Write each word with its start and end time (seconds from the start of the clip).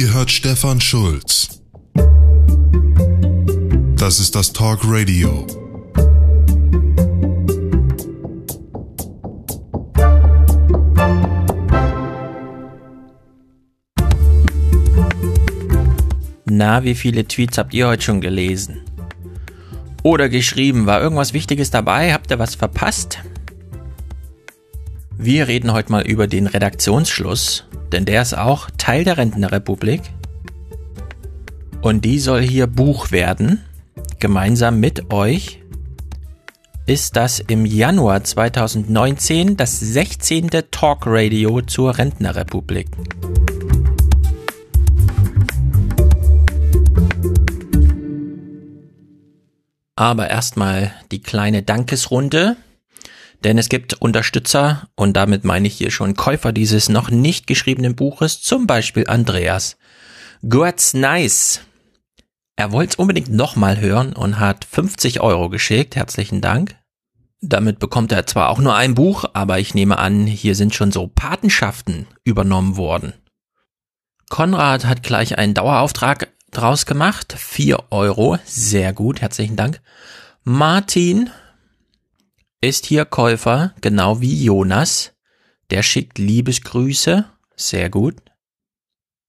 Ihr 0.00 0.14
hört 0.14 0.30
Stefan 0.30 0.80
Schulz. 0.80 1.60
Das 3.96 4.18
ist 4.18 4.34
das 4.34 4.50
Talk 4.54 4.80
Radio. 4.84 5.46
Na, 16.46 16.82
wie 16.82 16.94
viele 16.94 17.28
Tweets 17.28 17.58
habt 17.58 17.74
ihr 17.74 17.86
heute 17.86 18.02
schon 18.02 18.22
gelesen? 18.22 18.80
Oder 20.02 20.30
geschrieben, 20.30 20.86
war 20.86 21.02
irgendwas 21.02 21.34
Wichtiges 21.34 21.70
dabei? 21.70 22.14
Habt 22.14 22.30
ihr 22.30 22.38
was 22.38 22.54
verpasst? 22.54 23.18
Wir 25.18 25.46
reden 25.46 25.74
heute 25.74 25.92
mal 25.92 26.06
über 26.06 26.26
den 26.26 26.46
Redaktionsschluss, 26.46 27.66
denn 27.92 28.04
der 28.04 28.22
ist 28.22 28.36
auch 28.36 28.70
Teil 28.78 29.04
der 29.04 29.18
Rentenrepublik. 29.18 30.02
Und 31.82 32.04
die 32.04 32.18
soll 32.18 32.42
hier 32.42 32.66
Buch 32.66 33.10
werden. 33.10 33.60
Gemeinsam 34.18 34.80
mit 34.80 35.12
euch 35.12 35.60
ist 36.86 37.16
das 37.16 37.40
im 37.40 37.66
Januar 37.66 38.24
2019 38.24 39.56
das 39.56 39.78
16. 39.78 40.50
Talk 40.70 41.04
Radio 41.06 41.62
zur 41.62 41.96
Rentnerrepublik. 41.96 42.88
Aber 49.96 50.30
erstmal 50.30 50.92
die 51.12 51.20
kleine 51.20 51.62
Dankesrunde, 51.62 52.56
denn 53.44 53.58
es 53.58 53.68
gibt 53.68 53.94
Unterstützer 53.94 54.88
und 54.94 55.14
damit 55.16 55.44
meine 55.44 55.66
ich 55.66 55.74
hier 55.74 55.90
schon 55.90 56.14
Käufer 56.14 56.52
dieses 56.52 56.88
noch 56.88 57.10
nicht 57.10 57.46
geschriebenen 57.46 57.96
Buches, 57.96 58.42
zum 58.42 58.66
Beispiel 58.66 59.06
Andreas. 59.06 59.76
God's 60.48 60.94
nice. 60.94 61.60
Er 62.56 62.72
wollte 62.72 62.90
es 62.90 62.96
unbedingt 62.96 63.30
nochmal 63.30 63.80
hören 63.80 64.12
und 64.12 64.38
hat 64.38 64.64
50 64.64 65.20
Euro 65.20 65.48
geschickt. 65.48 65.96
Herzlichen 65.96 66.40
Dank. 66.40 66.76
Damit 67.40 67.78
bekommt 67.78 68.12
er 68.12 68.26
zwar 68.26 68.50
auch 68.50 68.58
nur 68.58 68.74
ein 68.74 68.94
Buch, 68.94 69.24
aber 69.32 69.58
ich 69.58 69.74
nehme 69.74 69.98
an, 69.98 70.26
hier 70.26 70.54
sind 70.54 70.74
schon 70.74 70.92
so 70.92 71.06
Patenschaften 71.06 72.06
übernommen 72.22 72.76
worden. 72.76 73.14
Konrad 74.28 74.84
hat 74.84 75.02
gleich 75.02 75.38
einen 75.38 75.54
Dauerauftrag 75.54 76.28
draus 76.50 76.84
gemacht. 76.84 77.34
Vier 77.36 77.84
Euro. 77.90 78.38
Sehr 78.44 78.92
gut. 78.92 79.22
Herzlichen 79.22 79.56
Dank. 79.56 79.80
Martin 80.44 81.30
ist 82.60 82.86
hier 82.86 83.04
Käufer, 83.04 83.74
genau 83.80 84.20
wie 84.20 84.44
Jonas. 84.44 85.12
Der 85.70 85.82
schickt 85.82 86.18
Liebesgrüße. 86.18 87.24
Sehr 87.56 87.90
gut. 87.90 88.16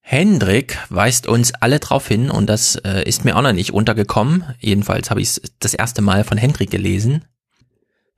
Hendrik 0.01 0.77
weist 0.89 1.27
uns 1.27 1.53
alle 1.53 1.79
drauf 1.79 2.07
hin 2.07 2.29
und 2.29 2.47
das 2.47 2.75
äh, 2.75 3.03
ist 3.03 3.23
mir 3.23 3.37
auch 3.37 3.41
noch 3.41 3.53
nicht 3.53 3.71
untergekommen. 3.71 4.43
Jedenfalls 4.59 5.09
habe 5.09 5.21
ich 5.21 5.29
es 5.29 5.41
das 5.59 5.73
erste 5.73 6.01
Mal 6.01 6.23
von 6.23 6.37
Hendrik 6.37 6.71
gelesen. 6.71 7.25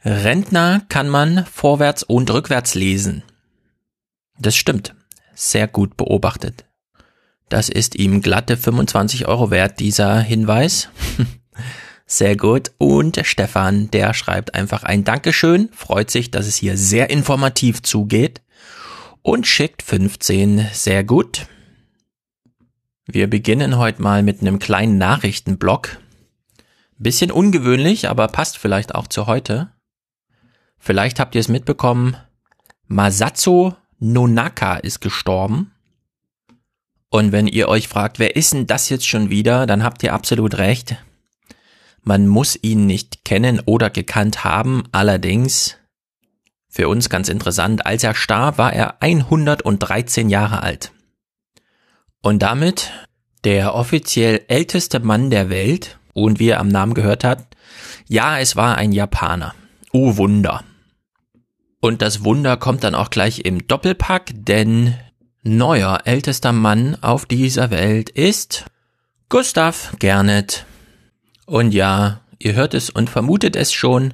Rentner 0.03 0.81
kann 0.89 1.09
man 1.09 1.45
vorwärts 1.45 2.03
und 2.03 2.31
rückwärts 2.31 2.73
lesen. 2.73 3.23
Das 4.39 4.55
stimmt. 4.55 4.95
Sehr 5.35 5.67
gut 5.67 5.97
beobachtet. 5.97 6.65
Das 7.49 7.69
ist 7.69 7.95
ihm 7.95 8.21
glatte 8.21 8.57
25 8.57 9.27
Euro 9.27 9.51
wert, 9.51 9.79
dieser 9.79 10.19
Hinweis. 10.19 10.89
Sehr 12.13 12.37
gut. 12.37 12.73
Und 12.77 13.19
Stefan, 13.23 13.89
der 13.89 14.13
schreibt 14.13 14.53
einfach 14.53 14.83
ein 14.83 15.03
Dankeschön, 15.03 15.69
freut 15.73 16.11
sich, 16.11 16.29
dass 16.29 16.45
es 16.45 16.57
hier 16.57 16.77
sehr 16.77 17.09
informativ 17.09 17.81
zugeht 17.81 18.43
und 19.23 19.47
schickt 19.47 19.81
15. 19.81 20.67
Sehr 20.73 21.03
gut. 21.03 21.47
Wir 23.07 23.27
beginnen 23.27 23.79
heute 23.79 24.03
mal 24.03 24.21
mit 24.21 24.41
einem 24.41 24.59
kleinen 24.59 24.99
Nachrichtenblock. 24.99 25.97
Bisschen 26.99 27.31
ungewöhnlich, 27.31 28.07
aber 28.07 28.27
passt 28.27 28.59
vielleicht 28.59 28.93
auch 28.93 29.07
zu 29.07 29.25
heute. 29.25 29.71
Vielleicht 30.77 31.19
habt 31.19 31.33
ihr 31.33 31.41
es 31.41 31.47
mitbekommen. 31.47 32.15
Masazo 32.85 33.75
Nonaka 33.97 34.75
ist 34.75 35.01
gestorben. 35.01 35.71
Und 37.09 37.31
wenn 37.31 37.47
ihr 37.47 37.69
euch 37.69 37.87
fragt, 37.87 38.19
wer 38.19 38.35
ist 38.35 38.53
denn 38.53 38.67
das 38.67 38.89
jetzt 38.89 39.07
schon 39.07 39.31
wieder, 39.31 39.65
dann 39.65 39.83
habt 39.83 40.03
ihr 40.03 40.13
absolut 40.13 40.59
recht. 40.59 40.95
Man 42.03 42.27
muss 42.27 42.59
ihn 42.61 42.85
nicht 42.85 43.25
kennen 43.25 43.61
oder 43.65 43.89
gekannt 43.89 44.43
haben, 44.43 44.83
allerdings 44.91 45.77
für 46.67 46.89
uns 46.89 47.09
ganz 47.09 47.29
interessant, 47.29 47.85
als 47.85 48.03
er 48.03 48.15
starb, 48.15 48.57
war 48.57 48.73
er 48.73 49.01
113 49.01 50.29
Jahre 50.29 50.63
alt. 50.63 50.91
Und 52.21 52.41
damit 52.41 52.91
der 53.43 53.75
offiziell 53.75 54.41
älteste 54.47 54.99
Mann 54.99 55.29
der 55.29 55.49
Welt 55.49 55.99
und 56.13 56.39
wie 56.39 56.49
er 56.49 56.59
am 56.59 56.69
Namen 56.69 56.93
gehört 56.93 57.23
hat, 57.23 57.47
ja, 58.07 58.39
es 58.39 58.55
war 58.55 58.77
ein 58.77 58.91
Japaner. 58.91 59.53
Oh 59.91 60.17
Wunder. 60.17 60.63
Und 61.79 62.01
das 62.01 62.23
Wunder 62.23 62.57
kommt 62.57 62.83
dann 62.83 62.95
auch 62.95 63.09
gleich 63.09 63.39
im 63.45 63.67
Doppelpack, 63.67 64.31
denn 64.33 64.95
Neuer 65.43 66.01
ältester 66.05 66.53
Mann 66.53 66.97
auf 67.01 67.25
dieser 67.25 67.69
Welt 67.69 68.09
ist 68.09 68.65
Gustav 69.27 69.93
Gernet. 69.99 70.65
Und 71.45 71.73
ja, 71.73 72.21
ihr 72.39 72.53
hört 72.53 72.73
es 72.73 72.89
und 72.89 73.09
vermutet 73.09 73.55
es 73.55 73.73
schon. 73.73 74.13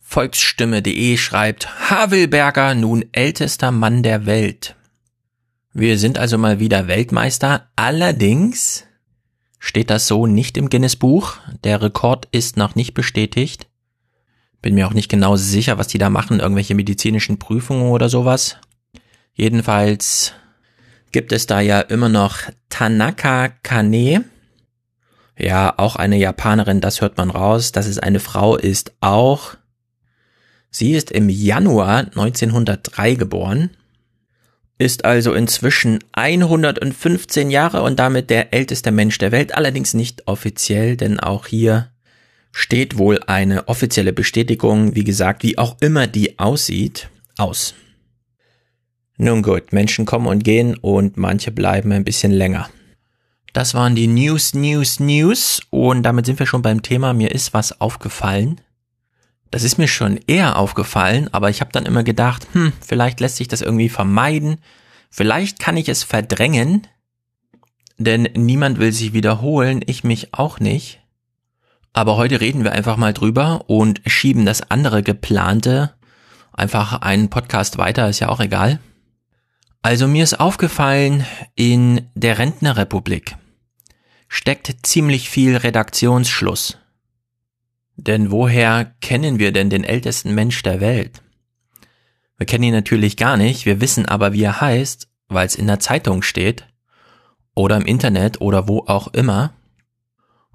Volksstimme.de 0.00 1.16
schreibt 1.16 1.90
Havelberger 1.90 2.74
nun 2.74 3.04
ältester 3.12 3.70
Mann 3.70 4.02
der 4.02 4.26
Welt. 4.26 4.74
Wir 5.72 5.98
sind 5.98 6.18
also 6.18 6.36
mal 6.36 6.58
wieder 6.58 6.88
Weltmeister. 6.88 7.68
Allerdings 7.76 8.86
steht 9.60 9.88
das 9.88 10.08
so 10.08 10.26
nicht 10.26 10.56
im 10.56 10.68
Guinness-Buch. 10.68 11.36
Der 11.62 11.80
Rekord 11.80 12.26
ist 12.32 12.56
noch 12.56 12.74
nicht 12.74 12.94
bestätigt. 12.94 13.68
Bin 14.62 14.74
mir 14.74 14.88
auch 14.88 14.94
nicht 14.94 15.08
genau 15.08 15.36
sicher, 15.36 15.78
was 15.78 15.86
die 15.86 15.98
da 15.98 16.10
machen. 16.10 16.40
Irgendwelche 16.40 16.74
medizinischen 16.74 17.38
Prüfungen 17.38 17.90
oder 17.90 18.08
sowas. 18.08 18.56
Jedenfalls 19.32 20.32
gibt 21.12 21.30
es 21.30 21.46
da 21.46 21.60
ja 21.60 21.80
immer 21.80 22.08
noch 22.08 22.38
Tanaka 22.68 23.48
Kane. 23.62 24.24
Ja, 25.40 25.74
auch 25.78 25.96
eine 25.96 26.18
Japanerin, 26.18 26.80
das 26.80 27.00
hört 27.00 27.16
man 27.16 27.30
raus. 27.30 27.72
Dass 27.72 27.86
es 27.86 27.98
eine 27.98 28.20
Frau 28.20 28.56
ist 28.56 28.92
auch. 29.00 29.56
Sie 30.70 30.92
ist 30.92 31.10
im 31.10 31.28
Januar 31.28 31.98
1903 31.98 33.14
geboren, 33.14 33.70
ist 34.78 35.04
also 35.04 35.34
inzwischen 35.34 35.98
115 36.12 37.50
Jahre 37.50 37.82
und 37.82 37.98
damit 37.98 38.30
der 38.30 38.54
älteste 38.54 38.92
Mensch 38.92 39.18
der 39.18 39.32
Welt, 39.32 39.54
allerdings 39.54 39.94
nicht 39.94 40.28
offiziell, 40.28 40.96
denn 40.96 41.18
auch 41.18 41.48
hier 41.48 41.90
steht 42.52 42.98
wohl 42.98 43.20
eine 43.26 43.66
offizielle 43.66 44.12
Bestätigung, 44.12 44.94
wie 44.94 45.04
gesagt, 45.04 45.42
wie 45.42 45.58
auch 45.58 45.76
immer 45.80 46.06
die 46.06 46.38
aussieht, 46.38 47.08
aus. 47.36 47.74
Nun 49.16 49.42
gut, 49.42 49.72
Menschen 49.72 50.06
kommen 50.06 50.28
und 50.28 50.44
gehen 50.44 50.76
und 50.76 51.16
manche 51.16 51.50
bleiben 51.50 51.92
ein 51.92 52.04
bisschen 52.04 52.32
länger. 52.32 52.70
Das 53.52 53.74
waren 53.74 53.94
die 53.94 54.06
News, 54.06 54.54
News, 54.54 55.00
News 55.00 55.60
und 55.70 56.02
damit 56.02 56.26
sind 56.26 56.38
wir 56.38 56.46
schon 56.46 56.62
beim 56.62 56.82
Thema. 56.82 57.12
Mir 57.12 57.32
ist 57.32 57.52
was 57.52 57.80
aufgefallen. 57.80 58.60
Das 59.50 59.64
ist 59.64 59.78
mir 59.78 59.88
schon 59.88 60.20
eher 60.26 60.56
aufgefallen, 60.56 61.28
aber 61.32 61.50
ich 61.50 61.60
habe 61.60 61.72
dann 61.72 61.86
immer 61.86 62.04
gedacht, 62.04 62.46
hm, 62.52 62.72
vielleicht 62.80 63.20
lässt 63.20 63.36
sich 63.36 63.48
das 63.48 63.62
irgendwie 63.62 63.88
vermeiden. 63.88 64.58
Vielleicht 65.10 65.58
kann 65.58 65.76
ich 65.76 65.88
es 65.88 66.04
verdrängen, 66.04 66.86
denn 67.98 68.28
niemand 68.34 68.78
will 68.78 68.92
sich 68.92 69.12
wiederholen, 69.12 69.82
ich 69.86 70.04
mich 70.04 70.32
auch 70.34 70.60
nicht. 70.60 71.00
Aber 71.92 72.16
heute 72.16 72.40
reden 72.40 72.62
wir 72.62 72.72
einfach 72.72 72.96
mal 72.96 73.12
drüber 73.12 73.64
und 73.66 74.00
schieben 74.06 74.46
das 74.46 74.70
andere 74.70 75.02
geplante 75.02 75.92
einfach 76.52 77.00
einen 77.00 77.30
Podcast 77.30 77.78
weiter, 77.78 78.08
ist 78.08 78.20
ja 78.20 78.28
auch 78.28 78.40
egal. 78.40 78.78
Also 79.82 80.06
mir 80.06 80.22
ist 80.22 80.38
aufgefallen, 80.38 81.24
in 81.54 82.08
der 82.14 82.38
Rentnerrepublik 82.38 83.36
steckt 84.30 84.74
ziemlich 84.84 85.28
viel 85.28 85.56
Redaktionsschluss. 85.56 86.78
Denn 87.96 88.30
woher 88.30 88.94
kennen 89.02 89.38
wir 89.38 89.52
denn 89.52 89.68
den 89.68 89.84
ältesten 89.84 90.34
Mensch 90.34 90.62
der 90.62 90.80
Welt? 90.80 91.20
Wir 92.38 92.46
kennen 92.46 92.64
ihn 92.64 92.72
natürlich 92.72 93.18
gar 93.18 93.36
nicht, 93.36 93.66
wir 93.66 93.82
wissen 93.82 94.06
aber, 94.06 94.32
wie 94.32 94.44
er 94.44 94.60
heißt, 94.62 95.08
weil 95.28 95.46
es 95.46 95.56
in 95.56 95.66
der 95.66 95.80
Zeitung 95.80 96.22
steht 96.22 96.64
oder 97.54 97.76
im 97.76 97.84
Internet 97.84 98.40
oder 98.40 98.68
wo 98.68 98.84
auch 98.86 99.08
immer. 99.08 99.52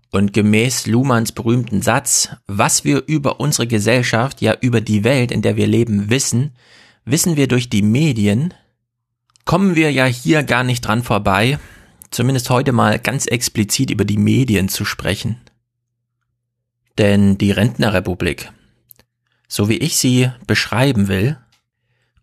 Und 0.09 0.31
gemäß 0.31 0.87
Luhmanns 0.87 1.33
berühmten 1.33 1.81
Satz, 1.81 2.29
was 2.47 2.85
wir 2.85 3.03
über 3.05 3.41
unsere 3.41 3.67
Gesellschaft, 3.67 4.41
ja 4.41 4.55
über 4.61 4.79
die 4.79 5.03
Welt, 5.03 5.31
in 5.31 5.41
der 5.41 5.57
wir 5.57 5.67
leben, 5.67 6.09
wissen, 6.09 6.55
wissen 7.03 7.35
wir 7.35 7.49
durch 7.49 7.69
die 7.69 7.81
Medien, 7.81 8.53
kommen 9.43 9.75
wir 9.75 9.91
ja 9.91 10.05
hier 10.05 10.43
gar 10.43 10.63
nicht 10.63 10.81
dran 10.81 11.03
vorbei, 11.03 11.59
zumindest 12.15 12.49
heute 12.49 12.71
mal 12.71 12.97
ganz 12.97 13.25
explizit 13.25 13.91
über 13.91 14.05
die 14.05 14.17
Medien 14.17 14.69
zu 14.69 14.85
sprechen. 14.85 15.41
Denn 16.97 17.37
die 17.37 17.51
Rentnerrepublik, 17.51 18.51
so 19.49 19.67
wie 19.67 19.77
ich 19.77 19.97
sie 19.97 20.31
beschreiben 20.47 21.09
will, 21.09 21.37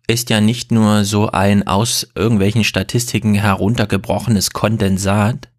ist 0.07 0.31
ja 0.31 0.41
nicht 0.41 0.71
nur 0.71 1.05
so 1.05 1.29
ein 1.29 1.67
aus 1.67 2.07
irgendwelchen 2.15 2.63
Statistiken 2.63 3.35
heruntergebrochenes 3.35 4.51
Kondensat. 4.51 5.49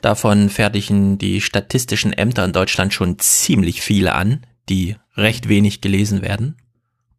Davon 0.00 0.50
fertigen 0.50 1.18
die 1.18 1.40
statistischen 1.40 2.12
Ämter 2.12 2.44
in 2.44 2.52
Deutschland 2.52 2.94
schon 2.94 3.18
ziemlich 3.18 3.82
viele 3.82 4.14
an, 4.14 4.46
die 4.68 4.94
recht 5.16 5.48
wenig 5.48 5.80
gelesen 5.80 6.22
werden. 6.22 6.56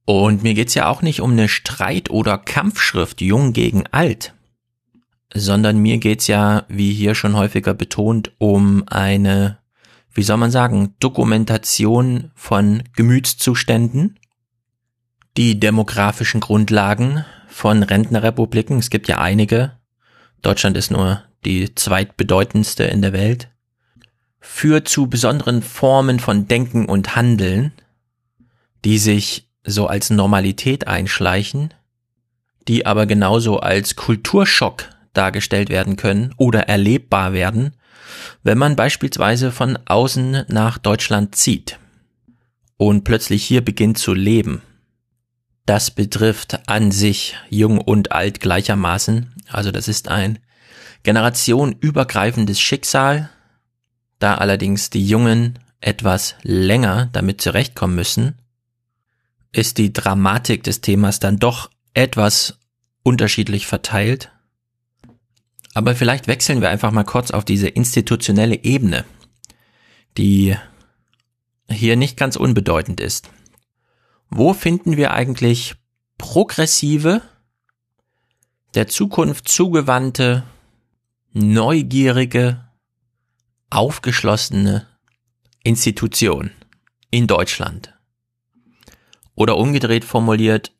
Und 0.06 0.42
mir 0.42 0.54
geht's 0.54 0.74
ja 0.74 0.88
auch 0.88 1.02
nicht 1.02 1.20
um 1.20 1.32
eine 1.32 1.50
Streit- 1.50 2.10
oder 2.10 2.38
Kampfschrift 2.38 3.20
Jung 3.20 3.52
gegen 3.52 3.86
Alt, 3.88 4.34
sondern 5.34 5.78
mir 5.78 5.98
geht's 5.98 6.28
ja, 6.28 6.66
wie 6.68 6.94
hier 6.94 7.16
schon 7.16 7.36
häufiger 7.36 7.74
betont, 7.74 8.32
um 8.38 8.84
eine, 8.88 9.60
wie 10.14 10.24
soll 10.24 10.38
man 10.38 10.52
sagen, 10.52 10.96
Dokumentation 11.00 12.32
von 12.36 12.84
Gemütszuständen 12.96 14.20
die 15.38 15.60
demografischen 15.60 16.42
Grundlagen 16.42 17.24
von 17.48 17.84
Rentnerrepubliken. 17.84 18.80
Es 18.80 18.90
gibt 18.90 19.08
ja 19.08 19.20
einige. 19.20 19.72
Deutschland 20.42 20.76
ist 20.76 20.92
nur 20.92 21.24
die 21.46 21.74
zweitbedeutendste 21.74 22.84
in 22.84 23.02
der 23.02 23.14
Welt. 23.14 23.50
Führt 24.42 24.90
zu 24.90 25.08
besonderen 25.08 25.62
Formen 25.62 26.20
von 26.20 26.48
Denken 26.48 26.86
und 26.86 27.16
Handeln, 27.16 27.72
die 28.84 28.98
sich 28.98 29.50
so 29.64 29.88
als 29.88 30.10
Normalität 30.10 30.88
einschleichen, 30.88 31.74
die 32.68 32.86
aber 32.86 33.06
genauso 33.06 33.60
als 33.60 33.96
Kulturschock 33.96 34.90
dargestellt 35.20 35.70
werden 35.70 35.96
können 35.96 36.34
oder 36.38 36.68
erlebbar 36.68 37.34
werden, 37.34 37.74
wenn 38.42 38.58
man 38.58 38.76
beispielsweise 38.76 39.52
von 39.52 39.78
außen 39.86 40.46
nach 40.48 40.78
Deutschland 40.78 41.36
zieht 41.36 41.78
und 42.78 43.04
plötzlich 43.04 43.44
hier 43.44 43.64
beginnt 43.64 43.98
zu 43.98 44.14
leben 44.14 44.62
das 45.70 45.92
betrifft 45.92 46.68
an 46.68 46.92
sich 46.92 47.36
jung 47.48 47.80
und 47.80 48.12
alt 48.12 48.40
gleichermaßen. 48.40 49.32
Also 49.52 49.70
das 49.70 49.88
ist 49.88 50.08
ein 50.08 50.40
generationenübergreifendes 51.04 52.60
Schicksal, 52.60 53.30
da 54.18 54.34
allerdings 54.34 54.90
die 54.90 55.06
Jungen 55.06 55.60
etwas 55.80 56.34
länger 56.42 57.10
damit 57.12 57.40
zurechtkommen 57.40 57.94
müssen, 57.94 58.42
ist 59.52 59.78
die 59.78 59.94
Dramatik 59.94 60.64
des 60.64 60.82
Themas 60.82 61.20
dann 61.20 61.38
doch 61.38 61.70
etwas 61.94 62.58
unterschiedlich 63.04 63.68
verteilt. 63.68 64.32
Aber 65.74 65.96
vielleicht 65.96 66.28
wechseln 66.28 66.62
wir 66.62 66.70
einfach 66.70 66.92
mal 66.92 67.04
kurz 67.04 67.32
auf 67.32 67.46
diese 67.46 67.68
institutionelle 67.68 68.64
Ebene, 68.64 69.06
die 70.18 70.56
hier 71.70 71.96
nicht 71.96 72.18
ganz 72.18 72.36
unbedeutend 72.36 73.00
ist. 73.00 73.30
Wo 74.30 74.54
finden 74.54 74.98
wir 74.98 75.12
eigentlich 75.12 75.76
progressive, 76.18 77.22
der 78.76 78.88
Zukunft 78.88 79.48
zugewandte, 79.48 80.44
neugierige, 81.32 82.68
aufgeschlossene 83.70 84.88
Institution 85.64 86.52
in 87.12 87.28
Deutschland? 87.28 87.94
Oder 89.36 89.58
umgedreht 89.58 90.04
formuliert, 90.04 90.74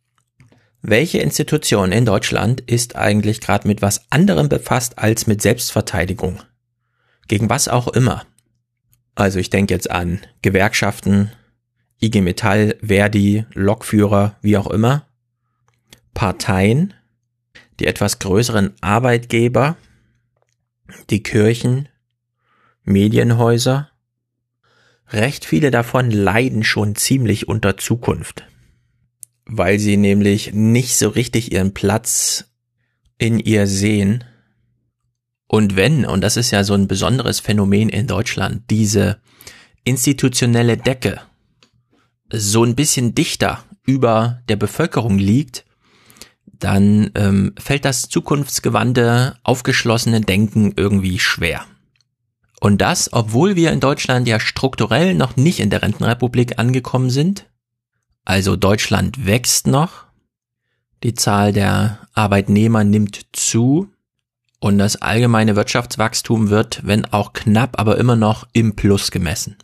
welche 0.82 1.20
Institution 1.20 1.92
in 1.92 2.06
Deutschland 2.06 2.62
ist 2.62 2.96
eigentlich 2.96 3.42
gerade 3.42 3.68
mit 3.68 3.82
was 3.82 4.10
anderem 4.12 4.48
befasst 4.48 4.98
als 4.98 5.28
mit 5.28 5.42
Selbstverteidigung? 5.42 6.42
Gegen 7.28 7.50
was 7.50 7.68
auch 7.68 7.88
immer. 7.90 8.26
Also 9.16 9.40
ich 9.40 9.50
denke 9.50 9.74
jetzt 9.74 9.92
an 9.92 10.22
Gewerkschaften, 10.42 11.32
IG 12.02 12.22
Metall, 12.22 12.78
Verdi, 12.82 13.46
Lokführer, 13.54 14.38
wie 14.42 14.58
auch 14.58 14.68
immer, 14.68 15.06
Parteien, 16.14 16.94
die 17.80 17.88
etwas 17.88 18.20
größeren 18.20 18.74
Arbeitgeber, 18.82 19.76
die 21.10 21.22
Kirchen, 21.22 21.90
Medienhäuser, 22.84 23.90
recht 25.10 25.46
viele 25.46 25.72
davon 25.72 26.12
leiden 26.12 26.64
schon 26.64 26.96
ziemlich 26.96 27.48
unter 27.48 27.78
Zukunft, 27.78 28.46
weil 29.50 29.80
sie 29.80 29.98
nämlich 29.98 30.54
nicht 30.54 30.96
so 30.96 31.10
richtig 31.10 31.52
ihren 31.52 31.74
Platz 31.74 32.46
in 33.18 33.40
ihr 33.40 33.68
sehen. 33.68 34.24
Und 35.48 35.76
wenn, 35.76 36.06
und 36.06 36.22
das 36.22 36.38
ist 36.38 36.52
ja 36.52 36.64
so 36.64 36.76
ein 36.76 36.88
besonderes 36.88 37.40
Phänomen 37.40 37.90
in 37.90 38.06
Deutschland, 38.08 38.64
diese 38.70 39.20
institutionelle 39.84 40.78
Decke 40.78 41.22
so 42.32 42.64
ein 42.64 42.76
bisschen 42.76 43.16
dichter 43.16 43.64
über 43.86 44.42
der 44.48 44.56
Bevölkerung 44.56 45.18
liegt, 45.18 45.66
dann 46.46 47.10
ähm, 47.16 47.54
fällt 47.58 47.86
das 47.86 48.10
zukunftsgewandte, 48.10 49.38
aufgeschlossene 49.44 50.22
Denken 50.22 50.74
irgendwie 50.76 51.18
schwer. 51.18 51.66
Und 52.60 52.82
das, 52.82 53.12
obwohl 53.14 53.56
wir 53.56 53.72
in 53.72 53.80
Deutschland 53.80 54.28
ja 54.28 54.40
strukturell 54.40 55.16
noch 55.16 55.38
nicht 55.38 55.60
in 55.60 55.70
der 55.70 55.82
Rentenrepublik 55.82 56.60
angekommen 56.60 57.10
sind. 57.10 57.49
Also 58.26 58.56
Deutschland 58.56 59.26
wächst 59.26 59.68
noch, 59.68 60.06
die 61.04 61.14
Zahl 61.14 61.54
der 61.54 62.00
Arbeitnehmer 62.14 62.84
nimmt 62.84 63.22
zu 63.32 63.90
und 64.60 64.78
das 64.78 65.02
allgemeine 65.02 65.56
Wirtschaftswachstum 65.56 66.50
wird, 66.50 66.82
wenn 66.86 67.06
auch 67.06 67.34
knapp, 67.34 67.80
aber 67.80 67.98
immer 67.98 68.16
noch 68.16 68.48
im 68.54 68.76
Plus 68.76 69.12
gemessen. 69.12 69.58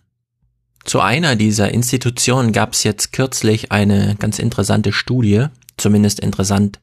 Zu 0.85 1.01
einer 1.01 1.35
dieser 1.35 1.73
Institutionen 1.73 2.51
gab 2.53 2.73
es 2.73 2.83
jetzt 2.83 3.11
kürzlich 3.11 3.71
eine 3.71 4.15
ganz 4.17 4.39
interessante 4.39 4.93
Studie, 4.93 5.47
zumindest 5.77 6.19
interessant, 6.19 6.79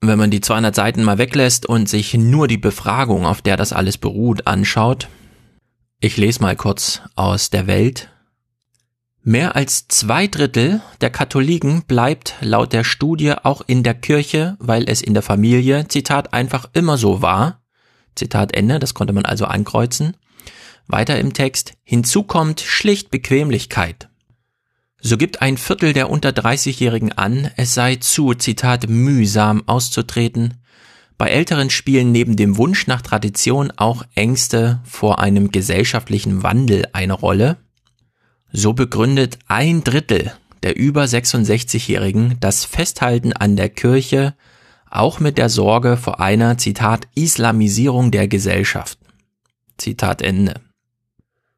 wenn 0.00 0.18
man 0.18 0.30
die 0.30 0.40
200 0.40 0.74
Seiten 0.74 1.02
mal 1.04 1.18
weglässt 1.18 1.64
und 1.64 1.88
sich 1.88 2.14
nur 2.14 2.48
die 2.48 2.58
Befragung, 2.58 3.24
auf 3.24 3.42
der 3.42 3.56
das 3.56 3.72
alles 3.72 3.98
beruht, 3.98 4.46
anschaut. 4.46 5.08
Ich 6.00 6.16
lese 6.16 6.42
mal 6.42 6.56
kurz 6.56 7.00
aus 7.14 7.50
der 7.50 7.66
Welt. 7.66 8.10
Mehr 9.28 9.56
als 9.56 9.88
zwei 9.88 10.28
Drittel 10.28 10.82
der 11.00 11.10
Katholiken 11.10 11.82
bleibt 11.82 12.36
laut 12.42 12.72
der 12.72 12.84
Studie 12.84 13.32
auch 13.32 13.60
in 13.66 13.82
der 13.82 13.94
Kirche, 13.94 14.56
weil 14.60 14.88
es 14.88 15.02
in 15.02 15.14
der 15.14 15.22
Familie, 15.24 15.88
Zitat, 15.88 16.32
einfach 16.32 16.66
immer 16.74 16.96
so 16.96 17.22
war. 17.22 17.60
Zitat 18.14 18.54
Ende, 18.54 18.78
das 18.78 18.94
konnte 18.94 19.12
man 19.12 19.24
also 19.24 19.46
ankreuzen. 19.46 20.16
Weiter 20.86 21.18
im 21.18 21.32
Text, 21.32 21.74
hinzu 21.82 22.22
kommt 22.22 22.60
schlicht 22.60 23.10
Bequemlichkeit. 23.10 24.08
So 25.00 25.16
gibt 25.16 25.42
ein 25.42 25.56
Viertel 25.56 25.92
der 25.92 26.08
unter 26.08 26.28
30-Jährigen 26.28 27.10
an, 27.10 27.50
es 27.56 27.74
sei 27.74 27.96
zu, 27.96 28.32
Zitat, 28.34 28.88
mühsam 28.88 29.64
auszutreten. 29.66 30.62
Bei 31.18 31.30
Älteren 31.30 31.70
spielen 31.70 32.12
neben 32.12 32.36
dem 32.36 32.58
Wunsch 32.58 32.86
nach 32.86 33.02
Tradition 33.02 33.72
auch 33.74 34.04
Ängste 34.14 34.82
vor 34.84 35.18
einem 35.18 35.50
gesellschaftlichen 35.50 36.44
Wandel 36.44 36.86
eine 36.92 37.14
Rolle. 37.14 37.56
So 38.58 38.72
begründet 38.72 39.38
ein 39.48 39.84
Drittel 39.84 40.32
der 40.62 40.78
über 40.78 41.04
66-Jährigen 41.04 42.38
das 42.40 42.64
Festhalten 42.64 43.34
an 43.34 43.54
der 43.54 43.68
Kirche 43.68 44.34
auch 44.90 45.20
mit 45.20 45.36
der 45.36 45.50
Sorge 45.50 45.98
vor 45.98 46.20
einer, 46.20 46.56
Zitat, 46.56 47.06
Islamisierung 47.14 48.10
der 48.10 48.28
Gesellschaft. 48.28 48.98
Zitat 49.76 50.22
Ende. 50.22 50.54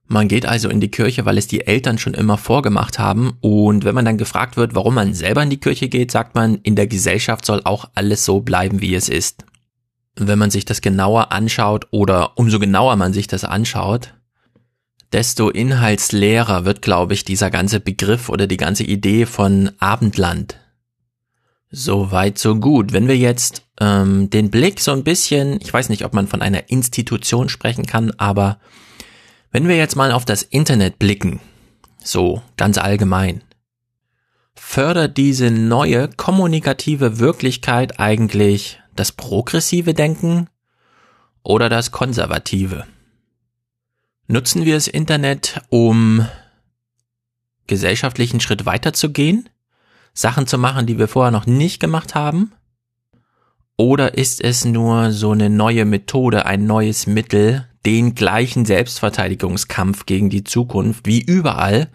Man 0.09 0.27
geht 0.27 0.45
also 0.45 0.69
in 0.69 0.81
die 0.81 0.91
Kirche, 0.91 1.25
weil 1.25 1.39
es 1.39 1.47
die 1.47 1.69
Eltern 1.69 1.99
schon 1.99 2.15
immer 2.15 2.37
vorgemacht 2.37 2.99
haben. 2.99 3.35
Und 3.41 3.85
wenn 3.85 3.95
man 3.95 4.05
dann 4.05 4.19
gefragt 4.19 4.57
wird, 4.57 4.75
warum 4.75 4.95
man 4.95 5.15
selber 5.15 5.45
in 5.45 5.51
die 5.51 5.61
Kirche 5.61 5.89
geht, 5.89 6.11
sagt 6.11 6.35
man, 6.35 6.57
in 6.65 6.75
der 6.75 6.89
Gesellschaft 6.89 7.47
soll 7.47 7.61
auch 7.63 7.89
alles 7.95 8.25
so 8.25 8.41
bleiben, 8.41 8.81
wie 8.81 8.97
es 8.97 9.09
ist. 9.09 9.45
Wenn 10.17 10.41
man 10.41 10.51
sich 10.51 10.65
das 10.65 10.81
genauer 10.81 11.31
anschaut 11.31 11.87
oder 11.93 12.37
umso 12.37 12.59
genauer 12.59 12.97
man 12.97 13.13
sich 13.13 13.29
das 13.29 13.45
anschaut, 13.45 14.15
desto 15.13 15.51
inhaltsleerer 15.51 16.65
wird, 16.65 16.83
glaube 16.83 17.15
ich, 17.15 17.25
dieser 17.25 17.51
ganze 17.51 17.81
Begriff 17.81 18.29
oder 18.29 18.47
die 18.47 18.57
ganze 18.57 18.85
Idee 18.85 19.27
von 19.27 19.71
Abendland. 19.79 20.59
So 21.71 22.11
weit, 22.11 22.39
so 22.39 22.57
gut. 22.57 22.93
Wenn 22.93 23.09
wir 23.09 23.17
jetzt 23.17 23.63
ähm, 23.81 24.31
den 24.31 24.51
Blick 24.51 24.81
so 24.81 24.93
ein 24.93 25.05
bisschen, 25.05 25.61
ich 25.61 25.73
weiß 25.73 25.89
nicht, 25.89 26.05
ob 26.05 26.15
man 26.15 26.27
von 26.27 26.43
einer 26.43 26.71
Institution 26.71 27.49
sprechen 27.49 27.87
kann, 27.87 28.13
aber 28.17 28.59
wenn 29.51 29.69
wir 29.69 29.77
jetzt 29.77 29.97
mal 29.97 30.13
auf 30.13 30.25
das 30.25 30.43
Internet 30.43 30.99
blicken, 30.99 31.41
so 32.03 32.43
ganz 32.57 32.79
allgemein, 32.79 33.43
fördert 34.55 35.17
diese 35.17 35.51
neue 35.51 36.09
kommunikative 36.09 37.19
Wirklichkeit 37.19 38.01
eigentlich 38.01 38.81
das 38.95 39.13
progressive 39.13 39.95
Denken 39.95 40.49
oder 41.43 41.69
das 41.69 41.93
konservative? 41.93 42.85
Nutzen 44.29 44.65
wir 44.65 44.75
das 44.75 44.89
Internet, 44.89 45.63
um 45.71 46.27
gesellschaftlichen 47.67 48.41
Schritt 48.41 48.67
weiterzugehen, 48.67 49.49
Sachen 50.13 50.47
zu 50.47 50.59
machen, 50.59 50.87
die 50.87 50.99
wir 50.99 51.09
vorher 51.09 51.31
noch 51.31 51.47
nicht 51.47 51.81
gemacht 51.81 52.15
haben? 52.15 52.53
Oder 53.77 54.19
ist 54.19 54.43
es 54.43 54.65
nur 54.65 55.13
so 55.13 55.33
eine 55.33 55.49
neue 55.49 55.85
Methode, 55.85 56.45
ein 56.47 56.67
neues 56.67 57.07
Mittel, 57.07 57.67
den 57.87 58.15
gleichen 58.15 58.67
Selbstverteidigungskampf 58.67 60.05
gegen 60.05 60.29
die 60.29 60.45
Zukunft 60.45 61.07
wie 61.07 61.23
überall 61.23 61.89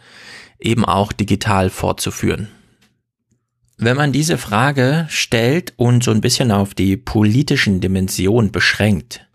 eben 0.60 0.86
auch 0.86 1.12
digital 1.12 1.70
fortzuführen. 1.70 2.48
Wenn 3.78 3.98
man 3.98 4.12
diese 4.12 4.40
Frage 4.40 5.06
stellt 5.10 5.74
und 5.76 6.04
so 6.04 6.10
ein 6.10 6.22
bisschen 6.22 6.52
auf 6.52 6.74
die 6.74 6.98
politischen 6.98 7.82
Dimensionen 7.82 8.52
beschränkt, 8.52 9.28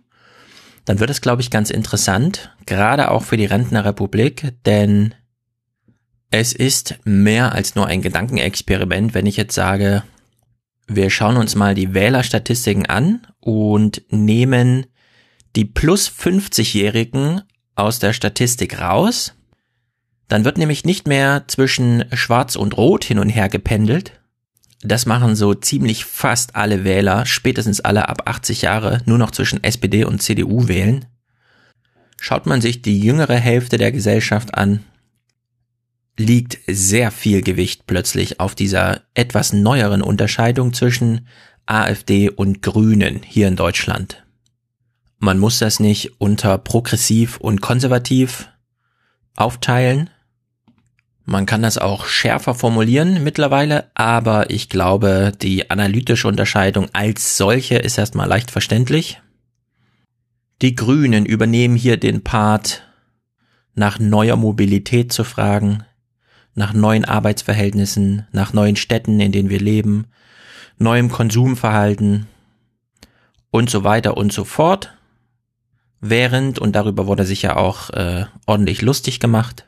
dann 0.89 1.01
wird 1.01 1.11
es, 1.11 1.21
glaube 1.21 1.43
ich, 1.43 1.51
ganz 1.51 1.69
interessant, 1.69 2.51
gerade 2.65 3.11
auch 3.11 3.23
für 3.23 3.37
die 3.37 3.45
Rentnerrepublik, 3.45 4.55
denn 4.65 5.15
es 6.31 6.55
ist 6.55 6.99
mehr 7.05 7.53
als 7.53 7.75
nur 7.75 7.87
ein 7.87 8.01
Gedankenexperiment, 8.01 9.13
wenn 9.13 9.27
ich 9.27 9.37
jetzt 9.37 9.55
sage, 9.55 10.03
wir 10.87 11.11
schauen 11.11 11.37
uns 11.37 11.55
mal 11.57 11.75
die 11.75 11.93
Wählerstatistiken 11.93 12.87
an 12.87 13.27
und 13.39 14.03
nehmen 14.09 14.87
die 15.57 15.67
plus 15.67 16.09
50-Jährigen 16.09 17.43
aus 17.75 17.99
der 17.99 18.15
Statistik 18.15 18.81
raus. 18.81 19.35
Dann 20.27 20.47
wird 20.47 20.57
nämlich 20.57 20.87
nicht 20.87 21.07
mehr 21.07 21.45
zwischen 21.49 22.07
Schwarz 22.15 22.57
und 22.57 22.79
Rot 22.79 23.05
hin 23.05 23.19
und 23.19 23.29
her 23.29 23.51
gependelt. 23.51 24.13
Das 24.81 25.07
machen 25.07 25.35
so 25.35 25.55
ziemlich 25.55 26.05
fast 26.05 26.55
alle 26.55 26.85
Wähler, 26.85 27.27
spätestens 27.27 27.81
alle 27.81 28.09
ab 28.09 28.23
80 28.27 28.63
Jahre, 28.63 29.03
nur 29.07 29.19
noch 29.19 29.33
zwischen 29.33 29.63
SPD 29.65 30.05
und 30.05 30.23
CDU 30.23 30.69
wählen. 30.69 31.07
Schaut 32.21 32.47
man 32.47 32.61
sich 32.61 32.83
die 32.83 33.01
jüngere 33.01 33.37
Hälfte 33.37 33.77
der 33.77 33.93
Gesellschaft 33.93 34.55
an, 34.55 34.85
liegt 36.17 36.59
sehr 36.67 37.11
viel 37.11 37.43
Gewicht 37.43 37.87
plötzlich 37.87 38.41
auf 38.41 38.55
dieser 38.55 39.03
etwas 39.15 39.53
neueren 39.53 40.03
Unterscheidung 40.03 40.73
zwischen 40.73 41.29
AfD 41.67 42.31
und 42.31 42.63
Grünen 42.63 43.23
hier 43.23 43.47
in 43.49 43.57
Deutschland. 43.57 44.25
Man 45.19 45.39
muss 45.39 45.59
das 45.59 45.81
nicht 45.81 46.21
unter 46.21 46.59
progressiv 46.59 47.39
und 47.39 47.61
konservativ 47.61 48.49
aufteilen. 49.37 50.11
Man 51.31 51.45
kann 51.45 51.61
das 51.61 51.77
auch 51.77 52.07
schärfer 52.07 52.55
formulieren 52.55 53.23
mittlerweile, 53.23 53.91
aber 53.93 54.49
ich 54.49 54.71
glaube, 54.71 55.31
die 55.43 55.69
analytische 55.69 56.27
Unterscheidung 56.27 56.89
als 56.95 57.37
solche 57.37 57.77
ist 57.77 57.99
erstmal 57.99 58.27
leicht 58.27 58.51
verständlich. 58.51 59.21
Die 60.63 60.75
Grünen 60.75 61.27
übernehmen 61.27 61.77
hier 61.77 61.99
den 61.99 62.25
Part, 62.25 62.83
nach 63.75 63.99
neuer 63.99 64.37
Mobilität 64.37 65.13
zu 65.13 65.23
fragen, 65.23 65.85
nach 66.55 66.73
neuen 66.73 67.05
Arbeitsverhältnissen, 67.05 68.27
nach 68.33 68.55
neuen 68.55 68.77
Städten, 68.77 69.21
in 69.21 69.31
denen 69.31 69.51
wir 69.51 69.61
leben, 69.61 70.07
neuem 70.79 71.11
Konsumverhalten 71.11 72.27
und 73.51 73.69
so 73.69 73.85
weiter 73.85 74.17
und 74.17 74.33
so 74.33 74.45
fort. 74.45 74.95
Während, 76.01 76.59
und 76.59 76.75
darüber 76.75 77.07
wurde 77.07 77.27
sich 77.27 77.43
ja 77.43 77.57
auch 77.57 77.91
äh, 77.91 78.25
ordentlich 78.47 78.81
lustig 78.81 79.21
gemacht, 79.21 79.68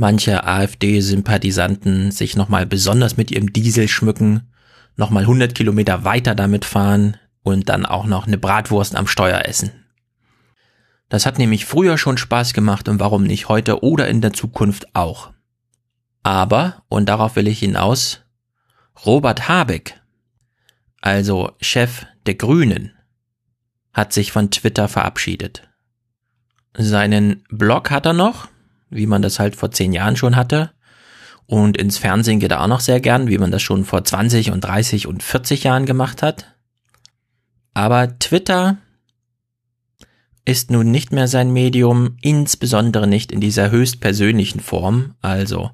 manche 0.00 0.44
AfD-Sympathisanten 0.44 2.10
sich 2.10 2.34
nochmal 2.34 2.64
besonders 2.64 3.18
mit 3.18 3.30
ihrem 3.30 3.52
Diesel 3.52 3.86
schmücken, 3.86 4.50
nochmal 4.96 5.24
100 5.24 5.54
Kilometer 5.54 6.04
weiter 6.04 6.34
damit 6.34 6.64
fahren 6.64 7.18
und 7.42 7.68
dann 7.68 7.84
auch 7.84 8.06
noch 8.06 8.26
eine 8.26 8.38
Bratwurst 8.38 8.96
am 8.96 9.06
Steuer 9.06 9.42
essen. 9.44 9.72
Das 11.10 11.26
hat 11.26 11.38
nämlich 11.38 11.66
früher 11.66 11.98
schon 11.98 12.16
Spaß 12.16 12.54
gemacht 12.54 12.88
und 12.88 12.98
warum 12.98 13.24
nicht 13.24 13.50
heute 13.50 13.84
oder 13.84 14.08
in 14.08 14.22
der 14.22 14.32
Zukunft 14.32 14.96
auch. 14.96 15.32
Aber, 16.22 16.82
und 16.88 17.10
darauf 17.10 17.36
will 17.36 17.46
ich 17.46 17.58
hinaus, 17.58 18.22
Robert 19.04 19.48
Habeck, 19.48 20.00
also 21.02 21.52
Chef 21.60 22.06
der 22.24 22.36
Grünen, 22.36 22.92
hat 23.92 24.14
sich 24.14 24.32
von 24.32 24.50
Twitter 24.50 24.88
verabschiedet. 24.88 25.68
Seinen 26.74 27.44
Blog 27.50 27.90
hat 27.90 28.06
er 28.06 28.14
noch, 28.14 28.48
wie 28.90 29.06
man 29.06 29.22
das 29.22 29.38
halt 29.38 29.56
vor 29.56 29.70
zehn 29.70 29.92
Jahren 29.92 30.16
schon 30.16 30.36
hatte. 30.36 30.70
Und 31.46 31.76
ins 31.76 31.98
Fernsehen 31.98 32.38
geht 32.38 32.52
er 32.52 32.62
auch 32.62 32.68
noch 32.68 32.80
sehr 32.80 33.00
gern, 33.00 33.28
wie 33.28 33.38
man 33.38 33.50
das 33.50 33.62
schon 33.62 33.84
vor 33.84 34.04
20 34.04 34.52
und 34.52 34.60
30 34.60 35.06
und 35.06 35.22
40 35.22 35.64
Jahren 35.64 35.86
gemacht 35.86 36.22
hat. 36.22 36.54
Aber 37.74 38.18
Twitter 38.18 38.78
ist 40.44 40.70
nun 40.70 40.90
nicht 40.90 41.12
mehr 41.12 41.28
sein 41.28 41.52
Medium, 41.52 42.16
insbesondere 42.22 43.06
nicht 43.06 43.30
in 43.32 43.40
dieser 43.40 43.70
höchstpersönlichen 43.70 44.60
Form, 44.60 45.14
also 45.20 45.70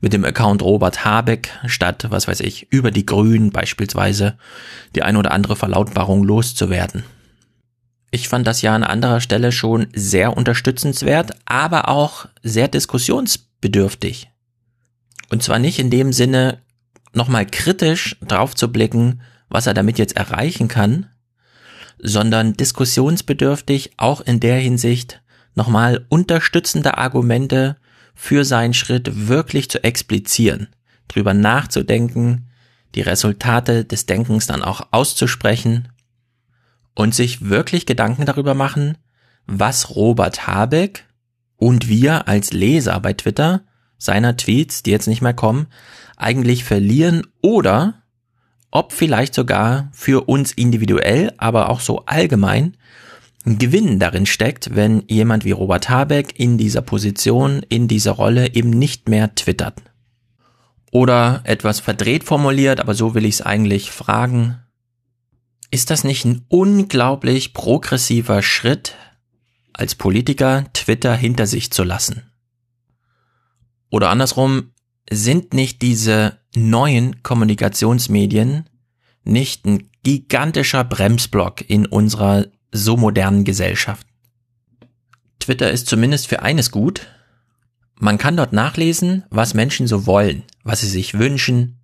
mit 0.00 0.12
dem 0.12 0.24
Account 0.24 0.62
Robert 0.62 1.04
Habeck 1.04 1.50
statt, 1.66 2.06
was 2.08 2.26
weiß 2.26 2.40
ich, 2.40 2.72
über 2.72 2.90
die 2.90 3.06
Grünen 3.06 3.50
beispielsweise 3.50 4.38
die 4.94 5.02
ein 5.02 5.16
oder 5.16 5.32
andere 5.32 5.56
Verlautbarung 5.56 6.24
loszuwerden. 6.24 7.04
Ich 8.16 8.30
fand 8.30 8.46
das 8.46 8.62
ja 8.62 8.74
an 8.74 8.82
anderer 8.82 9.20
Stelle 9.20 9.52
schon 9.52 9.88
sehr 9.92 10.38
unterstützenswert, 10.38 11.32
aber 11.44 11.90
auch 11.90 12.24
sehr 12.42 12.66
diskussionsbedürftig. 12.66 14.30
Und 15.28 15.42
zwar 15.42 15.58
nicht 15.58 15.78
in 15.78 15.90
dem 15.90 16.14
Sinne, 16.14 16.62
nochmal 17.12 17.44
kritisch 17.44 18.16
drauf 18.26 18.54
zu 18.54 18.72
blicken, 18.72 19.20
was 19.50 19.66
er 19.66 19.74
damit 19.74 19.98
jetzt 19.98 20.16
erreichen 20.16 20.66
kann, 20.66 21.10
sondern 21.98 22.54
diskussionsbedürftig 22.54 23.90
auch 23.98 24.22
in 24.22 24.40
der 24.40 24.56
Hinsicht, 24.60 25.20
nochmal 25.54 26.06
unterstützende 26.08 26.96
Argumente 26.96 27.76
für 28.14 28.46
seinen 28.46 28.72
Schritt 28.72 29.28
wirklich 29.28 29.68
zu 29.68 29.84
explizieren, 29.84 30.68
drüber 31.08 31.34
nachzudenken, 31.34 32.48
die 32.94 33.02
Resultate 33.02 33.84
des 33.84 34.06
Denkens 34.06 34.46
dann 34.46 34.62
auch 34.62 34.86
auszusprechen 34.90 35.88
und 36.96 37.14
sich 37.14 37.48
wirklich 37.48 37.86
Gedanken 37.86 38.26
darüber 38.26 38.54
machen, 38.54 38.98
was 39.46 39.94
Robert 39.94 40.48
Habeck 40.48 41.04
und 41.56 41.88
wir 41.88 42.26
als 42.26 42.52
Leser 42.52 42.98
bei 42.98 43.12
Twitter 43.12 43.62
seiner 43.98 44.36
Tweets, 44.36 44.82
die 44.82 44.90
jetzt 44.90 45.06
nicht 45.06 45.22
mehr 45.22 45.34
kommen, 45.34 45.68
eigentlich 46.16 46.64
verlieren 46.64 47.22
oder 47.42 48.02
ob 48.70 48.92
vielleicht 48.92 49.34
sogar 49.34 49.88
für 49.92 50.28
uns 50.28 50.52
individuell, 50.52 51.32
aber 51.38 51.68
auch 51.70 51.80
so 51.80 52.04
allgemein 52.06 52.76
ein 53.44 53.58
Gewinn 53.58 54.00
darin 54.00 54.26
steckt, 54.26 54.74
wenn 54.74 55.04
jemand 55.06 55.44
wie 55.44 55.52
Robert 55.52 55.88
Habeck 55.88 56.38
in 56.38 56.58
dieser 56.58 56.82
Position, 56.82 57.62
in 57.68 57.86
dieser 57.86 58.12
Rolle 58.12 58.54
eben 58.54 58.70
nicht 58.70 59.08
mehr 59.08 59.34
twittert. 59.34 59.80
Oder 60.90 61.42
etwas 61.44 61.78
verdreht 61.78 62.24
formuliert, 62.24 62.80
aber 62.80 62.94
so 62.94 63.14
will 63.14 63.24
ich 63.24 63.36
es 63.36 63.42
eigentlich 63.42 63.92
fragen, 63.92 64.58
ist 65.76 65.90
das 65.90 66.04
nicht 66.04 66.24
ein 66.24 66.42
unglaublich 66.48 67.52
progressiver 67.52 68.40
Schritt, 68.40 68.94
als 69.74 69.94
Politiker 69.94 70.64
Twitter 70.72 71.14
hinter 71.14 71.46
sich 71.46 71.70
zu 71.70 71.84
lassen? 71.84 72.22
Oder 73.90 74.08
andersrum, 74.08 74.72
sind 75.10 75.52
nicht 75.52 75.82
diese 75.82 76.38
neuen 76.54 77.22
Kommunikationsmedien 77.22 78.70
nicht 79.24 79.66
ein 79.66 79.90
gigantischer 80.02 80.82
Bremsblock 80.82 81.68
in 81.68 81.84
unserer 81.84 82.46
so 82.72 82.96
modernen 82.96 83.44
Gesellschaft? 83.44 84.06
Twitter 85.40 85.70
ist 85.70 85.88
zumindest 85.88 86.26
für 86.26 86.40
eines 86.40 86.70
gut. 86.70 87.06
Man 88.00 88.16
kann 88.16 88.38
dort 88.38 88.54
nachlesen, 88.54 89.24
was 89.28 89.52
Menschen 89.52 89.86
so 89.86 90.06
wollen, 90.06 90.44
was 90.64 90.80
sie 90.80 90.88
sich 90.88 91.18
wünschen, 91.18 91.80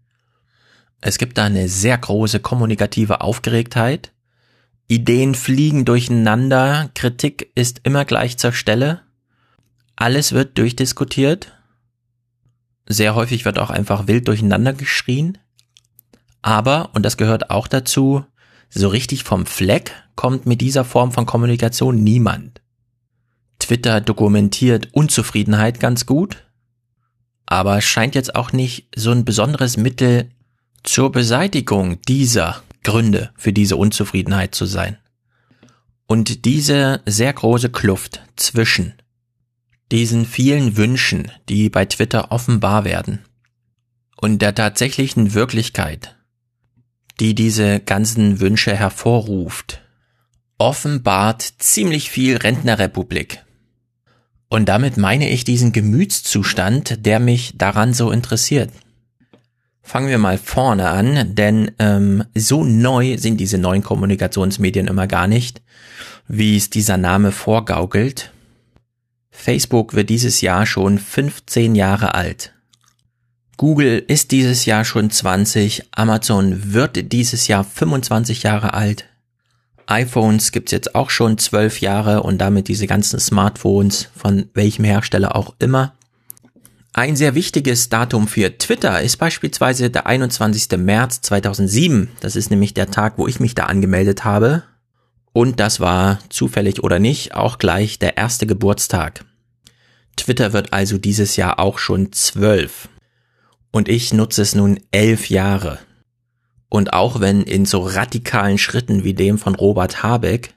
es 1.02 1.18
gibt 1.18 1.36
da 1.36 1.44
eine 1.44 1.68
sehr 1.68 1.98
große 1.98 2.38
kommunikative 2.38 3.20
Aufgeregtheit. 3.20 4.12
Ideen 4.86 5.34
fliegen 5.34 5.84
durcheinander, 5.84 6.90
Kritik 6.94 7.50
ist 7.56 7.80
immer 7.82 8.04
gleich 8.04 8.38
zur 8.38 8.52
Stelle. 8.52 9.02
Alles 9.96 10.30
wird 10.30 10.56
durchdiskutiert. 10.58 11.58
Sehr 12.86 13.16
häufig 13.16 13.44
wird 13.44 13.58
auch 13.58 13.70
einfach 13.70 14.06
wild 14.06 14.28
durcheinander 14.28 14.74
geschrien. 14.74 15.38
Aber, 16.40 16.90
und 16.94 17.02
das 17.02 17.16
gehört 17.16 17.50
auch 17.50 17.66
dazu, 17.66 18.24
so 18.70 18.86
richtig 18.88 19.24
vom 19.24 19.44
Fleck 19.44 19.92
kommt 20.14 20.46
mit 20.46 20.60
dieser 20.60 20.84
Form 20.84 21.10
von 21.10 21.26
Kommunikation 21.26 22.02
niemand. 22.02 22.60
Twitter 23.58 24.00
dokumentiert 24.00 24.88
Unzufriedenheit 24.92 25.80
ganz 25.80 26.06
gut, 26.06 26.44
aber 27.44 27.80
scheint 27.80 28.14
jetzt 28.14 28.36
auch 28.36 28.52
nicht 28.52 28.88
so 28.94 29.10
ein 29.10 29.24
besonderes 29.24 29.76
Mittel 29.76 30.30
zur 30.82 31.12
Beseitigung 31.12 32.00
dieser 32.02 32.62
Gründe 32.82 33.30
für 33.36 33.52
diese 33.52 33.76
Unzufriedenheit 33.76 34.54
zu 34.54 34.66
sein. 34.66 34.98
Und 36.06 36.44
diese 36.44 37.00
sehr 37.06 37.32
große 37.32 37.70
Kluft 37.70 38.20
zwischen 38.36 38.94
diesen 39.90 40.26
vielen 40.26 40.76
Wünschen, 40.76 41.30
die 41.48 41.68
bei 41.68 41.84
Twitter 41.84 42.32
offenbar 42.32 42.84
werden, 42.84 43.20
und 44.16 44.40
der 44.40 44.54
tatsächlichen 44.54 45.34
Wirklichkeit, 45.34 46.16
die 47.18 47.34
diese 47.34 47.80
ganzen 47.80 48.40
Wünsche 48.40 48.74
hervorruft, 48.74 49.80
offenbart 50.58 51.42
ziemlich 51.58 52.10
viel 52.10 52.36
Rentnerrepublik. 52.36 53.44
Und 54.48 54.68
damit 54.68 54.96
meine 54.96 55.28
ich 55.28 55.44
diesen 55.44 55.72
Gemütszustand, 55.72 57.04
der 57.04 57.18
mich 57.18 57.58
daran 57.58 57.94
so 57.94 58.10
interessiert. 58.12 58.70
Fangen 59.82 60.08
wir 60.08 60.18
mal 60.18 60.38
vorne 60.38 60.88
an, 60.88 61.34
denn 61.34 61.72
ähm, 61.78 62.24
so 62.34 62.64
neu 62.64 63.18
sind 63.18 63.38
diese 63.38 63.58
neuen 63.58 63.82
Kommunikationsmedien 63.82 64.86
immer 64.86 65.06
gar 65.06 65.26
nicht, 65.26 65.60
wie 66.28 66.56
es 66.56 66.70
dieser 66.70 66.96
Name 66.96 67.32
vorgaukelt. 67.32 68.32
Facebook 69.30 69.94
wird 69.94 70.08
dieses 70.08 70.40
Jahr 70.40 70.66
schon 70.66 70.98
15 70.98 71.74
Jahre 71.74 72.14
alt. 72.14 72.52
Google 73.56 74.02
ist 74.06 74.30
dieses 74.30 74.64
Jahr 74.64 74.84
schon 74.84 75.10
20, 75.10 75.88
Amazon 75.92 76.72
wird 76.72 77.12
dieses 77.12 77.48
Jahr 77.48 77.64
25 77.64 78.44
Jahre 78.44 78.74
alt, 78.74 79.06
iPhones 79.86 80.52
gibt's 80.52 80.72
jetzt 80.72 80.94
auch 80.94 81.10
schon 81.10 81.38
12 81.38 81.80
Jahre 81.80 82.22
und 82.22 82.38
damit 82.38 82.68
diese 82.68 82.86
ganzen 82.86 83.20
Smartphones 83.20 84.08
von 84.16 84.48
welchem 84.54 84.84
Hersteller 84.84 85.36
auch 85.36 85.54
immer. 85.58 85.94
Ein 86.94 87.16
sehr 87.16 87.34
wichtiges 87.34 87.88
Datum 87.88 88.28
für 88.28 88.58
Twitter 88.58 89.00
ist 89.00 89.16
beispielsweise 89.16 89.88
der 89.88 90.06
21. 90.06 90.76
März 90.76 91.22
2007. 91.22 92.10
Das 92.20 92.36
ist 92.36 92.50
nämlich 92.50 92.74
der 92.74 92.90
Tag, 92.90 93.14
wo 93.16 93.26
ich 93.26 93.40
mich 93.40 93.54
da 93.54 93.64
angemeldet 93.64 94.24
habe. 94.24 94.64
Und 95.32 95.58
das 95.58 95.80
war 95.80 96.18
zufällig 96.28 96.84
oder 96.84 96.98
nicht 96.98 97.34
auch 97.34 97.56
gleich 97.56 97.98
der 97.98 98.18
erste 98.18 98.46
Geburtstag. 98.46 99.24
Twitter 100.16 100.52
wird 100.52 100.74
also 100.74 100.98
dieses 100.98 101.36
Jahr 101.36 101.58
auch 101.58 101.78
schon 101.78 102.12
zwölf. 102.12 102.90
Und 103.70 103.88
ich 103.88 104.12
nutze 104.12 104.42
es 104.42 104.54
nun 104.54 104.78
elf 104.90 105.30
Jahre. 105.30 105.78
Und 106.68 106.92
auch 106.92 107.20
wenn 107.20 107.40
in 107.40 107.64
so 107.64 107.80
radikalen 107.80 108.58
Schritten 108.58 109.02
wie 109.02 109.14
dem 109.14 109.38
von 109.38 109.54
Robert 109.54 110.02
Habeck 110.02 110.52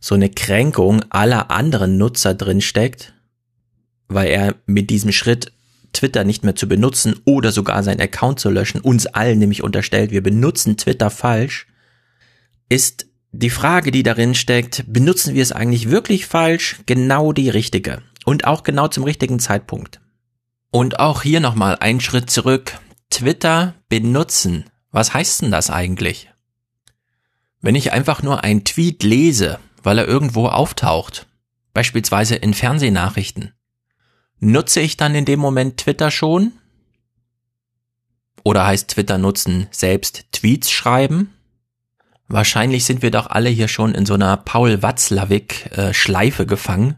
so 0.00 0.14
eine 0.14 0.30
Kränkung 0.30 1.04
aller 1.10 1.50
anderen 1.50 1.98
Nutzer 1.98 2.32
drin 2.32 2.62
steckt, 2.62 3.12
weil 4.08 4.28
er 4.28 4.54
mit 4.64 4.88
diesem 4.88 5.12
Schritt 5.12 5.52
Twitter 5.92 6.24
nicht 6.24 6.44
mehr 6.44 6.54
zu 6.54 6.68
benutzen 6.68 7.16
oder 7.24 7.52
sogar 7.52 7.82
seinen 7.82 8.00
Account 8.00 8.40
zu 8.40 8.50
löschen, 8.50 8.80
uns 8.80 9.06
allen 9.06 9.38
nämlich 9.38 9.62
unterstellt, 9.62 10.10
wir 10.10 10.22
benutzen 10.22 10.76
Twitter 10.76 11.10
falsch, 11.10 11.66
ist 12.68 13.06
die 13.32 13.50
Frage, 13.50 13.90
die 13.90 14.02
darin 14.02 14.34
steckt, 14.34 14.84
benutzen 14.86 15.34
wir 15.34 15.42
es 15.42 15.52
eigentlich 15.52 15.90
wirklich 15.90 16.26
falsch, 16.26 16.76
genau 16.86 17.32
die 17.32 17.50
richtige 17.50 18.02
und 18.24 18.46
auch 18.46 18.62
genau 18.62 18.88
zum 18.88 19.04
richtigen 19.04 19.38
Zeitpunkt. 19.38 20.00
Und 20.70 20.98
auch 20.98 21.22
hier 21.22 21.40
nochmal 21.40 21.76
ein 21.80 22.00
Schritt 22.00 22.30
zurück. 22.30 22.78
Twitter 23.10 23.74
benutzen. 23.88 24.64
Was 24.90 25.14
heißt 25.14 25.42
denn 25.42 25.50
das 25.50 25.70
eigentlich? 25.70 26.28
Wenn 27.60 27.74
ich 27.74 27.92
einfach 27.92 28.22
nur 28.22 28.44
einen 28.44 28.64
Tweet 28.64 29.02
lese, 29.02 29.58
weil 29.82 29.98
er 29.98 30.08
irgendwo 30.08 30.48
auftaucht, 30.48 31.26
beispielsweise 31.72 32.34
in 32.34 32.52
Fernsehnachrichten, 32.52 33.52
Nutze 34.38 34.80
ich 34.80 34.96
dann 34.96 35.14
in 35.14 35.24
dem 35.24 35.40
Moment 35.40 35.78
Twitter 35.78 36.10
schon? 36.10 36.52
Oder 38.44 38.66
heißt 38.66 38.88
Twitter 38.88 39.18
nutzen 39.18 39.66
selbst 39.70 40.26
Tweets 40.32 40.70
schreiben? 40.70 41.32
Wahrscheinlich 42.28 42.84
sind 42.84 43.02
wir 43.02 43.10
doch 43.10 43.28
alle 43.28 43.48
hier 43.48 43.68
schon 43.68 43.94
in 43.94 44.06
so 44.06 44.14
einer 44.14 44.36
Paul 44.36 44.82
Watzlawick 44.82 45.70
äh, 45.76 45.94
Schleife 45.94 46.44
gefangen. 46.44 46.96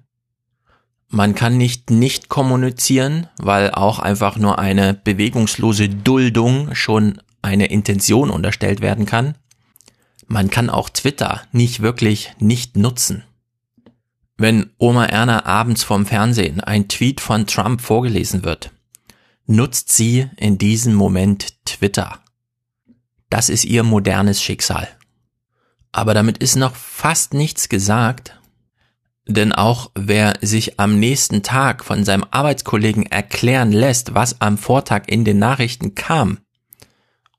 Man 1.08 1.34
kann 1.34 1.56
nicht 1.56 1.90
nicht 1.90 2.28
kommunizieren, 2.28 3.28
weil 3.38 3.70
auch 3.70 3.98
einfach 3.98 4.36
nur 4.36 4.58
eine 4.58 4.92
bewegungslose 4.92 5.88
Duldung 5.88 6.74
schon 6.74 7.22
eine 7.40 7.66
Intention 7.66 8.30
unterstellt 8.30 8.80
werden 8.80 9.06
kann. 9.06 9.34
Man 10.26 10.50
kann 10.50 10.68
auch 10.68 10.90
Twitter 10.90 11.42
nicht 11.52 11.80
wirklich 11.80 12.32
nicht 12.38 12.76
nutzen. 12.76 13.24
Wenn 14.38 14.70
Oma 14.78 15.04
Erna 15.06 15.44
abends 15.44 15.82
vorm 15.82 16.06
Fernsehen 16.06 16.60
ein 16.60 16.88
Tweet 16.88 17.20
von 17.20 17.46
Trump 17.46 17.80
vorgelesen 17.80 18.44
wird, 18.44 18.70
nutzt 19.46 19.92
sie 19.92 20.30
in 20.36 20.56
diesem 20.56 20.94
Moment 20.94 21.64
Twitter. 21.64 22.20
Das 23.30 23.48
ist 23.48 23.64
ihr 23.64 23.82
modernes 23.82 24.42
Schicksal. 24.42 24.88
Aber 25.92 26.14
damit 26.14 26.38
ist 26.38 26.56
noch 26.56 26.76
fast 26.76 27.34
nichts 27.34 27.68
gesagt, 27.68 28.40
denn 29.26 29.52
auch 29.52 29.90
wer 29.94 30.34
sich 30.40 30.78
am 30.78 30.98
nächsten 30.98 31.42
Tag 31.42 31.84
von 31.84 32.04
seinem 32.04 32.24
Arbeitskollegen 32.30 33.04
erklären 33.04 33.72
lässt, 33.72 34.14
was 34.14 34.40
am 34.40 34.56
Vortag 34.56 35.02
in 35.08 35.24
den 35.24 35.38
Nachrichten 35.38 35.94
kam, 35.94 36.38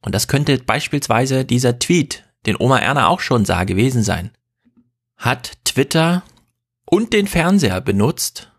und 0.02 0.16
das 0.16 0.28
könnte 0.28 0.58
beispielsweise 0.58 1.46
dieser 1.46 1.80
Tweet, 1.80 2.26
den 2.46 2.56
Oma 2.58 2.80
Erna 2.80 3.08
auch 3.08 3.20
schon 3.20 3.46
sah, 3.46 3.64
gewesen 3.66 4.04
sein, 4.04 4.32
hat 5.18 5.58
Twitter 5.66 6.24
und 6.90 7.14
den 7.14 7.28
Fernseher 7.28 7.82
benutzt, 7.82 8.52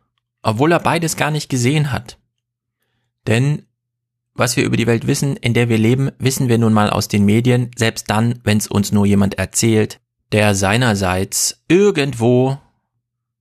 obwohl 0.43 0.73
er 0.73 0.81
beides 0.81 1.17
gar 1.17 1.31
nicht 1.31 1.49
gesehen 1.49 1.93
hat. 1.93 2.19
Denn 3.27 3.67
was 4.35 4.57
wir 4.57 4.65
über 4.65 4.77
die 4.77 4.87
Welt 4.87 5.07
wissen, 5.07 5.37
in 5.37 5.53
der 5.53 5.69
wir 5.69 5.79
leben, 5.79 6.13
wissen 6.19 6.49
wir 6.49 6.57
nun 6.57 6.73
mal 6.73 6.91
aus 6.91 7.09
den 7.09 7.25
Medien, 7.25 7.73
selbst 7.77 8.09
dann, 8.09 8.41
wenn 8.45 8.59
es 8.59 8.69
uns 8.69 8.93
nur 8.93 9.05
jemand 9.05 9.35
erzählt, 9.35 10.01
der 10.33 10.55
seinerseits 10.55 11.63
irgendwo 11.69 12.59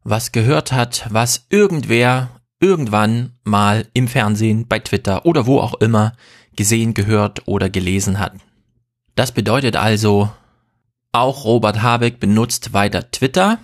was 0.04 0.32
gehört 0.32 0.72
hat, 0.72 1.06
was 1.10 1.46
irgendwer 1.50 2.42
irgendwann 2.60 3.34
mal 3.44 3.88
im 3.94 4.08
Fernsehen, 4.08 4.68
bei 4.68 4.80
Twitter 4.80 5.26
oder 5.26 5.46
wo 5.46 5.60
auch 5.60 5.76
immer 5.76 6.14
gesehen, 6.56 6.94
gehört 6.96 7.48
oder 7.48 7.70
gelesen 7.70 8.20
hat. 8.20 8.34
Das 9.16 9.32
bedeutet 9.32 9.76
also, 9.76 10.30
auch 11.12 11.46
Robert 11.46 11.82
Habeck 11.82 12.20
benutzt 12.20 12.74
weiter 12.74 13.12
Twitter, 13.12 13.60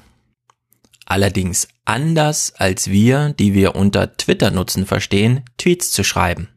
allerdings 1.05 1.67
anders 1.85 2.53
als 2.57 2.89
wir, 2.89 3.33
die 3.37 3.53
wir 3.53 3.75
unter 3.75 4.17
Twitter 4.17 4.51
nutzen 4.51 4.85
verstehen, 4.85 5.41
Tweets 5.57 5.91
zu 5.91 6.03
schreiben. 6.03 6.49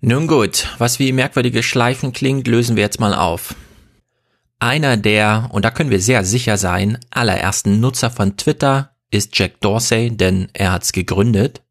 Nun 0.00 0.28
gut, 0.28 0.68
was 0.78 0.98
wie 0.98 1.12
merkwürdige 1.12 1.62
Schleifen 1.62 2.12
klingt, 2.12 2.46
lösen 2.46 2.76
wir 2.76 2.84
jetzt 2.84 3.00
mal 3.00 3.14
auf. 3.14 3.56
Einer 4.60 4.96
der, 4.96 5.48
und 5.52 5.64
da 5.64 5.70
können 5.70 5.90
wir 5.90 6.00
sehr 6.00 6.24
sicher 6.24 6.56
sein, 6.56 6.98
allerersten 7.10 7.80
Nutzer 7.80 8.10
von 8.10 8.36
Twitter 8.36 8.92
ist 9.10 9.38
Jack 9.38 9.60
Dorsey, 9.60 10.16
denn 10.16 10.48
er 10.52 10.72
hat's 10.72 10.92
gegründet. 10.92 11.62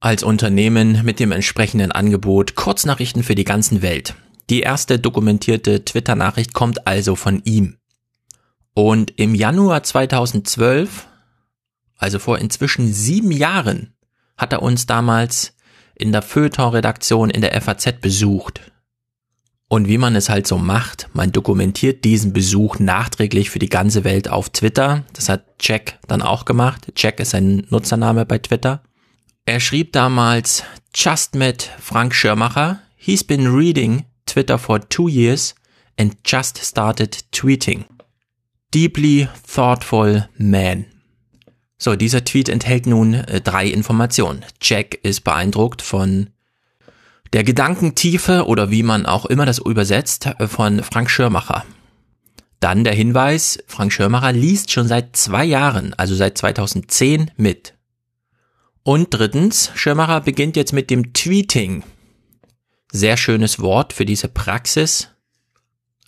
Als 0.00 0.22
Unternehmen 0.22 1.04
mit 1.04 1.20
dem 1.20 1.30
entsprechenden 1.30 1.92
Angebot 1.92 2.56
Kurznachrichten 2.56 3.22
für 3.22 3.34
die 3.34 3.44
ganzen 3.44 3.82
Welt. 3.82 4.14
Die 4.50 4.60
erste 4.60 4.98
dokumentierte 4.98 5.84
Twitter-Nachricht 5.84 6.54
kommt 6.54 6.86
also 6.86 7.14
von 7.14 7.42
ihm. 7.44 7.76
Und 8.74 9.12
im 9.18 9.34
Januar 9.34 9.82
2012 9.82 11.06
also 12.02 12.18
vor 12.18 12.38
inzwischen 12.38 12.92
sieben 12.92 13.30
Jahren, 13.30 13.94
hat 14.36 14.52
er 14.52 14.62
uns 14.62 14.86
damals 14.86 15.54
in 15.94 16.10
der 16.10 16.22
Feuilleton-Redaktion 16.22 17.30
in 17.30 17.42
der 17.42 17.60
FAZ 17.60 18.00
besucht. 18.00 18.72
Und 19.68 19.88
wie 19.88 19.98
man 19.98 20.16
es 20.16 20.28
halt 20.28 20.46
so 20.46 20.58
macht, 20.58 21.08
man 21.14 21.32
dokumentiert 21.32 22.04
diesen 22.04 22.32
Besuch 22.32 22.78
nachträglich 22.78 23.50
für 23.50 23.60
die 23.60 23.68
ganze 23.68 24.04
Welt 24.04 24.28
auf 24.28 24.50
Twitter. 24.50 25.04
Das 25.12 25.28
hat 25.28 25.44
Jack 25.60 25.98
dann 26.08 26.22
auch 26.22 26.44
gemacht. 26.44 26.92
Jack 26.96 27.20
ist 27.20 27.30
sein 27.30 27.66
Nutzername 27.70 28.26
bei 28.26 28.38
Twitter. 28.38 28.82
Er 29.46 29.60
schrieb 29.60 29.92
damals, 29.92 30.64
Just 30.94 31.36
met 31.36 31.70
Frank 31.78 32.14
Schirmacher. 32.14 32.80
He's 32.96 33.24
been 33.24 33.46
reading 33.46 34.04
Twitter 34.26 34.58
for 34.58 34.80
two 34.80 35.08
years 35.08 35.54
and 35.98 36.16
just 36.24 36.58
started 36.58 37.16
tweeting. 37.32 37.84
Deeply 38.74 39.28
thoughtful 39.46 40.28
man. 40.36 40.91
So, 41.82 41.96
dieser 41.96 42.24
Tweet 42.24 42.48
enthält 42.48 42.86
nun 42.86 43.14
äh, 43.14 43.40
drei 43.40 43.66
Informationen. 43.66 44.44
Jack 44.60 44.94
ist 45.02 45.22
beeindruckt 45.24 45.82
von 45.82 46.30
der 47.32 47.42
Gedankentiefe 47.42 48.46
oder 48.46 48.70
wie 48.70 48.84
man 48.84 49.04
auch 49.04 49.26
immer 49.26 49.46
das 49.46 49.58
übersetzt 49.58 50.26
äh, 50.26 50.46
von 50.46 50.84
Frank 50.84 51.10
Schirmacher. 51.10 51.64
Dann 52.60 52.84
der 52.84 52.94
Hinweis, 52.94 53.58
Frank 53.66 53.92
Schirmacher 53.92 54.30
liest 54.30 54.70
schon 54.70 54.86
seit 54.86 55.16
zwei 55.16 55.44
Jahren, 55.44 55.92
also 55.94 56.14
seit 56.14 56.38
2010 56.38 57.32
mit. 57.36 57.74
Und 58.84 59.08
drittens, 59.10 59.72
Schirmacher 59.74 60.20
beginnt 60.20 60.54
jetzt 60.54 60.72
mit 60.72 60.88
dem 60.88 61.12
Tweeting. 61.12 61.82
Sehr 62.92 63.16
schönes 63.16 63.58
Wort 63.58 63.92
für 63.92 64.04
diese 64.04 64.28
Praxis. 64.28 65.08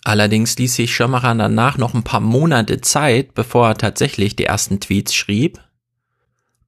Allerdings 0.05 0.57
ließ 0.57 0.73
sich 0.75 0.95
Schirmacher 0.95 1.35
danach 1.35 1.77
noch 1.77 1.93
ein 1.93 2.03
paar 2.03 2.21
Monate 2.21 2.79
Zeit, 2.79 3.33
bevor 3.33 3.67
er 3.67 3.77
tatsächlich 3.77 4.37
die 4.37 4.45
ersten 4.45 4.79
Tweets 4.79 5.13
schrieb. 5.13 5.59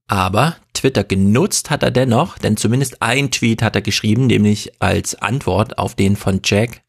Aber 0.08 0.56
Twitter 0.72 1.04
genutzt 1.04 1.70
hat 1.70 1.82
er 1.82 1.90
dennoch, 1.90 2.38
denn 2.38 2.56
zumindest 2.56 3.02
ein 3.02 3.30
Tweet 3.30 3.62
hat 3.62 3.76
er 3.76 3.82
geschrieben, 3.82 4.26
nämlich 4.26 4.82
als 4.82 5.14
Antwort 5.14 5.78
auf 5.78 5.94
den 5.94 6.16
von 6.16 6.40
Jack. 6.42 6.82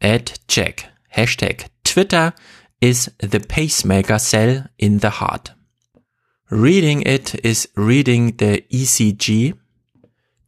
At 0.00 0.34
Jack. 0.48 0.90
Hashtag 1.08 1.66
Twitter 1.84 2.34
is 2.80 3.10
the 3.20 3.38
pacemaker 3.38 4.18
cell 4.18 4.68
in 4.76 4.98
the 5.00 5.08
heart. 5.08 5.56
Reading 6.50 7.02
it 7.02 7.34
is 7.34 7.70
reading 7.76 8.34
the 8.38 8.64
ECG. 8.70 9.54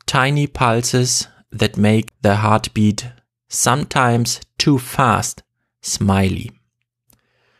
Tiny 0.07 0.47
pulses 0.47 1.29
that 1.51 1.77
make 1.77 2.09
the 2.23 2.43
heartbeat 2.43 3.13
sometimes 3.49 4.41
too 4.59 4.79
fast, 4.79 5.45
smiley. 5.83 6.53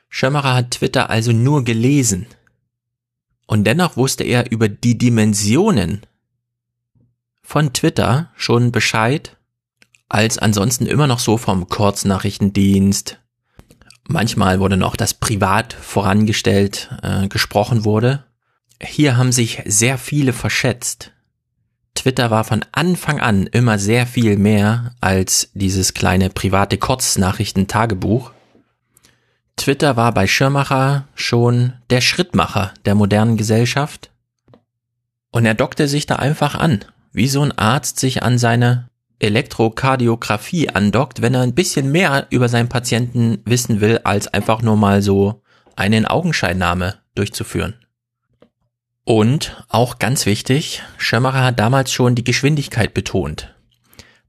Schömmerer 0.09 0.55
hat 0.55 0.73
Twitter 0.73 1.09
also 1.11 1.33
nur 1.33 1.65
gelesen. 1.65 2.27
Und 3.47 3.65
dennoch 3.65 3.97
wusste 3.97 4.25
er 4.25 4.51
über 4.51 4.69
die 4.69 4.97
Dimensionen 4.97 6.03
von 7.43 7.73
Twitter 7.73 8.31
schon 8.37 8.73
Bescheid, 8.73 9.37
als 10.09 10.39
ansonsten 10.39 10.87
immer 10.87 11.07
noch 11.07 11.19
so 11.19 11.37
vom 11.37 11.69
Kurznachrichtendienst. 11.69 13.19
Manchmal 14.09 14.61
wurde 14.61 14.77
noch 14.77 14.97
das 14.97 15.15
Privat 15.15 15.73
vorangestellt, 15.73 16.91
äh, 17.03 17.29
gesprochen 17.29 17.85
wurde. 17.85 18.25
Hier 18.83 19.17
haben 19.17 19.33
sich 19.33 19.63
sehr 19.67 19.99
viele 19.99 20.33
verschätzt. 20.33 21.13
Twitter 21.95 22.31
war 22.31 22.45
von 22.45 22.65
Anfang 22.73 23.21
an 23.21 23.47
immer 23.47 23.79
sehr 23.79 24.07
viel 24.07 24.37
mehr 24.37 24.95
als 25.01 25.51
dieses 25.55 25.95
kleine 25.95 26.29
private 26.29 26.77
Kurznachrichtentagebuch. 26.77 28.33
Twitter 29.57 29.97
war 29.97 30.13
bei 30.13 30.27
Schirmacher 30.27 31.07
schon 31.15 31.75
der 31.91 32.01
Schrittmacher 32.01 32.73
der 32.85 32.95
modernen 32.95 33.37
Gesellschaft. 33.37 34.11
Und 35.31 35.47
er 35.47 35.55
dockte 35.55 35.89
sich 35.89 36.07
da 36.07 36.17
einfach 36.17 36.55
an, 36.55 36.85
wie 37.13 37.29
so 37.29 37.43
ein 37.43 37.57
Arzt 37.57 37.99
sich 37.99 38.23
an 38.23 38.39
seine 38.39 38.89
Elektrokardiographie 39.21 40.69
andockt, 40.69 41.23
wenn 41.23 41.35
er 41.35 41.43
ein 41.43 41.55
bisschen 41.55 41.91
mehr 41.91 42.27
über 42.31 42.49
seinen 42.49 42.69
Patienten 42.69 43.39
wissen 43.45 43.81
will, 43.81 44.01
als 44.05 44.29
einfach 44.29 44.61
nur 44.63 44.77
mal 44.77 45.03
so 45.03 45.43
eine 45.77 46.11
Augenscheinnahme 46.11 46.97
durchzuführen. 47.15 47.75
Und 49.05 49.65
auch 49.69 49.99
ganz 49.99 50.27
wichtig, 50.27 50.83
Schirmacher 50.97 51.45
hat 51.45 51.59
damals 51.59 51.93
schon 51.93 52.15
die 52.15 52.25
Geschwindigkeit 52.25 52.95
betont. 52.95 53.55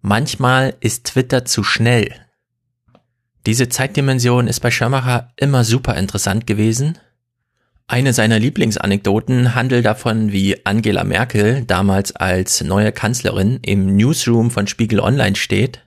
Manchmal 0.01 0.75
ist 0.81 1.05
Twitter 1.05 1.45
zu 1.45 1.63
schnell. 1.63 2.13
Diese 3.45 3.69
Zeitdimension 3.69 4.47
ist 4.47 4.59
bei 4.61 4.71
Schirmacher 4.71 5.31
immer 5.35 5.63
super 5.63 5.95
interessant 5.97 6.47
gewesen. 6.47 6.97
Eine 7.85 8.11
seiner 8.11 8.39
Lieblingsanekdoten 8.39 9.53
handelt 9.53 9.85
davon, 9.85 10.31
wie 10.31 10.65
Angela 10.65 11.03
Merkel 11.03 11.63
damals 11.63 12.15
als 12.15 12.63
neue 12.63 12.91
Kanzlerin 12.91 13.59
im 13.61 13.95
Newsroom 13.95 14.49
von 14.49 14.65
Spiegel 14.65 14.99
Online 14.99 15.35
steht 15.35 15.81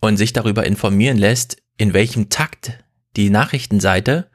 und 0.00 0.16
sich 0.16 0.32
darüber 0.32 0.64
informieren 0.64 1.18
lässt, 1.18 1.56
in 1.76 1.92
welchem 1.92 2.28
Takt 2.28 2.78
die 3.16 3.30
Nachrichtenseite 3.30 4.28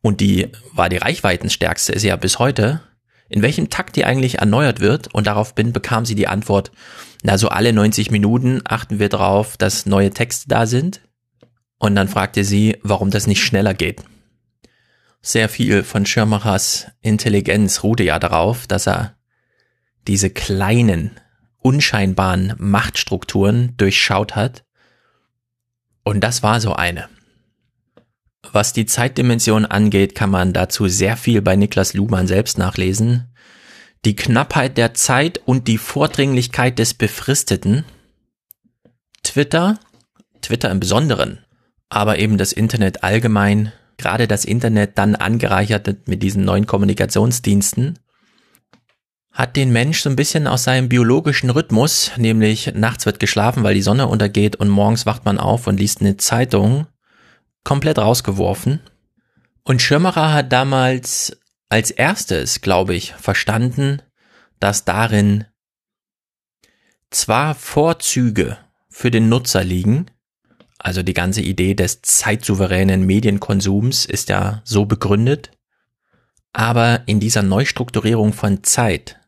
und 0.00 0.22
die 0.22 0.48
war 0.72 0.88
die 0.88 0.96
reichweitenstärkste, 0.96 1.92
ist 1.92 2.04
ja 2.04 2.16
bis 2.16 2.38
heute, 2.38 2.80
in 3.28 3.42
welchem 3.42 3.68
Takt 3.68 3.96
die 3.96 4.06
eigentlich 4.06 4.38
erneuert 4.38 4.80
wird 4.80 5.12
und 5.12 5.26
daraufhin 5.26 5.74
bekam 5.74 6.06
sie 6.06 6.14
die 6.14 6.28
Antwort, 6.28 6.72
na 7.22 7.36
so 7.36 7.48
alle 7.48 7.74
90 7.74 8.10
Minuten 8.10 8.62
achten 8.64 8.98
wir 8.98 9.10
darauf, 9.10 9.58
dass 9.58 9.84
neue 9.84 10.10
Texte 10.10 10.48
da 10.48 10.64
sind 10.64 11.02
und 11.78 11.94
dann 11.94 12.08
fragte 12.08 12.44
sie, 12.44 12.78
warum 12.82 13.10
das 13.10 13.26
nicht 13.26 13.44
schneller 13.44 13.74
geht. 13.74 14.02
Sehr 15.22 15.48
viel 15.48 15.82
von 15.82 16.06
Schirmachers 16.06 16.86
Intelligenz 17.00 17.82
ruhte 17.82 18.04
ja 18.04 18.18
darauf, 18.18 18.66
dass 18.66 18.86
er 18.86 19.16
diese 20.06 20.30
kleinen, 20.30 21.10
unscheinbaren 21.58 22.54
Machtstrukturen 22.58 23.76
durchschaut 23.76 24.36
hat. 24.36 24.64
Und 26.04 26.20
das 26.20 26.42
war 26.42 26.60
so 26.60 26.74
eine. 26.74 27.08
Was 28.52 28.72
die 28.72 28.86
Zeitdimension 28.86 29.66
angeht, 29.66 30.14
kann 30.14 30.30
man 30.30 30.52
dazu 30.52 30.86
sehr 30.86 31.16
viel 31.16 31.42
bei 31.42 31.56
Niklas 31.56 31.94
Luhmann 31.94 32.28
selbst 32.28 32.58
nachlesen. 32.58 33.34
Die 34.04 34.14
Knappheit 34.14 34.78
der 34.78 34.94
Zeit 34.94 35.40
und 35.44 35.66
die 35.66 35.78
Vordringlichkeit 35.78 36.78
des 36.78 36.94
Befristeten. 36.94 37.84
Twitter, 39.24 39.80
Twitter 40.42 40.70
im 40.70 40.78
Besonderen, 40.78 41.44
aber 41.88 42.18
eben 42.18 42.38
das 42.38 42.52
Internet 42.52 43.02
allgemein, 43.02 43.72
gerade 43.96 44.26
das 44.28 44.44
Internet 44.44 44.98
dann 44.98 45.14
angereichert 45.14 46.08
mit 46.08 46.22
diesen 46.22 46.44
neuen 46.44 46.66
Kommunikationsdiensten, 46.66 47.98
hat 49.32 49.56
den 49.56 49.70
Mensch 49.70 50.00
so 50.00 50.08
ein 50.08 50.16
bisschen 50.16 50.46
aus 50.46 50.64
seinem 50.64 50.88
biologischen 50.88 51.50
Rhythmus, 51.50 52.10
nämlich 52.16 52.72
nachts 52.74 53.04
wird 53.04 53.20
geschlafen, 53.20 53.64
weil 53.64 53.74
die 53.74 53.82
Sonne 53.82 54.06
untergeht 54.06 54.56
und 54.56 54.70
morgens 54.70 55.04
wacht 55.04 55.26
man 55.26 55.38
auf 55.38 55.66
und 55.66 55.78
liest 55.78 56.00
eine 56.00 56.16
Zeitung, 56.16 56.86
komplett 57.62 57.98
rausgeworfen. 57.98 58.80
Und 59.62 59.82
Schirmerer 59.82 60.32
hat 60.32 60.52
damals 60.52 61.38
als 61.68 61.90
erstes, 61.90 62.62
glaube 62.62 62.94
ich, 62.94 63.12
verstanden, 63.12 64.00
dass 64.58 64.84
darin 64.84 65.44
zwar 67.10 67.54
Vorzüge 67.54 68.56
für 68.88 69.10
den 69.10 69.28
Nutzer 69.28 69.64
liegen, 69.64 70.06
also 70.86 71.02
die 71.02 71.14
ganze 71.14 71.42
Idee 71.42 71.74
des 71.74 72.00
zeitsouveränen 72.02 73.04
Medienkonsums 73.04 74.04
ist 74.04 74.28
ja 74.28 74.62
so 74.62 74.84
begründet, 74.84 75.50
aber 76.52 77.02
in 77.06 77.18
dieser 77.18 77.42
Neustrukturierung 77.42 78.32
von 78.32 78.62
Zeit 78.62 79.18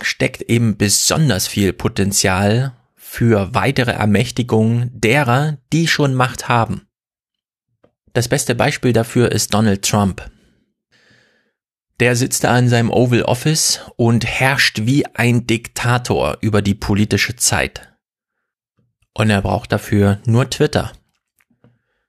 steckt 0.00 0.42
eben 0.42 0.76
besonders 0.76 1.48
viel 1.48 1.72
Potenzial 1.72 2.72
für 2.94 3.52
weitere 3.52 3.90
Ermächtigung 3.90 4.92
derer, 4.92 5.58
die 5.72 5.88
schon 5.88 6.14
Macht 6.14 6.48
haben. 6.48 6.86
Das 8.12 8.28
beste 8.28 8.54
Beispiel 8.54 8.92
dafür 8.92 9.32
ist 9.32 9.52
Donald 9.52 9.84
Trump. 9.84 10.30
Der 11.98 12.14
sitzt 12.14 12.44
da 12.44 12.56
in 12.56 12.68
seinem 12.68 12.90
Oval 12.90 13.22
Office 13.22 13.80
und 13.96 14.24
herrscht 14.24 14.82
wie 14.82 15.04
ein 15.16 15.48
Diktator 15.48 16.38
über 16.42 16.62
die 16.62 16.76
politische 16.76 17.34
Zeit. 17.34 17.88
Und 19.18 19.28
er 19.28 19.42
braucht 19.42 19.72
dafür 19.72 20.20
nur 20.24 20.48
Twitter. 20.48 20.92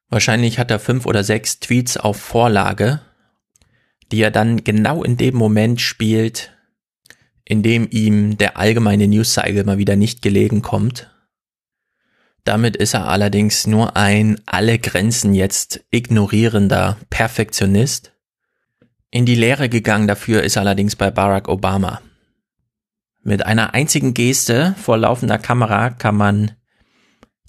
Wahrscheinlich 0.10 0.60
hat 0.60 0.72
er 0.72 0.80
fünf 0.80 1.06
oder 1.06 1.24
sechs 1.24 1.60
Tweets 1.60 1.98
auf 1.98 2.17
Vorlage, 2.17 3.02
die 4.12 4.22
er 4.22 4.32
dann 4.32 4.63
genau 4.63 5.04
in 5.04 5.17
dem 5.17 5.36
Moment 5.36 5.82
spielt, 5.82 6.54
in 7.43 7.63
dem 7.63 7.88
ihm 7.91 8.38
der 8.38 8.58
allgemeine 8.58 9.08
News-Cycle 9.08 9.65
mal 9.65 9.78
wieder 9.78 9.95
nicht 9.95 10.22
gelegen 10.22 10.62
kommt 10.62 11.10
damit 12.50 12.78
ist 12.78 12.95
er 12.95 13.08
allerdings 13.08 13.67
nur 13.67 13.95
ein 13.95 14.41
alle 14.48 14.80
Grenzen 14.80 15.36
jetzt 15.36 15.86
ignorierender 15.91 16.98
Perfektionist. 17.12 18.13
In 19.12 19.28
die 19.28 19.36
Lehre 19.36 19.69
gegangen 19.69 20.08
dafür 20.08 20.41
ist 20.41 20.58
allerdings 20.58 20.95
bei 20.95 21.12
Barack 21.12 21.48
Obama. 21.48 22.02
Mit 23.22 23.45
einer 23.45 23.76
einzigen 23.76 24.15
Geste 24.15 24.74
vor 24.82 24.98
laufender 24.98 25.38
Kamera 25.38 25.91
kann 25.91 26.15
man 26.15 26.54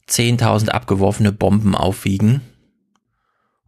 10.000 0.09 0.69
abgeworfene 0.69 1.33
Bomben 1.33 1.75
aufwiegen. 1.75 2.41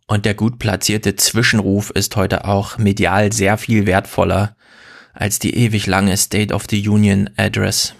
Und 0.06 0.24
der 0.24 0.34
gut 0.34 0.58
platzierte 0.58 1.16
Zwischenruf 1.16 1.90
ist 1.90 2.16
heute 2.16 2.44
auch 2.44 2.78
medial 2.78 3.32
sehr 3.32 3.56
viel 3.56 3.86
wertvoller 3.86 4.56
als 5.14 5.38
die 5.38 5.54
ewig 5.54 5.86
lange 5.86 6.16
State 6.16 6.52
of 6.54 6.64
the 6.68 6.88
Union 6.88 7.30
Address. 7.36 7.94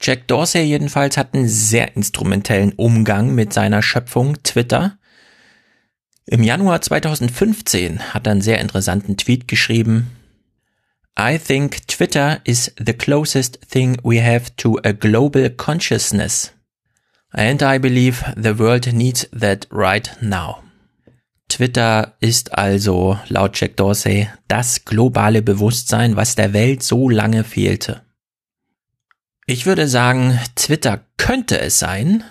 Jack 0.00 0.28
Dorsey 0.28 0.62
jedenfalls 0.62 1.16
hat 1.16 1.34
einen 1.34 1.48
sehr 1.48 1.96
instrumentellen 1.96 2.72
Umgang 2.72 3.34
mit 3.34 3.52
seiner 3.52 3.82
Schöpfung 3.82 4.42
Twitter. 4.42 4.98
Im 6.26 6.42
Januar 6.42 6.80
2015 6.80 8.14
hat 8.14 8.26
er 8.26 8.32
einen 8.32 8.40
sehr 8.40 8.60
interessanten 8.60 9.16
Tweet 9.16 9.48
geschrieben. 9.48 10.10
I 11.18 11.36
think 11.38 11.88
Twitter 11.88 12.40
is 12.44 12.72
the 12.78 12.92
closest 12.92 13.58
thing 13.68 13.98
we 14.04 14.22
have 14.22 14.54
to 14.56 14.78
a 14.84 14.92
global 14.92 15.50
consciousness. 15.50 16.52
And 17.30 17.62
I 17.62 17.78
believe 17.78 18.24
the 18.36 18.58
world 18.58 18.92
needs 18.92 19.28
that 19.32 19.66
right 19.70 20.10
now. 20.20 20.62
Twitter 21.48 22.14
ist 22.20 22.52
also, 22.52 23.18
laut 23.28 23.58
Jack 23.58 23.76
Dorsey, 23.76 24.28
das 24.48 24.84
globale 24.84 25.42
Bewusstsein, 25.42 26.16
was 26.16 26.34
der 26.34 26.52
Welt 26.52 26.82
so 26.82 27.08
lange 27.08 27.42
fehlte. 27.44 28.02
Ich 29.46 29.64
würde 29.64 29.88
sagen, 29.88 30.38
Twitter 30.56 31.06
könnte 31.16 31.58
es 31.58 31.78
sein, 31.78 32.22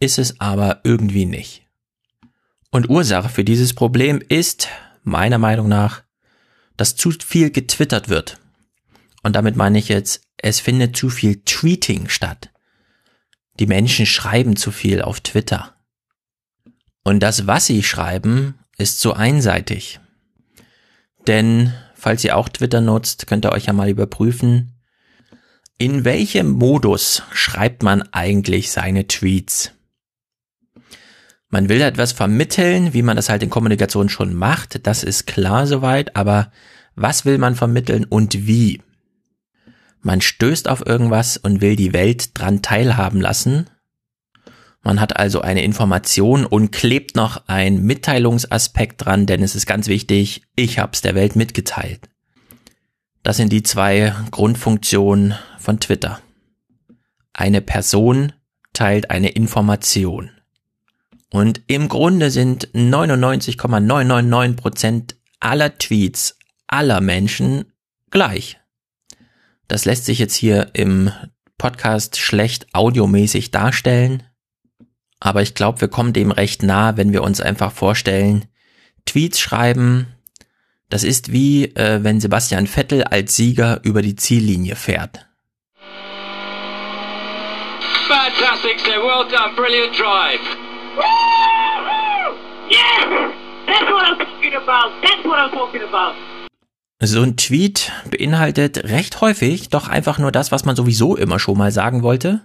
ist 0.00 0.18
es 0.18 0.40
aber 0.40 0.80
irgendwie 0.82 1.24
nicht. 1.24 1.62
Und 2.70 2.90
Ursache 2.90 3.28
für 3.28 3.44
dieses 3.44 3.74
Problem 3.74 4.20
ist, 4.28 4.68
meiner 5.04 5.38
Meinung 5.38 5.68
nach, 5.68 6.02
dass 6.76 6.96
zu 6.96 7.10
viel 7.12 7.50
getwittert 7.50 8.08
wird. 8.08 8.38
Und 9.22 9.36
damit 9.36 9.56
meine 9.56 9.78
ich 9.78 9.88
jetzt, 9.88 10.22
es 10.36 10.60
findet 10.60 10.96
zu 10.96 11.10
viel 11.10 11.42
Tweeting 11.44 12.08
statt. 12.08 12.50
Die 13.58 13.66
Menschen 13.66 14.06
schreiben 14.06 14.56
zu 14.56 14.70
viel 14.70 15.02
auf 15.02 15.20
Twitter. 15.20 15.74
Und 17.02 17.20
das, 17.20 17.46
was 17.46 17.66
sie 17.66 17.82
schreiben, 17.82 18.58
ist 18.76 19.00
zu 19.00 19.14
einseitig. 19.14 20.00
Denn, 21.26 21.72
falls 21.94 22.24
ihr 22.24 22.36
auch 22.36 22.48
Twitter 22.48 22.80
nutzt, 22.80 23.26
könnt 23.26 23.44
ihr 23.44 23.52
euch 23.52 23.66
ja 23.66 23.72
mal 23.72 23.88
überprüfen, 23.88 24.74
in 25.78 26.04
welchem 26.04 26.50
Modus 26.50 27.22
schreibt 27.32 27.82
man 27.82 28.02
eigentlich 28.12 28.70
seine 28.70 29.06
Tweets? 29.06 29.72
Man 31.50 31.68
will 31.68 31.80
etwas 31.80 32.12
vermitteln, 32.12 32.92
wie 32.92 33.02
man 33.02 33.16
das 33.16 33.28
halt 33.28 33.42
in 33.42 33.50
Kommunikation 33.50 34.08
schon 34.08 34.34
macht, 34.34 34.86
das 34.86 35.02
ist 35.02 35.26
klar 35.26 35.66
soweit, 35.66 36.14
aber 36.14 36.52
was 36.94 37.24
will 37.24 37.38
man 37.38 37.54
vermitteln 37.54 38.04
und 38.04 38.46
wie? 38.46 38.82
Man 40.00 40.20
stößt 40.20 40.68
auf 40.68 40.86
irgendwas 40.86 41.36
und 41.36 41.60
will 41.60 41.76
die 41.76 41.92
Welt 41.92 42.38
dran 42.38 42.62
teilhaben 42.62 43.20
lassen. 43.20 43.68
Man 44.82 45.00
hat 45.00 45.16
also 45.16 45.40
eine 45.40 45.62
Information 45.62 46.46
und 46.46 46.70
klebt 46.70 47.16
noch 47.16 47.48
ein 47.48 47.82
Mitteilungsaspekt 47.82 49.04
dran, 49.04 49.26
denn 49.26 49.42
es 49.42 49.54
ist 49.54 49.66
ganz 49.66 49.88
wichtig, 49.88 50.42
ich 50.56 50.78
hab's 50.78 51.00
der 51.00 51.14
Welt 51.14 51.36
mitgeteilt. 51.36 52.08
Das 53.22 53.36
sind 53.36 53.52
die 53.52 53.62
zwei 53.62 54.14
Grundfunktionen 54.30 55.34
von 55.58 55.80
Twitter. 55.80 56.20
Eine 57.32 57.60
Person 57.60 58.32
teilt 58.72 59.10
eine 59.10 59.30
Information. 59.30 60.30
Und 61.30 61.60
im 61.66 61.88
Grunde 61.88 62.30
sind 62.30 62.68
99,999% 62.68 65.14
aller 65.40 65.76
Tweets 65.76 66.38
aller 66.68 67.00
Menschen 67.00 67.72
gleich. 68.10 68.57
Das 69.68 69.84
lässt 69.84 70.06
sich 70.06 70.18
jetzt 70.18 70.34
hier 70.34 70.70
im 70.72 71.12
Podcast 71.58 72.16
schlecht 72.16 72.66
audiomäßig 72.72 73.50
darstellen. 73.50 74.22
Aber 75.20 75.42
ich 75.42 75.54
glaube, 75.54 75.80
wir 75.82 75.88
kommen 75.88 76.12
dem 76.12 76.30
recht 76.30 76.62
nah, 76.62 76.96
wenn 76.96 77.12
wir 77.12 77.22
uns 77.22 77.40
einfach 77.40 77.72
vorstellen, 77.72 78.46
Tweets 79.04 79.40
schreiben, 79.40 80.06
das 80.90 81.04
ist 81.04 81.32
wie, 81.32 81.64
äh, 81.76 82.02
wenn 82.02 82.20
Sebastian 82.20 82.66
Vettel 82.66 83.04
als 83.04 83.36
Sieger 83.36 83.80
über 83.82 84.00
die 84.00 84.16
Ziellinie 84.16 84.74
fährt. 84.74 85.26
Fantastic, 88.08 88.80
sir. 88.80 89.02
Well 89.02 89.28
done. 89.28 89.54
Brilliant 89.54 89.98
drive. 89.98 90.40
Yeah! 92.70 93.32
That's 93.66 93.90
what 93.90 94.04
I'm 94.06 94.18
talking 94.18 94.54
about. 94.54 94.92
That's 95.02 95.24
what 95.24 95.38
I'm 95.38 95.50
talking 95.50 95.82
about. 95.82 96.14
So 97.00 97.22
ein 97.22 97.36
Tweet 97.36 97.92
beinhaltet 98.10 98.84
recht 98.84 99.20
häufig 99.20 99.68
doch 99.68 99.86
einfach 99.86 100.18
nur 100.18 100.32
das, 100.32 100.50
was 100.50 100.64
man 100.64 100.74
sowieso 100.74 101.16
immer 101.16 101.38
schon 101.38 101.56
mal 101.56 101.70
sagen 101.70 102.02
wollte. 102.02 102.40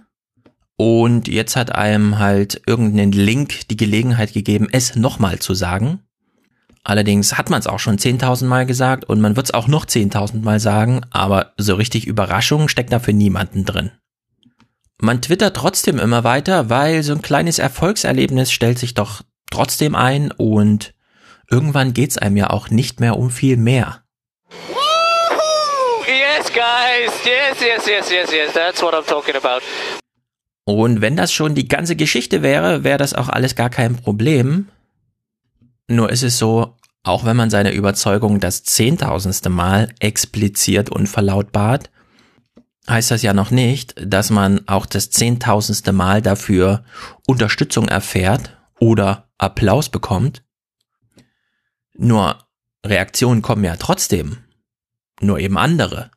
Und 0.76 1.26
jetzt 1.28 1.56
hat 1.56 1.74
einem 1.74 2.18
halt 2.18 2.62
irgendein 2.66 3.12
Link 3.12 3.68
die 3.68 3.76
Gelegenheit 3.76 4.32
gegeben, 4.32 4.68
es 4.70 4.94
nochmal 4.94 5.40
zu 5.40 5.54
sagen. 5.54 6.00
Allerdings 6.84 7.38
hat 7.38 7.50
man 7.50 7.58
es 7.58 7.66
auch 7.66 7.78
schon 7.78 7.98
10.000 7.98 8.44
Mal 8.44 8.66
gesagt 8.66 9.04
und 9.04 9.20
man 9.20 9.36
wird 9.36 9.46
es 9.46 9.54
auch 9.54 9.66
noch 9.66 9.86
10.000 9.86 10.42
Mal 10.42 10.60
sagen, 10.60 11.00
aber 11.10 11.52
so 11.56 11.74
richtig 11.74 12.06
Überraschung 12.06 12.68
steckt 12.68 12.92
da 12.92 12.98
für 12.98 13.12
niemanden 13.12 13.64
drin. 13.64 13.90
Man 15.00 15.22
twittert 15.22 15.56
trotzdem 15.56 15.98
immer 15.98 16.22
weiter, 16.22 16.70
weil 16.70 17.02
so 17.02 17.12
ein 17.12 17.22
kleines 17.22 17.58
Erfolgserlebnis 17.58 18.52
stellt 18.52 18.78
sich 18.78 18.94
doch 18.94 19.22
trotzdem 19.50 19.94
ein 19.94 20.30
und 20.30 20.94
irgendwann 21.50 21.94
geht's 21.94 22.18
einem 22.18 22.36
ja 22.36 22.50
auch 22.50 22.70
nicht 22.70 23.00
mehr 23.00 23.16
um 23.16 23.30
viel 23.30 23.56
mehr. 23.56 24.03
Yes, 26.06 26.52
guys. 26.52 27.24
Yes, 27.24 27.60
yes, 27.60 27.86
yes, 27.86 28.10
yes, 28.10 28.32
yes. 28.32 28.52
That's 28.52 28.82
what 28.82 28.94
I'm 28.94 29.06
talking 29.06 29.36
about. 29.36 29.62
Und 30.64 31.00
wenn 31.00 31.16
das 31.16 31.32
schon 31.32 31.54
die 31.54 31.68
ganze 31.68 31.96
Geschichte 31.96 32.42
wäre, 32.42 32.84
wäre 32.84 32.98
das 32.98 33.14
auch 33.14 33.28
alles 33.28 33.54
gar 33.54 33.70
kein 33.70 33.96
Problem. 33.96 34.68
Nur 35.88 36.10
ist 36.10 36.22
es 36.22 36.38
so, 36.38 36.76
auch 37.02 37.24
wenn 37.24 37.36
man 37.36 37.50
seine 37.50 37.72
Überzeugung 37.72 38.40
das 38.40 38.64
zehntausendste 38.64 39.50
Mal 39.50 39.92
expliziert 39.98 40.88
und 40.90 41.06
verlautbart, 41.06 41.90
heißt 42.88 43.10
das 43.10 43.22
ja 43.22 43.34
noch 43.34 43.50
nicht, 43.50 43.94
dass 44.00 44.30
man 44.30 44.66
auch 44.66 44.86
das 44.86 45.10
zehntausendste 45.10 45.92
Mal 45.92 46.22
dafür 46.22 46.84
Unterstützung 47.26 47.88
erfährt 47.88 48.56
oder 48.78 49.28
Applaus 49.38 49.88
bekommt. 49.90 50.42
Nur 51.94 52.38
Reaktionen 52.84 53.42
kommen 53.42 53.64
ja 53.64 53.76
trotzdem, 53.76 54.38
nur 55.20 55.38
eben 55.38 55.58
andere. 55.58 56.10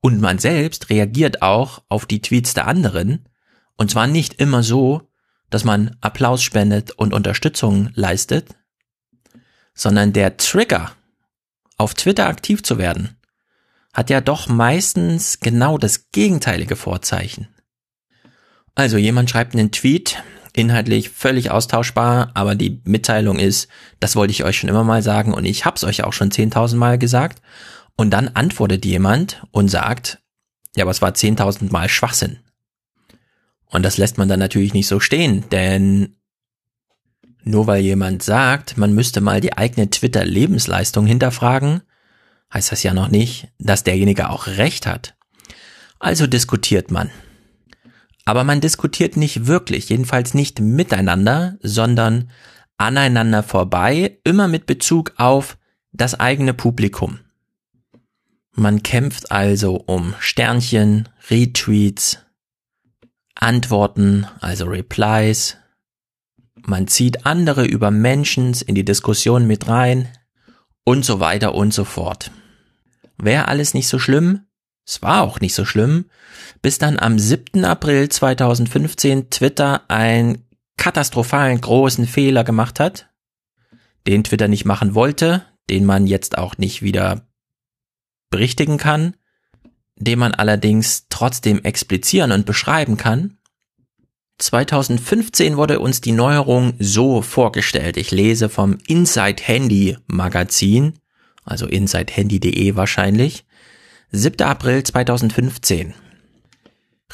Und 0.00 0.20
man 0.20 0.38
selbst 0.38 0.90
reagiert 0.90 1.42
auch 1.42 1.82
auf 1.88 2.06
die 2.06 2.22
Tweets 2.22 2.54
der 2.54 2.66
anderen, 2.66 3.28
und 3.76 3.90
zwar 3.90 4.06
nicht 4.06 4.34
immer 4.34 4.62
so, 4.62 5.10
dass 5.50 5.64
man 5.64 5.96
Applaus 6.00 6.42
spendet 6.42 6.92
und 6.92 7.12
Unterstützung 7.12 7.90
leistet, 7.94 8.56
sondern 9.74 10.12
der 10.12 10.36
Trigger, 10.36 10.92
auf 11.76 11.94
Twitter 11.94 12.26
aktiv 12.26 12.62
zu 12.62 12.78
werden, 12.78 13.16
hat 13.92 14.10
ja 14.10 14.20
doch 14.20 14.48
meistens 14.48 15.40
genau 15.40 15.78
das 15.78 16.10
gegenteilige 16.12 16.76
Vorzeichen. 16.76 17.48
Also 18.74 18.96
jemand 18.96 19.30
schreibt 19.30 19.54
einen 19.54 19.72
Tweet, 19.72 20.22
inhaltlich 20.52 21.10
völlig 21.10 21.50
austauschbar, 21.50 22.30
aber 22.34 22.54
die 22.54 22.80
Mitteilung 22.84 23.38
ist, 23.38 23.68
das 23.98 24.16
wollte 24.16 24.32
ich 24.32 24.44
euch 24.44 24.58
schon 24.58 24.68
immer 24.68 24.84
mal 24.84 25.02
sagen 25.02 25.32
und 25.32 25.44
ich 25.44 25.64
hab's 25.64 25.84
euch 25.84 26.04
auch 26.04 26.12
schon 26.12 26.30
10.000 26.30 26.76
Mal 26.76 26.98
gesagt. 26.98 27.40
Und 28.00 28.12
dann 28.12 28.28
antwortet 28.28 28.86
jemand 28.86 29.42
und 29.50 29.68
sagt, 29.68 30.22
ja, 30.74 30.84
aber 30.84 30.90
es 30.90 31.02
war 31.02 31.10
10.000 31.10 31.70
Mal 31.70 31.90
Schwachsinn. 31.90 32.38
Und 33.66 33.82
das 33.82 33.98
lässt 33.98 34.16
man 34.16 34.26
dann 34.26 34.38
natürlich 34.38 34.72
nicht 34.72 34.86
so 34.86 35.00
stehen, 35.00 35.44
denn 35.50 36.16
nur 37.44 37.66
weil 37.66 37.82
jemand 37.82 38.22
sagt, 38.22 38.78
man 38.78 38.94
müsste 38.94 39.20
mal 39.20 39.42
die 39.42 39.52
eigene 39.52 39.90
Twitter-Lebensleistung 39.90 41.04
hinterfragen, 41.04 41.82
heißt 42.54 42.72
das 42.72 42.82
ja 42.82 42.94
noch 42.94 43.08
nicht, 43.08 43.48
dass 43.58 43.84
derjenige 43.84 44.30
auch 44.30 44.46
recht 44.46 44.86
hat. 44.86 45.14
Also 45.98 46.26
diskutiert 46.26 46.90
man. 46.90 47.10
Aber 48.24 48.44
man 48.44 48.62
diskutiert 48.62 49.18
nicht 49.18 49.46
wirklich, 49.46 49.90
jedenfalls 49.90 50.32
nicht 50.32 50.58
miteinander, 50.58 51.58
sondern 51.60 52.30
aneinander 52.78 53.42
vorbei, 53.42 54.20
immer 54.24 54.48
mit 54.48 54.64
Bezug 54.64 55.12
auf 55.18 55.58
das 55.92 56.18
eigene 56.18 56.54
Publikum. 56.54 57.18
Man 58.60 58.82
kämpft 58.82 59.32
also 59.32 59.76
um 59.86 60.14
Sternchen, 60.18 61.08
Retweets, 61.30 62.18
Antworten, 63.34 64.26
also 64.40 64.66
Replies. 64.66 65.56
Man 66.66 66.86
zieht 66.86 67.24
andere 67.24 67.64
über 67.64 67.90
Mentions 67.90 68.60
in 68.60 68.74
die 68.74 68.84
Diskussion 68.84 69.46
mit 69.46 69.66
rein 69.66 70.08
und 70.84 71.06
so 71.06 71.20
weiter 71.20 71.54
und 71.54 71.72
so 71.72 71.84
fort. 71.84 72.32
Wäre 73.16 73.48
alles 73.48 73.72
nicht 73.72 73.88
so 73.88 73.98
schlimm? 73.98 74.42
Es 74.86 75.00
war 75.00 75.22
auch 75.22 75.40
nicht 75.40 75.54
so 75.54 75.64
schlimm, 75.64 76.04
bis 76.60 76.76
dann 76.76 76.98
am 76.98 77.18
7. 77.18 77.64
April 77.64 78.10
2015 78.10 79.30
Twitter 79.30 79.88
einen 79.88 80.44
katastrophalen 80.76 81.62
großen 81.62 82.06
Fehler 82.06 82.44
gemacht 82.44 82.78
hat, 82.78 83.08
den 84.06 84.22
Twitter 84.22 84.48
nicht 84.48 84.66
machen 84.66 84.94
wollte, 84.94 85.46
den 85.70 85.86
man 85.86 86.06
jetzt 86.06 86.36
auch 86.36 86.58
nicht 86.58 86.82
wieder 86.82 87.26
berichtigen 88.30 88.78
kann, 88.78 89.14
den 89.96 90.18
man 90.18 90.32
allerdings 90.32 91.06
trotzdem 91.10 91.62
explizieren 91.62 92.32
und 92.32 92.46
beschreiben 92.46 92.96
kann. 92.96 93.36
2015 94.38 95.56
wurde 95.58 95.80
uns 95.80 96.00
die 96.00 96.12
Neuerung 96.12 96.72
so 96.78 97.20
vorgestellt. 97.20 97.98
Ich 97.98 98.10
lese 98.10 98.48
vom 98.48 98.78
Inside 98.86 99.42
Handy 99.42 99.98
Magazin, 100.06 100.94
also 101.44 101.66
insidehandy.de 101.66 102.74
wahrscheinlich. 102.74 103.44
7. 104.12 104.42
April 104.46 104.82
2015. 104.82 105.94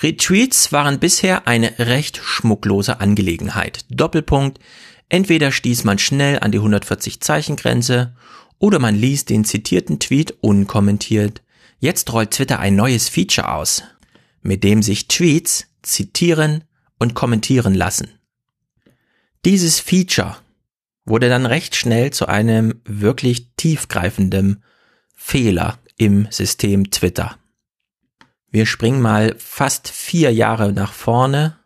Retweets 0.01 0.73
waren 0.73 0.99
bisher 0.99 1.49
eine 1.49 1.79
recht 1.79 2.19
schmucklose 2.23 3.01
Angelegenheit. 3.01 3.85
Doppelpunkt. 3.91 4.61
Entweder 5.09 5.53
stieß 5.53 5.85
man 5.85 5.99
schnell 5.99 6.39
an 6.41 6.53
die 6.53 6.59
140 6.59 7.21
Zeichen 7.21 7.57
Grenze 7.57 8.15
oder 8.59 8.79
man 8.79 8.95
ließ 8.95 9.25
den 9.25 9.45
zitierten 9.45 9.99
Tweet 9.99 10.35
unkommentiert. 10.41 11.43
Jetzt 11.79 12.13
rollt 12.13 12.33
Twitter 12.33 12.59
ein 12.59 12.77
neues 12.77 13.09
Feature 13.09 13.53
aus, 13.53 13.83
mit 14.43 14.65
dem 14.65 14.83
sich 14.83 15.09
Tweets 15.09 15.67
zitieren 15.83 16.65
und 16.99 17.15
kommentieren 17.15 17.75
lassen. 17.75 18.19
Dieses 19.45 19.79
Feature 19.79 20.37
wurde 21.05 21.29
dann 21.29 21.47
recht 21.47 21.77
schnell 21.77 22.13
zu 22.13 22.27
einem 22.27 22.81
wirklich 22.85 23.53
tiefgreifenden 23.57 24.63
Fehler 25.15 25.79
im 25.97 26.27
System 26.31 26.91
Twitter. 26.91 27.39
Wir 28.51 28.67
springen 28.67 29.01
mal 29.01 29.35
fast 29.39 29.89
vier 29.89 30.33
Jahre 30.33 30.73
nach 30.73 30.93
vorne 30.93 31.57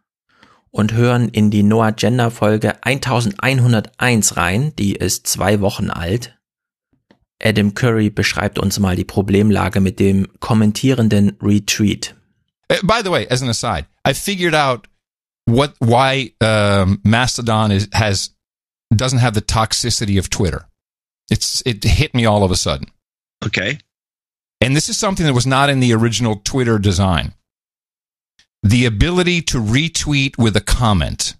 und 0.70 0.92
hören 0.92 1.28
in 1.28 1.50
die 1.50 1.62
Noah 1.62 1.92
Gender 1.92 2.30
Folge 2.30 2.84
1101 2.84 4.36
rein, 4.36 4.72
die 4.76 4.94
ist 4.94 5.26
zwei 5.26 5.60
Wochen 5.60 5.90
alt. 5.90 6.39
Adam 7.42 7.74
Curry 7.74 8.10
beschreibt 8.10 8.58
uns 8.58 8.78
mal 8.78 8.96
die 8.96 9.04
Problemlage 9.04 9.80
mit 9.80 9.98
dem 9.98 10.26
kommentierenden 10.40 11.36
Retweet. 11.40 12.14
Uh, 12.70 12.76
by 12.82 13.02
the 13.02 13.10
way, 13.10 13.26
as 13.28 13.42
an 13.42 13.48
aside, 13.48 13.86
I 14.04 14.12
figured 14.12 14.54
out 14.54 14.86
what 15.46 15.74
why 15.78 16.32
um, 16.40 17.00
Mastodon 17.04 17.70
is 17.70 17.88
has 17.92 18.30
doesn't 18.94 19.20
have 19.20 19.34
the 19.34 19.42
toxicity 19.42 20.18
of 20.18 20.28
Twitter. 20.28 20.66
It's 21.30 21.62
it 21.64 21.84
hit 21.84 22.14
me 22.14 22.26
all 22.26 22.44
of 22.44 22.50
a 22.50 22.56
sudden. 22.56 22.88
Okay. 23.44 23.78
And 24.60 24.76
this 24.76 24.88
is 24.88 24.98
something 24.98 25.24
that 25.24 25.32
was 25.32 25.46
not 25.46 25.70
in 25.70 25.80
the 25.80 25.94
original 25.94 26.36
Twitter 26.44 26.78
design. 26.78 27.32
The 28.62 28.84
ability 28.84 29.40
to 29.42 29.58
retweet 29.58 30.36
with 30.36 30.54
a 30.54 30.60
comment. 30.60 31.36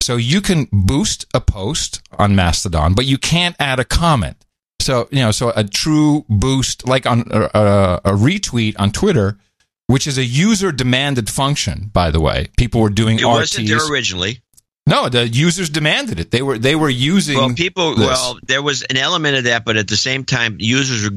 So 0.00 0.16
you 0.16 0.40
can 0.40 0.68
boost 0.70 1.26
a 1.34 1.40
post 1.40 2.02
on 2.18 2.36
Mastodon, 2.36 2.94
but 2.94 3.06
you 3.06 3.18
can't 3.18 3.56
add 3.58 3.80
a 3.80 3.84
comment. 3.84 4.43
So, 4.84 5.08
you 5.10 5.20
know, 5.20 5.30
so 5.30 5.50
a 5.56 5.64
true 5.64 6.26
boost, 6.28 6.86
like 6.86 7.06
on 7.06 7.24
a, 7.30 7.42
a, 7.54 8.00
a 8.04 8.10
retweet 8.12 8.76
on 8.78 8.90
Twitter, 8.92 9.38
which 9.86 10.06
is 10.06 10.18
a 10.18 10.24
user 10.24 10.72
demanded 10.72 11.30
function, 11.30 11.90
by 11.92 12.10
the 12.10 12.20
way. 12.20 12.48
People 12.58 12.82
were 12.82 12.90
doing 12.90 13.18
it 13.18 13.24
wasn't 13.24 13.66
there 13.68 13.90
originally. 13.90 14.40
No, 14.86 15.08
the 15.08 15.26
users 15.26 15.70
demanded 15.70 16.20
it. 16.20 16.30
They 16.30 16.42
were 16.42 16.58
they 16.58 16.76
were 16.76 16.90
using. 16.90 17.38
Well, 17.38 17.54
people. 17.54 17.96
This. 17.96 18.06
Well, 18.06 18.38
there 18.46 18.62
was 18.62 18.82
an 18.82 18.98
element 18.98 19.36
of 19.38 19.44
that, 19.44 19.64
but 19.64 19.78
at 19.78 19.88
the 19.88 19.96
same 19.96 20.24
time, 20.24 20.58
users 20.60 21.08
were 21.08 21.16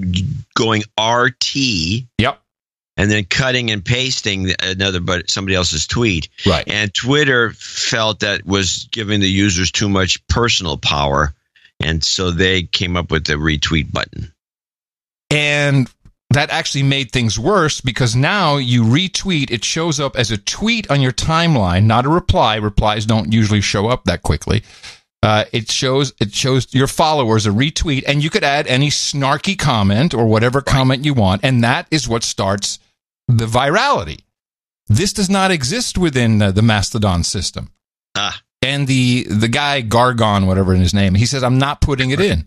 going 0.55 0.83
RT. 0.97 1.55
Yep. 2.17 2.41
And 2.99 3.11
then 3.11 3.25
cutting 3.25 3.69
and 3.69 3.83
pasting 3.83 4.49
another, 4.63 5.01
but 5.01 5.29
somebody 5.29 5.55
else's 5.55 5.85
tweet. 5.85 6.29
Right. 6.45 6.63
And 6.65 6.91
Twitter 6.91 7.51
felt 7.51 8.21
that 8.21 8.45
was 8.45 8.87
giving 8.91 9.19
the 9.19 9.29
users 9.29 9.71
too 9.71 9.89
much 9.89 10.25
personal 10.27 10.77
power, 10.77 11.35
and 11.79 12.03
so 12.03 12.31
they 12.31 12.63
came 12.63 12.97
up 12.97 13.11
with 13.11 13.25
the 13.25 13.33
retweet 13.33 13.91
button. 13.91 14.33
And 15.29 15.89
that 16.31 16.49
actually 16.49 16.83
made 16.83 17.11
things 17.11 17.39
worse 17.39 17.79
because 17.81 18.15
now 18.15 18.57
you 18.57 18.83
retweet, 18.83 19.49
it 19.49 19.63
shows 19.63 19.99
up 19.99 20.15
as 20.15 20.31
a 20.31 20.37
tweet 20.37 20.89
on 20.91 21.01
your 21.01 21.11
timeline, 21.11 21.85
not 21.85 22.05
a 22.05 22.09
reply. 22.09 22.55
Replies 22.55 23.05
don't 23.05 23.31
usually 23.31 23.61
show 23.61 23.87
up 23.87 24.03
that 24.05 24.23
quickly. 24.23 24.63
Uh, 25.23 25.45
it 25.51 25.71
shows 25.71 26.13
it 26.19 26.33
shows 26.33 26.73
your 26.73 26.87
followers 26.87 27.47
a 27.47 27.49
retweet, 27.49 28.03
and 28.07 28.23
you 28.23 28.29
could 28.29 28.43
add 28.43 28.67
any 28.67 28.89
snarky 28.89 29.57
comment 29.57 30.13
or 30.13 30.27
whatever 30.27 30.61
comment 30.61 31.05
you 31.05 31.13
want, 31.13 31.43
and 31.43 31.63
that 31.63 31.87
is 31.89 32.07
what 32.07 32.23
starts 32.23 32.77
the 33.27 33.45
virality. 33.45 34.21
This 34.87 35.13
does 35.13 35.29
not 35.29 35.49
exist 35.49 35.97
within 35.97 36.41
uh, 36.41 36.51
the 36.51 36.61
Mastodon 36.61 37.23
system. 37.23 37.71
Ah, 38.15 38.41
And 38.61 38.87
the 38.87 39.27
the 39.29 39.47
guy 39.47 39.81
Gargon, 39.81 40.47
whatever 40.47 40.73
his 40.73 40.93
name, 40.93 41.15
he 41.15 41.25
says, 41.25 41.43
"I'm 41.43 41.57
not 41.57 41.79
putting 41.81 42.09
it 42.11 42.19
in." 42.19 42.39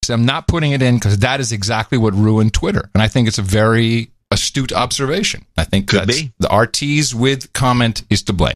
He 0.00 0.06
said, 0.06 0.14
"I'm 0.14 0.26
not 0.26 0.46
putting 0.48 0.72
it 0.72 0.82
in 0.82 0.96
because 0.96 1.18
that 1.18 1.40
is 1.40 1.52
exactly 1.52 1.98
what 1.98 2.14
ruined 2.14 2.52
Twitter." 2.54 2.90
And 2.94 3.02
I 3.02 3.08
think 3.08 3.28
it's 3.28 3.38
a 3.38 3.42
very 3.42 4.10
astute 4.30 4.72
observation. 4.72 5.44
I 5.56 5.64
think 5.64 5.88
Could 5.88 6.08
that's, 6.08 6.22
be. 6.22 6.32
the 6.38 6.48
RTs 6.48 7.14
with 7.14 7.52
comment 7.52 8.04
is 8.08 8.22
to 8.24 8.32
blame. 8.32 8.54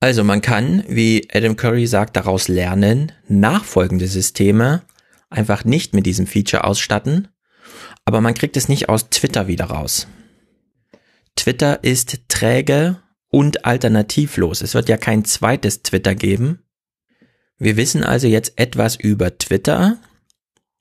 Also 0.00 0.22
man 0.22 0.40
kann, 0.42 0.84
wie 0.88 1.26
Adam 1.32 1.56
Curry 1.56 1.86
sagt, 1.86 2.16
daraus 2.16 2.48
lernen, 2.48 3.12
nachfolgende 3.28 4.06
Systeme 4.06 4.82
einfach 5.30 5.64
nicht 5.64 5.94
mit 5.94 6.04
diesem 6.04 6.26
Feature 6.26 6.64
ausstatten, 6.64 7.28
aber 8.04 8.20
man 8.20 8.34
kriegt 8.34 8.56
es 8.56 8.68
nicht 8.68 8.88
aus 8.88 9.08
Twitter 9.08 9.46
wieder 9.46 9.66
raus. 9.66 10.06
Twitter 11.36 11.82
ist 11.82 12.28
träge 12.28 12.96
und 13.34 13.64
alternativlos. 13.64 14.62
Es 14.62 14.74
wird 14.74 14.88
ja 14.88 14.96
kein 14.96 15.24
zweites 15.24 15.82
Twitter 15.82 16.14
geben. 16.14 16.60
Wir 17.58 17.76
wissen 17.76 18.04
also 18.04 18.28
jetzt 18.28 18.52
etwas 18.60 18.94
über 18.94 19.36
Twitter, 19.36 19.98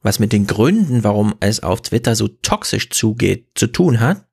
was 0.02 0.20
mit 0.20 0.34
den 0.34 0.46
Gründen, 0.46 1.04
warum 1.04 1.34
es 1.40 1.64
auf 1.64 1.82
Twitter 1.82 2.16
so 2.16 2.28
toxisch 2.28 2.92
zugeht, 2.92 3.48
zu 3.56 3.66
tun 3.66 4.00
hat 4.02 4.28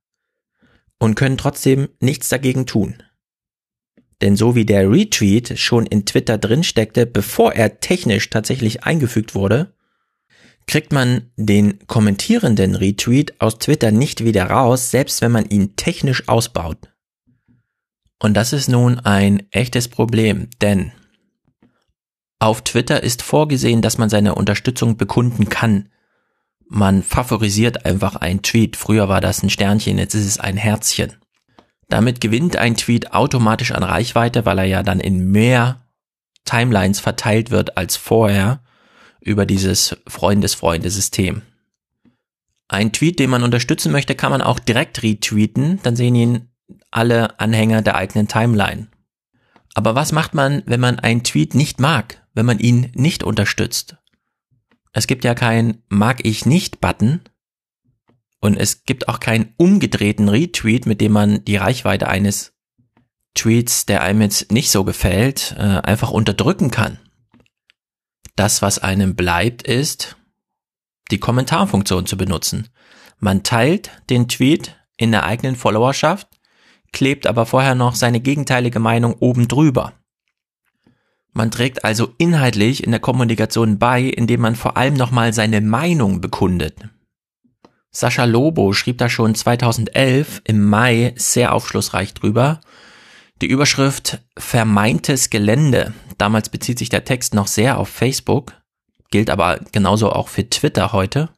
und 0.99 1.15
können 1.15 1.39
trotzdem 1.39 1.89
nichts 1.99 2.29
dagegen 2.29 2.67
tun. 2.67 3.03
Denn 4.21 4.37
so 4.37 4.55
wie 4.55 4.67
der 4.67 4.91
Retweet 4.91 5.59
schon 5.59 5.87
in 5.87 6.05
Twitter 6.05 6.37
drin 6.37 6.63
steckte, 6.63 7.07
bevor 7.07 7.55
er 7.55 7.81
technisch 7.81 8.29
tatsächlich 8.29 8.85
eingefügt 8.85 9.35
wurde, 9.35 9.73
kriegt 10.67 10.93
man 10.93 11.31
den 11.37 11.87
kommentierenden 11.87 12.75
Retweet 12.75 13.41
aus 13.41 13.57
Twitter 13.57 13.93
nicht 13.93 14.25
wieder 14.25 14.45
raus, 14.51 14.91
selbst 14.91 15.23
wenn 15.23 15.33
man 15.33 15.49
ihn 15.49 15.75
technisch 15.77 16.29
ausbaut. 16.29 16.90
Und 18.21 18.35
das 18.35 18.53
ist 18.53 18.69
nun 18.69 19.01
ein 19.01 19.43
echtes 19.51 19.89
Problem, 19.89 20.49
denn 20.61 20.93
auf 22.39 22.63
Twitter 22.63 23.03
ist 23.03 23.23
vorgesehen, 23.23 23.83
dass 23.83 23.99
man 23.99 24.09
seine 24.11 24.35
Unterstützung 24.35 24.97
bekunden 24.97 25.49
kann. 25.49 25.89
Man 26.69 27.03
favorisiert 27.03 27.85
einfach 27.85 28.17
einen 28.17 28.43
Tweet. 28.43 28.77
Früher 28.77 29.09
war 29.09 29.21
das 29.21 29.43
ein 29.43 29.51
Sternchen, 29.51 29.99
jetzt 29.99 30.15
ist 30.15 30.27
es 30.27 30.39
ein 30.39 30.57
Herzchen. 30.57 31.17
Damit 31.89 32.21
gewinnt 32.21 32.57
ein 32.57 32.77
Tweet 32.77 33.13
automatisch 33.13 33.73
an 33.73 33.83
Reichweite, 33.83 34.47
weil 34.47 34.59
er 34.59 34.65
ja 34.67 34.83
dann 34.83 35.01
in 35.01 35.31
mehr 35.33 35.87
Timelines 36.45 37.01
verteilt 37.01 37.51
wird 37.51 37.77
als 37.77 37.97
vorher 37.97 38.61
über 39.21 39.45
dieses 39.45 39.97
Freundes-Freunde-System. 40.07 41.43
Ein 42.69 42.93
Tweet, 42.93 43.19
den 43.19 43.31
man 43.31 43.43
unterstützen 43.43 43.93
möchte, 43.93 44.15
kann 44.15 44.31
man 44.31 44.43
auch 44.43 44.61
direkt 44.61 45.03
retweeten, 45.03 45.81
dann 45.83 45.97
sehen 45.97 46.15
ihn 46.15 46.50
alle 46.91 47.39
Anhänger 47.41 47.83
der 47.83 47.97
eigenen 47.97 48.29
Timeline. 48.29 48.89
Aber 49.75 49.95
was 49.95 50.13
macht 50.13 50.35
man, 50.35 50.63
wenn 50.67 50.81
man 50.81 50.99
einen 50.99 51.23
Tweet 51.23 51.55
nicht 51.55 51.81
mag, 51.81 52.27
wenn 52.35 52.47
man 52.47 52.59
ihn 52.59 52.91
nicht 52.95 53.23
unterstützt? 53.23 53.97
Es 54.93 55.07
gibt 55.07 55.25
ja 55.25 55.35
kein 55.35 55.83
Mag 55.89 56.25
ich 56.25 56.47
nicht 56.47 56.81
Button 56.81 57.21
und 58.41 58.57
es 58.57 58.85
gibt 58.85 59.09
auch 59.09 59.21
keinen 59.21 59.55
umgedrehten 59.57 60.29
Retweet, 60.29 60.87
mit 60.87 61.01
dem 61.01 61.13
man 61.13 61.45
die 61.45 61.57
Reichweite 61.57 62.09
eines 62.09 62.55
Tweets, 63.35 63.87
der 63.87 64.03
einem 64.03 64.23
jetzt 64.23 64.51
nicht 64.51 64.71
so 64.71 64.85
gefällt, 64.85 65.55
äh, 65.57 65.63
einfach 65.63 66.11
unterdrücken 66.11 66.71
kann. 66.71 66.99
Das, 68.35 68.63
was 68.63 68.79
einem 68.79 69.15
bleibt, 69.15 69.63
ist, 69.63 70.17
die 71.11 71.19
Kommentarfunktion 71.19 72.07
zu 72.07 72.17
benutzen. 72.17 72.69
Man 73.19 73.43
teilt 73.43 73.91
den 74.09 74.29
Tweet 74.29 74.77
in 74.97 75.13
der 75.13 75.25
eigenen 75.25 75.57
Followerschaft, 75.57 76.29
klebt 76.93 77.27
aber 77.27 77.47
vorher 77.47 77.75
noch 77.75 77.95
seine 77.95 78.21
gegenteilige 78.21 78.81
Meinung 78.81 79.15
oben 79.15 79.49
drüber. 79.49 79.95
Man 81.33 81.51
trägt 81.51 81.85
also 81.85 82.13
inhaltlich 82.19 82.83
in 82.83 82.91
der 82.91 83.01
Kommunikation 83.01 83.79
bei, 83.79 84.03
indem 84.03 84.41
man 84.41 84.57
vor 84.57 84.77
allem 84.77 84.95
nochmal 84.95 85.33
seine 85.33 85.61
Meinung 85.61 86.21
bekundet. 86.21 86.77
Sascha 87.93 88.25
Lobo 88.25 88.73
schrieb 88.73 88.99
da 88.99 89.09
schon 89.09 89.35
2011 89.35 90.43
im 90.45 90.69
Mai 90.69 91.13
sehr 91.17 91.53
aufschlussreich 91.55 92.15
drüber. 92.15 92.61
Die 93.43 93.49
Überschrift 93.49 94.21
Vermeintes 94.37 95.31
Gelände. 95.31 95.95
Damals 96.19 96.51
bezieht 96.51 96.79
sich 96.79 96.89
der 96.89 97.05
Text 97.05 97.35
noch 97.35 97.47
sehr 97.47 97.79
auf 97.79 97.89
Facebook, 97.89 98.53
gilt 99.11 99.31
aber 99.31 99.61
genauso 99.73 100.13
auch 100.13 100.29
für 100.29 100.49
Twitter 100.49 100.93
heute. 100.93 101.31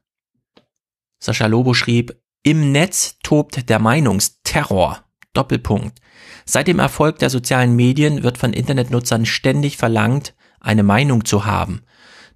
Sascha 1.21 1.47
Lobo 1.47 1.73
schrieb, 1.73 2.21
im 2.43 2.73
Netz 2.73 3.19
tobt 3.23 3.69
der 3.69 3.79
Meinungsterror. 3.79 5.02
Doppelpunkt. 5.33 5.99
Seit 6.45 6.68
dem 6.68 6.79
Erfolg 6.79 7.18
der 7.18 7.31
sozialen 7.31 7.75
Medien 7.75 8.23
wird 8.23 8.38
von 8.38 8.53
Internetnutzern 8.53 9.27
ständig 9.27 9.77
verlangt, 9.77 10.35
eine 10.61 10.83
Meinung 10.83 11.25
zu 11.25 11.45
haben. 11.45 11.83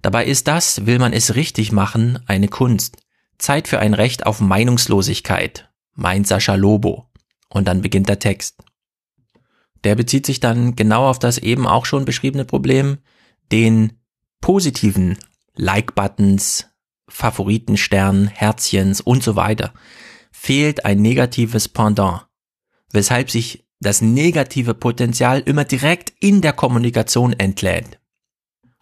Dabei 0.01 0.25
ist 0.25 0.47
das, 0.47 0.85
will 0.85 0.99
man 0.99 1.13
es 1.13 1.35
richtig 1.35 1.71
machen, 1.71 2.19
eine 2.27 2.47
Kunst. 2.47 2.97
Zeit 3.37 3.67
für 3.67 3.79
ein 3.79 3.93
Recht 3.93 4.25
auf 4.25 4.39
Meinungslosigkeit, 4.39 5.69
meint 5.93 6.27
Sascha 6.27 6.55
Lobo. 6.55 7.09
Und 7.49 7.67
dann 7.67 7.81
beginnt 7.81 8.09
der 8.09 8.19
Text. 8.19 8.57
Der 9.83 9.95
bezieht 9.95 10.25
sich 10.25 10.39
dann 10.39 10.75
genau 10.75 11.07
auf 11.07 11.19
das 11.19 11.37
eben 11.37 11.65
auch 11.67 11.85
schon 11.85 12.05
beschriebene 12.05 12.45
Problem, 12.45 12.97
den 13.51 13.93
positiven 14.41 15.17
Like-Buttons, 15.55 16.69
Favoritensternen, 17.07 18.27
Herzchens 18.27 19.01
und 19.01 19.23
so 19.23 19.35
weiter. 19.35 19.73
Fehlt 20.31 20.85
ein 20.85 21.01
negatives 21.01 21.67
Pendant, 21.69 22.26
weshalb 22.91 23.29
sich 23.29 23.65
das 23.79 24.01
negative 24.01 24.73
Potenzial 24.73 25.41
immer 25.41 25.63
direkt 25.63 26.13
in 26.19 26.41
der 26.41 26.53
Kommunikation 26.53 27.33
entlädt. 27.33 27.99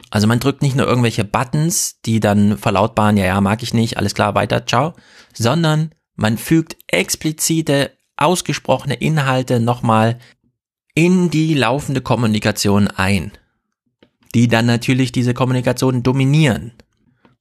Also 0.09 0.27
man 0.27 0.39
drückt 0.39 0.61
nicht 0.61 0.75
nur 0.75 0.87
irgendwelche 0.87 1.25
Buttons, 1.25 1.99
die 2.05 2.19
dann 2.19 2.57
verlautbaren, 2.57 3.17
ja, 3.17 3.25
ja, 3.25 3.41
mag 3.41 3.63
ich 3.63 3.73
nicht, 3.73 3.97
alles 3.97 4.15
klar, 4.15 4.35
weiter, 4.35 4.65
ciao, 4.65 4.93
sondern 5.33 5.91
man 6.15 6.37
fügt 6.37 6.77
explizite, 6.87 7.91
ausgesprochene 8.17 8.93
Inhalte 8.95 9.59
nochmal 9.59 10.19
in 10.93 11.29
die 11.29 11.53
laufende 11.53 11.99
Kommunikation 11.99 12.87
ein, 12.87 13.33
die 14.33 14.47
dann 14.47 14.65
natürlich 14.65 15.11
diese 15.11 15.33
Kommunikation 15.33 16.03
dominieren. 16.03 16.71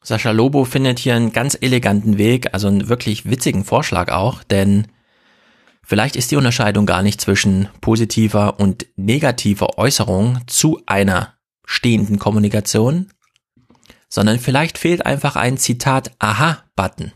Sascha 0.02 0.32
Lobo 0.32 0.64
findet 0.64 0.98
hier 0.98 1.14
einen 1.14 1.32
ganz 1.32 1.56
eleganten 1.60 2.18
Weg, 2.18 2.52
also 2.52 2.66
einen 2.66 2.88
wirklich 2.88 3.30
witzigen 3.30 3.64
Vorschlag 3.64 4.10
auch, 4.10 4.42
denn 4.42 4.88
vielleicht 5.84 6.16
ist 6.16 6.30
die 6.30 6.36
Unterscheidung 6.36 6.86
gar 6.86 7.02
nicht 7.02 7.20
zwischen 7.20 7.68
positiver 7.80 8.58
und 8.58 8.86
negativer 8.96 9.78
Äußerung 9.78 10.40
zu 10.46 10.82
einer 10.86 11.34
stehenden 11.64 12.18
Kommunikation, 12.18 13.10
sondern 14.08 14.38
vielleicht 14.38 14.78
fehlt 14.78 15.06
einfach 15.06 15.36
ein 15.36 15.58
Zitat 15.58 16.12
Aha-Button. 16.18 17.12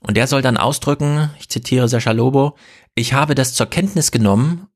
Und 0.00 0.16
der 0.16 0.26
soll 0.26 0.42
dann 0.42 0.56
ausdrücken, 0.56 1.30
ich 1.38 1.48
zitiere 1.48 1.88
Sascha 1.88 2.12
Lobo, 2.12 2.56
ich 2.94 3.14
habe 3.14 3.34
das 3.34 3.54
zur 3.54 3.66
Kenntnis 3.66 4.10
genommen, 4.10 4.68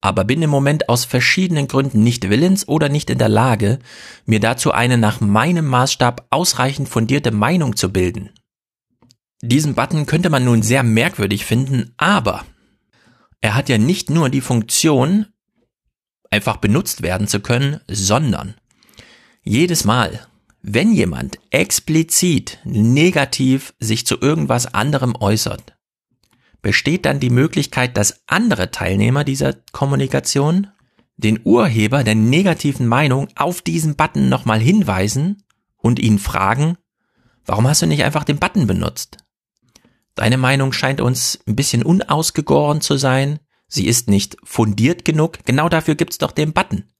aber 0.00 0.24
bin 0.24 0.42
im 0.42 0.50
Moment 0.50 0.88
aus 0.88 1.04
verschiedenen 1.04 1.66
Gründen 1.66 2.02
nicht 2.02 2.30
willens 2.30 2.68
oder 2.68 2.88
nicht 2.88 3.10
in 3.10 3.18
der 3.18 3.28
Lage, 3.28 3.80
mir 4.24 4.38
dazu 4.38 4.70
eine 4.70 4.96
nach 4.96 5.20
meinem 5.20 5.66
Maßstab 5.66 6.28
ausreichend 6.30 6.88
fundierte 6.88 7.32
Meinung 7.32 7.74
zu 7.74 7.92
bilden. 7.92 8.30
Diesen 9.40 9.74
Button 9.74 10.06
könnte 10.06 10.30
man 10.30 10.44
nun 10.44 10.62
sehr 10.62 10.82
merkwürdig 10.82 11.44
finden, 11.44 11.92
aber 11.96 12.44
er 13.40 13.54
hat 13.54 13.68
ja 13.68 13.78
nicht 13.78 14.10
nur 14.10 14.28
die 14.30 14.40
Funktion, 14.40 15.26
einfach 16.30 16.56
benutzt 16.56 17.02
werden 17.02 17.28
zu 17.28 17.40
können, 17.40 17.80
sondern 17.88 18.54
jedes 19.42 19.84
Mal, 19.84 20.26
wenn 20.60 20.92
jemand 20.92 21.38
explizit 21.50 22.58
negativ 22.64 23.74
sich 23.78 24.06
zu 24.06 24.20
irgendwas 24.20 24.74
anderem 24.74 25.14
äußert, 25.18 25.76
besteht 26.60 27.06
dann 27.06 27.20
die 27.20 27.30
Möglichkeit, 27.30 27.96
dass 27.96 28.22
andere 28.26 28.70
Teilnehmer 28.72 29.24
dieser 29.24 29.54
Kommunikation 29.72 30.66
den 31.16 31.40
Urheber 31.44 32.04
der 32.04 32.16
negativen 32.16 32.86
Meinung 32.86 33.28
auf 33.36 33.62
diesen 33.62 33.96
Button 33.96 34.28
nochmal 34.28 34.60
hinweisen 34.60 35.44
und 35.76 35.98
ihn 35.98 36.18
fragen, 36.18 36.76
warum 37.46 37.68
hast 37.68 37.82
du 37.82 37.86
nicht 37.86 38.04
einfach 38.04 38.24
den 38.24 38.38
Button 38.38 38.66
benutzt? 38.66 39.18
Deine 40.18 40.36
Meinung 40.36 40.72
scheint 40.72 41.00
uns 41.00 41.38
ein 41.46 41.54
bisschen 41.54 41.84
unausgegoren 41.84 42.80
zu 42.80 42.96
sein, 42.96 43.38
sie 43.68 43.86
ist 43.86 44.08
nicht 44.08 44.36
fundiert 44.42 45.04
genug, 45.04 45.38
genau 45.44 45.68
dafür 45.68 45.94
gibt's 45.94 46.18
doch 46.18 46.32
den 46.32 46.52
Button. 46.52 46.90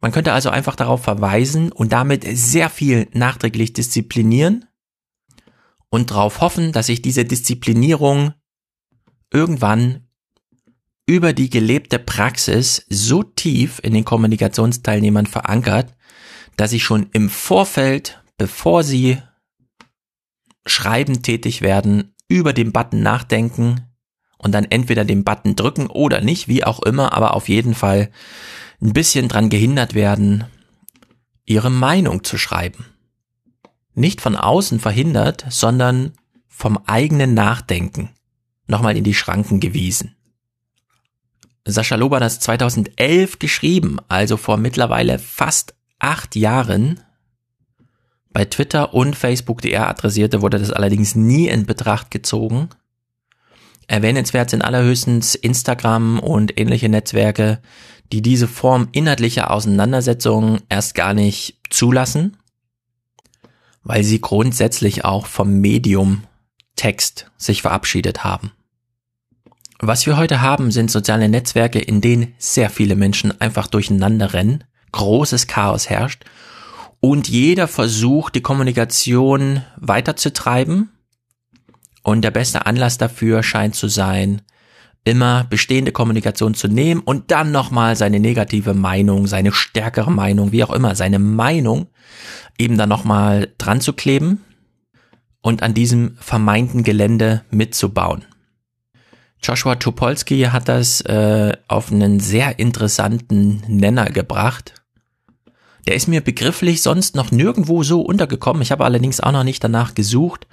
Man 0.00 0.12
könnte 0.12 0.32
also 0.32 0.48
einfach 0.48 0.76
darauf 0.76 1.02
verweisen 1.02 1.70
und 1.70 1.92
damit 1.92 2.24
sehr 2.26 2.70
viel 2.70 3.06
nachträglich 3.12 3.74
disziplinieren 3.74 4.64
und 5.90 6.10
darauf 6.10 6.40
hoffen, 6.40 6.72
dass 6.72 6.86
sich 6.86 7.02
diese 7.02 7.26
Disziplinierung 7.26 8.32
irgendwann 9.30 10.08
über 11.04 11.34
die 11.34 11.50
gelebte 11.50 11.98
Praxis 11.98 12.86
so 12.88 13.22
tief 13.24 13.78
in 13.82 13.92
den 13.92 14.06
Kommunikationsteilnehmern 14.06 15.26
verankert, 15.26 15.94
dass 16.56 16.70
sie 16.70 16.80
schon 16.80 17.10
im 17.12 17.28
Vorfeld, 17.28 18.22
bevor 18.38 18.84
sie 18.84 19.18
schreiben 20.66 21.22
tätig 21.22 21.62
werden, 21.62 22.14
über 22.28 22.52
den 22.52 22.72
Button 22.72 23.02
nachdenken 23.02 23.82
und 24.38 24.52
dann 24.52 24.64
entweder 24.64 25.04
den 25.04 25.24
Button 25.24 25.56
drücken 25.56 25.86
oder 25.86 26.20
nicht, 26.20 26.48
wie 26.48 26.64
auch 26.64 26.82
immer, 26.82 27.12
aber 27.12 27.34
auf 27.34 27.48
jeden 27.48 27.74
Fall 27.74 28.10
ein 28.82 28.92
bisschen 28.92 29.28
dran 29.28 29.48
gehindert 29.48 29.94
werden, 29.94 30.44
ihre 31.44 31.70
Meinung 31.70 32.24
zu 32.24 32.36
schreiben. 32.36 32.86
Nicht 33.94 34.20
von 34.20 34.36
außen 34.36 34.80
verhindert, 34.80 35.46
sondern 35.48 36.12
vom 36.48 36.78
eigenen 36.86 37.32
Nachdenken 37.34 38.10
nochmal 38.66 38.96
in 38.96 39.04
die 39.04 39.14
Schranken 39.14 39.60
gewiesen. 39.60 40.16
Sascha 41.64 41.96
Lober 41.96 42.16
hat 42.16 42.22
das 42.22 42.40
2011 42.40 43.38
geschrieben, 43.38 43.98
also 44.08 44.36
vor 44.36 44.56
mittlerweile 44.56 45.18
fast 45.18 45.74
acht 45.98 46.36
Jahren. 46.36 47.00
Bei 48.36 48.44
Twitter 48.44 48.92
und 48.92 49.16
Facebook, 49.16 49.62
die 49.62 49.72
er 49.72 49.88
adressierte, 49.88 50.42
wurde 50.42 50.58
das 50.58 50.70
allerdings 50.70 51.14
nie 51.14 51.48
in 51.48 51.64
Betracht 51.64 52.10
gezogen. 52.10 52.68
Erwähnenswert 53.86 54.50
sind 54.50 54.60
allerhöchstens 54.60 55.34
Instagram 55.34 56.18
und 56.18 56.60
ähnliche 56.60 56.90
Netzwerke, 56.90 57.62
die 58.12 58.20
diese 58.20 58.46
Form 58.46 58.88
inhaltlicher 58.92 59.50
Auseinandersetzungen 59.50 60.60
erst 60.68 60.94
gar 60.94 61.14
nicht 61.14 61.56
zulassen, 61.70 62.36
weil 63.82 64.04
sie 64.04 64.20
grundsätzlich 64.20 65.06
auch 65.06 65.24
vom 65.24 65.58
Medium 65.62 66.24
Text 66.76 67.30
sich 67.38 67.62
verabschiedet 67.62 68.22
haben. 68.22 68.52
Was 69.78 70.04
wir 70.04 70.18
heute 70.18 70.42
haben, 70.42 70.70
sind 70.72 70.90
soziale 70.90 71.30
Netzwerke, 71.30 71.78
in 71.78 72.02
denen 72.02 72.34
sehr 72.36 72.68
viele 72.68 72.96
Menschen 72.96 73.40
einfach 73.40 73.66
durcheinander 73.66 74.34
rennen, 74.34 74.64
großes 74.92 75.46
Chaos 75.46 75.88
herrscht 75.88 76.26
und 77.00 77.28
jeder 77.28 77.68
versucht, 77.68 78.34
die 78.34 78.42
Kommunikation 78.42 79.62
weiterzutreiben. 79.76 80.90
Und 82.02 82.22
der 82.22 82.30
beste 82.30 82.66
Anlass 82.66 82.98
dafür 82.98 83.42
scheint 83.42 83.74
zu 83.74 83.88
sein, 83.88 84.42
immer 85.04 85.44
bestehende 85.44 85.92
Kommunikation 85.92 86.54
zu 86.54 86.68
nehmen 86.68 87.00
und 87.00 87.30
dann 87.30 87.52
nochmal 87.52 87.96
seine 87.96 88.20
negative 88.20 88.74
Meinung, 88.74 89.26
seine 89.26 89.52
stärkere 89.52 90.10
Meinung, 90.10 90.52
wie 90.52 90.64
auch 90.64 90.72
immer, 90.72 90.94
seine 90.94 91.18
Meinung 91.18 91.88
eben 92.58 92.76
dann 92.76 92.88
nochmal 92.88 93.52
dran 93.58 93.80
zu 93.80 93.92
kleben 93.92 94.44
und 95.42 95.62
an 95.62 95.74
diesem 95.74 96.16
vermeinten 96.18 96.82
Gelände 96.82 97.44
mitzubauen. 97.50 98.24
Joshua 99.42 99.76
Topolsky 99.76 100.42
hat 100.50 100.68
das 100.68 101.02
äh, 101.02 101.56
auf 101.68 101.92
einen 101.92 102.18
sehr 102.18 102.58
interessanten 102.58 103.62
Nenner 103.68 104.06
gebracht. 104.06 104.74
Der 105.86 105.94
ist 105.94 106.08
mir 106.08 106.20
begrifflich 106.20 106.82
sonst 106.82 107.14
noch 107.14 107.30
nirgendwo 107.30 107.82
so 107.82 108.00
untergekommen. 108.00 108.62
Ich 108.62 108.72
habe 108.72 108.84
allerdings 108.84 109.20
auch 109.20 109.32
noch 109.32 109.44
nicht 109.44 109.62
danach 109.62 109.94
gesucht. 109.94 110.46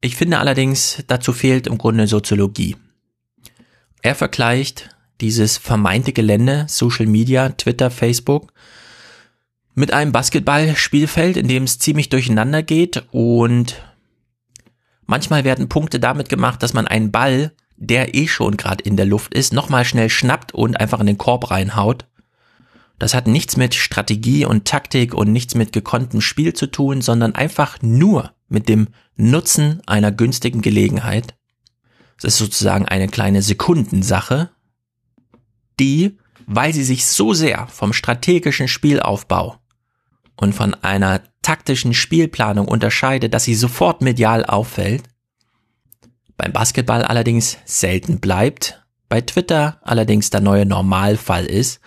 Ich 0.00 0.16
finde 0.16 0.38
allerdings, 0.38 1.02
dazu 1.08 1.32
fehlt 1.32 1.66
im 1.66 1.78
Grunde 1.78 2.06
Soziologie. 2.06 2.76
Er 4.02 4.14
vergleicht 4.14 4.90
dieses 5.20 5.58
vermeinte 5.58 6.12
Gelände, 6.12 6.66
Social 6.68 7.06
Media, 7.06 7.48
Twitter, 7.50 7.90
Facebook, 7.90 8.52
mit 9.74 9.92
einem 9.92 10.12
Basketballspielfeld, 10.12 11.36
in 11.36 11.48
dem 11.48 11.64
es 11.64 11.78
ziemlich 11.78 12.08
durcheinander 12.08 12.62
geht 12.62 13.04
und 13.10 13.82
manchmal 15.06 15.44
werden 15.44 15.68
Punkte 15.68 15.98
damit 15.98 16.28
gemacht, 16.28 16.62
dass 16.62 16.74
man 16.74 16.86
einen 16.86 17.10
Ball 17.10 17.52
der 17.78 18.14
eh 18.14 18.26
schon 18.26 18.56
gerade 18.56 18.82
in 18.82 18.96
der 18.96 19.06
Luft 19.06 19.32
ist, 19.32 19.52
nochmal 19.52 19.84
schnell 19.84 20.10
schnappt 20.10 20.52
und 20.52 20.78
einfach 20.78 21.00
in 21.00 21.06
den 21.06 21.18
Korb 21.18 21.50
reinhaut. 21.50 22.06
Das 22.98 23.14
hat 23.14 23.26
nichts 23.26 23.56
mit 23.56 23.74
Strategie 23.74 24.44
und 24.44 24.64
Taktik 24.64 25.14
und 25.14 25.32
nichts 25.32 25.54
mit 25.54 25.72
gekonntem 25.72 26.20
Spiel 26.20 26.52
zu 26.52 26.66
tun, 26.66 27.00
sondern 27.00 27.34
einfach 27.34 27.80
nur 27.80 28.32
mit 28.48 28.68
dem 28.68 28.88
Nutzen 29.16 29.82
einer 29.86 30.10
günstigen 30.10 30.62
Gelegenheit. 30.62 31.36
Es 32.18 32.24
ist 32.24 32.38
sozusagen 32.38 32.86
eine 32.86 33.08
kleine 33.08 33.42
Sekundensache, 33.42 34.50
die, 35.78 36.18
weil 36.46 36.72
sie 36.72 36.82
sich 36.82 37.06
so 37.06 37.34
sehr 37.34 37.68
vom 37.68 37.92
strategischen 37.92 38.66
Spielaufbau 38.66 39.58
und 40.34 40.54
von 40.54 40.74
einer 40.74 41.22
taktischen 41.42 41.94
Spielplanung 41.94 42.66
unterscheidet, 42.66 43.32
dass 43.34 43.44
sie 43.44 43.54
sofort 43.54 44.02
medial 44.02 44.44
auffällt, 44.44 45.04
beim 46.36 46.52
Basketball 46.52 47.02
allerdings 47.02 47.58
selten 47.64 48.20
bleibt, 48.20 48.84
bei 49.08 49.20
Twitter 49.20 49.80
allerdings 49.82 50.30
der 50.30 50.40
neue 50.40 50.66
Normalfall 50.66 51.46
ist. 51.46 51.80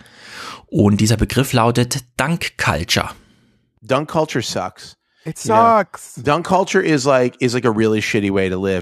Und 0.72 1.02
dieser 1.02 1.18
Begriff 1.18 1.52
lautet 1.52 2.04
Dunk 2.16 2.56
Culture. 2.56 3.10
Dunk 3.82 4.08
culture 4.08 4.42
sucks. 4.42 4.96
It 5.24 5.38
You 5.44 5.52
know, 5.52 5.78
sucks. 5.78 6.14
Dunk 6.16 6.46
culture 6.46 6.82
is 6.82 7.04
like 7.04 7.40
is 7.40 7.52
like 7.52 7.66
a 7.66 7.70
really 7.70 8.00
shitty 8.00 8.32
way 8.32 8.48
to 8.48 8.58
live. 8.58 8.80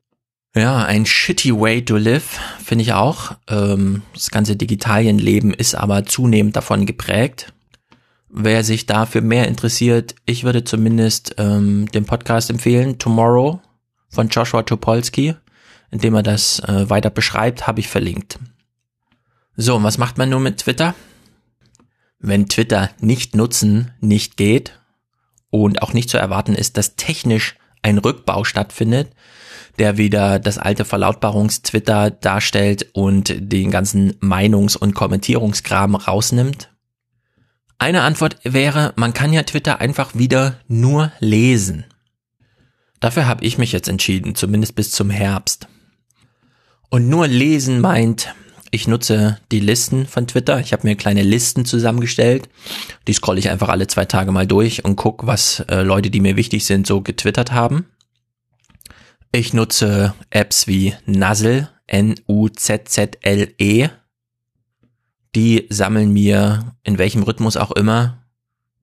Ja, 0.55 0.85
ein 0.85 1.05
shitty 1.05 1.53
way 1.53 1.85
to 1.85 1.97
live, 1.97 2.39
finde 2.63 2.83
ich 2.83 2.93
auch. 2.93 3.33
Ähm, 3.49 4.03
das 4.15 4.31
ganze 4.31 4.55
Digitalienleben 4.55 5.53
ist 5.53 5.75
aber 5.75 6.07
zunehmend 6.07 6.55
davon 6.55 6.87
geprägt. 6.87 7.53
Wer 8.29 8.63
sich 8.63 8.87
dafür 8.87 9.23
mehr 9.23 9.49
interessiert, 9.49 10.15
ich 10.27 10.45
würde 10.45 10.63
zumindest 10.63 11.35
ähm, 11.39 11.91
den 11.93 12.05
Podcast 12.05 12.51
empfehlen, 12.51 12.99
Tomorrow 12.99 13.61
von 14.09 14.29
Joshua 14.29 14.63
Topolsky 14.63 15.35
indem 15.91 16.15
er 16.15 16.23
das 16.23 16.61
äh, 16.61 16.89
weiter 16.89 17.11
beschreibt, 17.11 17.67
habe 17.67 17.81
ich 17.81 17.89
verlinkt. 17.89 18.39
So, 19.57 19.77
und 19.77 19.83
was 19.83 19.99
macht 19.99 20.19
man 20.19 20.31
nun 20.31 20.43
mit 20.43 20.59
Twitter? 20.59 20.95
Wenn 22.21 22.49
Twitter 22.49 22.91
nicht 23.01 23.35
nutzen 23.35 23.93
nicht 24.01 24.37
geht 24.37 24.79
und 25.49 25.83
auch 25.83 25.95
nicht 25.95 26.11
zu 26.11 26.19
erwarten 26.19 26.55
ist, 26.55 26.77
dass 26.77 26.97
technisch 26.97 27.57
ein 27.83 27.99
Rückbau 27.99 28.45
stattfindet, 28.45 29.11
der 29.79 29.97
wieder 29.97 30.39
das 30.39 30.59
alte 30.59 30.85
Verlautbarungs-Twitter 30.85 32.11
darstellt 32.11 32.89
und 32.93 33.35
den 33.39 33.71
ganzen 33.71 34.13
Meinungs- 34.21 34.77
und 34.77 34.95
Kommentierungskram 34.95 35.95
rausnimmt? 35.95 36.71
Eine 37.79 38.03
Antwort 38.03 38.37
wäre, 38.43 38.93
man 38.97 39.15
kann 39.15 39.33
ja 39.33 39.43
Twitter 39.43 39.81
einfach 39.81 40.15
wieder 40.15 40.61
nur 40.69 41.13
lesen. 41.19 41.87
Dafür 43.01 43.27
habe 43.27 43.47
ich 43.47 43.57
mich 43.57 43.73
jetzt 43.73 43.89
entschieden, 43.89 44.35
zumindest 44.35 44.75
bis 44.75 44.91
zum 44.91 45.09
Herbst. 45.09 45.67
Und 46.91 47.09
nur 47.09 47.27
lesen 47.27 47.81
meint, 47.81 48.35
ich 48.71 48.87
nutze 48.87 49.39
die 49.51 49.61
Listen 49.61 50.07
von 50.07 50.27
Twitter. 50.27 50.61
Ich 50.61 50.73
habe 50.73 50.87
mir 50.87 50.95
kleine 50.97 51.23
Listen 51.23 51.65
zusammengestellt. 51.65 52.49
Die 53.07 53.13
scrolle 53.13 53.41
ich 53.41 53.51
einfach 53.51 53.69
alle 53.69 53.87
zwei 53.87 54.05
Tage 54.05 54.33
mal 54.33 54.47
durch 54.47 54.85
und 54.85 54.97
gucke, 54.97 55.27
was 55.27 55.61
äh, 55.69 55.83
Leute, 55.83 56.11
die 56.11 56.21
mir 56.21 56.37
wichtig 56.37 56.65
sind, 56.65 56.87
so 56.87 57.01
getwittert 57.01 57.53
haben. 57.53 57.87
Ich 59.33 59.53
nutze 59.55 60.15
Apps 60.31 60.67
wie 60.67 60.95
Nuzzle, 61.07 61.69
N-U-Z-Z-L-E. 61.87 63.49
Die 65.35 65.67
sammeln 65.69 66.13
mir, 66.13 66.75
in 66.83 66.99
welchem 66.99 67.23
Rhythmus 67.23 67.57
auch 67.57 67.71
immer, 67.73 68.25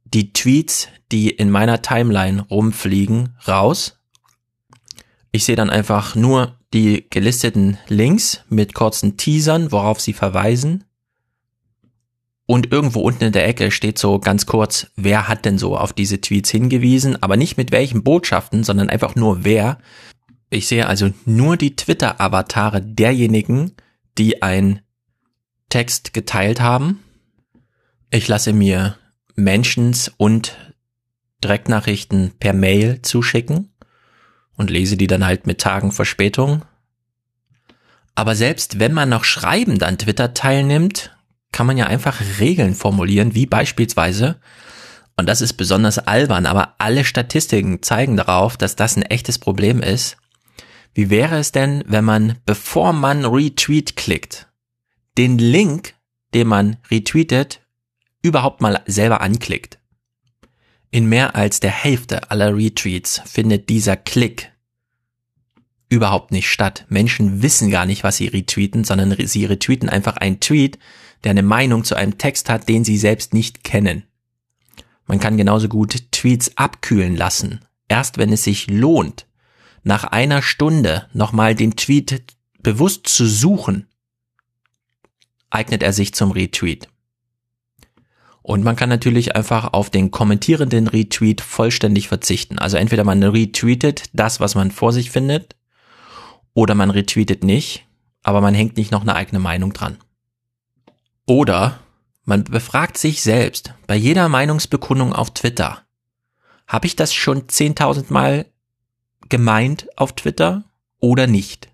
die 0.05 0.31
Tweets, 0.33 0.87
die 1.11 1.29
in 1.29 1.49
meiner 1.49 1.81
Timeline 1.81 2.43
rumfliegen, 2.43 3.35
raus. 3.47 3.99
Ich 5.31 5.45
sehe 5.45 5.55
dann 5.57 5.69
einfach 5.69 6.15
nur 6.15 6.56
die 6.73 7.07
gelisteten 7.09 7.77
Links 7.87 8.43
mit 8.49 8.73
kurzen 8.73 9.17
Teasern, 9.17 9.71
worauf 9.71 9.99
sie 9.99 10.13
verweisen. 10.13 10.83
Und 12.45 12.71
irgendwo 12.71 13.01
unten 13.01 13.25
in 13.25 13.33
der 13.33 13.47
Ecke 13.47 13.71
steht 13.71 13.99
so 13.99 14.19
ganz 14.19 14.45
kurz, 14.45 14.87
wer 14.95 15.27
hat 15.27 15.45
denn 15.45 15.57
so 15.57 15.77
auf 15.77 15.91
diese 15.91 16.21
Tweets 16.21 16.49
hingewiesen, 16.49 17.21
aber 17.21 17.35
nicht 17.35 17.57
mit 17.57 17.71
welchen 17.71 18.03
Botschaften, 18.03 18.63
sondern 18.63 18.89
einfach 18.89 19.15
nur 19.15 19.43
wer. 19.43 19.79
Ich 20.49 20.67
sehe 20.67 20.87
also 20.87 21.09
nur 21.25 21.57
die 21.57 21.75
Twitter-Avatare 21.75 22.81
derjenigen, 22.81 23.73
die 24.17 24.41
ein 24.41 24.79
Text 25.69 26.13
geteilt 26.13 26.61
haben. 26.61 27.03
Ich 28.11 28.29
lasse 28.29 28.53
mir 28.53 28.97
Mentions 29.35 30.11
und 30.15 30.57
Direktnachrichten 31.43 32.31
per 32.39 32.53
Mail 32.53 33.01
zuschicken 33.01 33.73
und 34.57 34.69
lese 34.69 34.97
die 34.97 35.07
dann 35.07 35.25
halt 35.25 35.47
mit 35.47 35.61
Tagen 35.61 35.91
Verspätung. 35.91 36.63
Aber 38.15 38.35
selbst 38.35 38.79
wenn 38.79 38.93
man 38.93 39.09
noch 39.09 39.23
schreibend 39.23 39.83
an 39.83 39.97
Twitter 39.97 40.33
teilnimmt, 40.33 41.15
kann 41.51 41.67
man 41.67 41.77
ja 41.77 41.85
einfach 41.85 42.19
Regeln 42.39 42.75
formulieren, 42.75 43.35
wie 43.35 43.45
beispielsweise, 43.45 44.39
und 45.15 45.27
das 45.27 45.41
ist 45.41 45.53
besonders 45.53 45.97
albern, 45.97 46.45
aber 46.45 46.75
alle 46.77 47.03
Statistiken 47.03 47.81
zeigen 47.81 48.17
darauf, 48.17 48.55
dass 48.57 48.75
das 48.75 48.95
ein 48.95 49.01
echtes 49.03 49.39
Problem 49.39 49.81
ist. 49.81 50.17
Wie 50.93 51.09
wäre 51.09 51.37
es 51.37 51.51
denn, 51.51 51.83
wenn 51.87 52.05
man, 52.05 52.37
bevor 52.45 52.93
man 52.93 53.25
Retweet 53.25 53.95
klickt, 53.95 54.47
den 55.17 55.39
Link, 55.39 55.95
den 56.33 56.47
man 56.47 56.77
retweetet, 56.91 57.61
überhaupt 58.21 58.61
mal 58.61 58.81
selber 58.85 59.21
anklickt? 59.21 59.79
In 60.89 61.09
mehr 61.09 61.35
als 61.35 61.59
der 61.59 61.71
Hälfte 61.71 62.31
aller 62.31 62.55
Retweets 62.55 63.21
findet 63.25 63.69
dieser 63.69 63.97
Klick 63.97 64.51
überhaupt 65.89 66.31
nicht 66.31 66.49
statt. 66.49 66.85
Menschen 66.89 67.41
wissen 67.41 67.69
gar 67.69 67.85
nicht, 67.85 68.03
was 68.03 68.17
sie 68.17 68.27
retweeten, 68.27 68.83
sondern 68.83 69.15
sie 69.27 69.45
retweeten 69.45 69.89
einfach 69.89 70.17
einen 70.17 70.39
Tweet, 70.39 70.79
der 71.23 71.31
eine 71.31 71.43
Meinung 71.43 71.83
zu 71.83 71.95
einem 71.95 72.17
Text 72.17 72.49
hat, 72.49 72.69
den 72.69 72.83
sie 72.83 72.97
selbst 72.97 73.33
nicht 73.33 73.63
kennen. 73.63 74.03
Man 75.05 75.19
kann 75.19 75.37
genauso 75.37 75.67
gut 75.69 76.11
Tweets 76.11 76.57
abkühlen 76.57 77.15
lassen. 77.15 77.61
Erst 77.87 78.17
wenn 78.17 78.33
es 78.33 78.43
sich 78.43 78.67
lohnt, 78.67 79.25
nach 79.83 80.03
einer 80.03 80.41
Stunde 80.41 81.07
nochmal 81.13 81.55
den 81.55 81.77
Tweet 81.77 82.23
bewusst 82.61 83.07
zu 83.07 83.25
suchen, 83.25 83.87
eignet 85.49 85.83
er 85.83 85.93
sich 85.93 86.13
zum 86.13 86.31
Retweet. 86.31 86.89
Und 88.47 88.63
man 88.63 88.77
kann 88.77 88.87
natürlich 88.87 89.35
einfach 89.35 89.73
auf 89.73 89.89
den 89.89 90.09
kommentierenden 90.09 90.87
Retweet 90.87 91.41
vollständig 91.41 92.07
verzichten. 92.07 92.57
Also 92.59 92.77
entweder 92.77 93.03
man 93.03 93.21
retweetet 93.21 94.05
das, 94.13 94.39
was 94.39 94.55
man 94.55 94.71
vor 94.71 94.93
sich 94.93 95.11
findet, 95.11 95.57
oder 96.53 96.73
man 96.73 96.89
retweetet 96.89 97.43
nicht, 97.43 97.85
aber 98.23 98.39
man 98.39 98.53
hängt 98.53 98.77
nicht 98.77 98.89
noch 98.89 99.01
eine 99.01 99.15
eigene 99.15 99.39
Meinung 99.39 99.73
dran. 99.73 99.97
Oder 101.25 101.79
man 102.23 102.45
befragt 102.45 102.97
sich 102.97 103.21
selbst 103.21 103.73
bei 103.85 103.97
jeder 103.97 104.29
Meinungsbekundung 104.29 105.11
auf 105.11 105.33
Twitter. 105.33 105.81
Habe 106.67 106.87
ich 106.87 106.95
das 106.95 107.13
schon 107.13 107.47
10.000 107.47 108.05
Mal 108.13 108.45
gemeint 109.27 109.89
auf 109.97 110.13
Twitter 110.13 110.63
oder 111.01 111.27
nicht? 111.27 111.67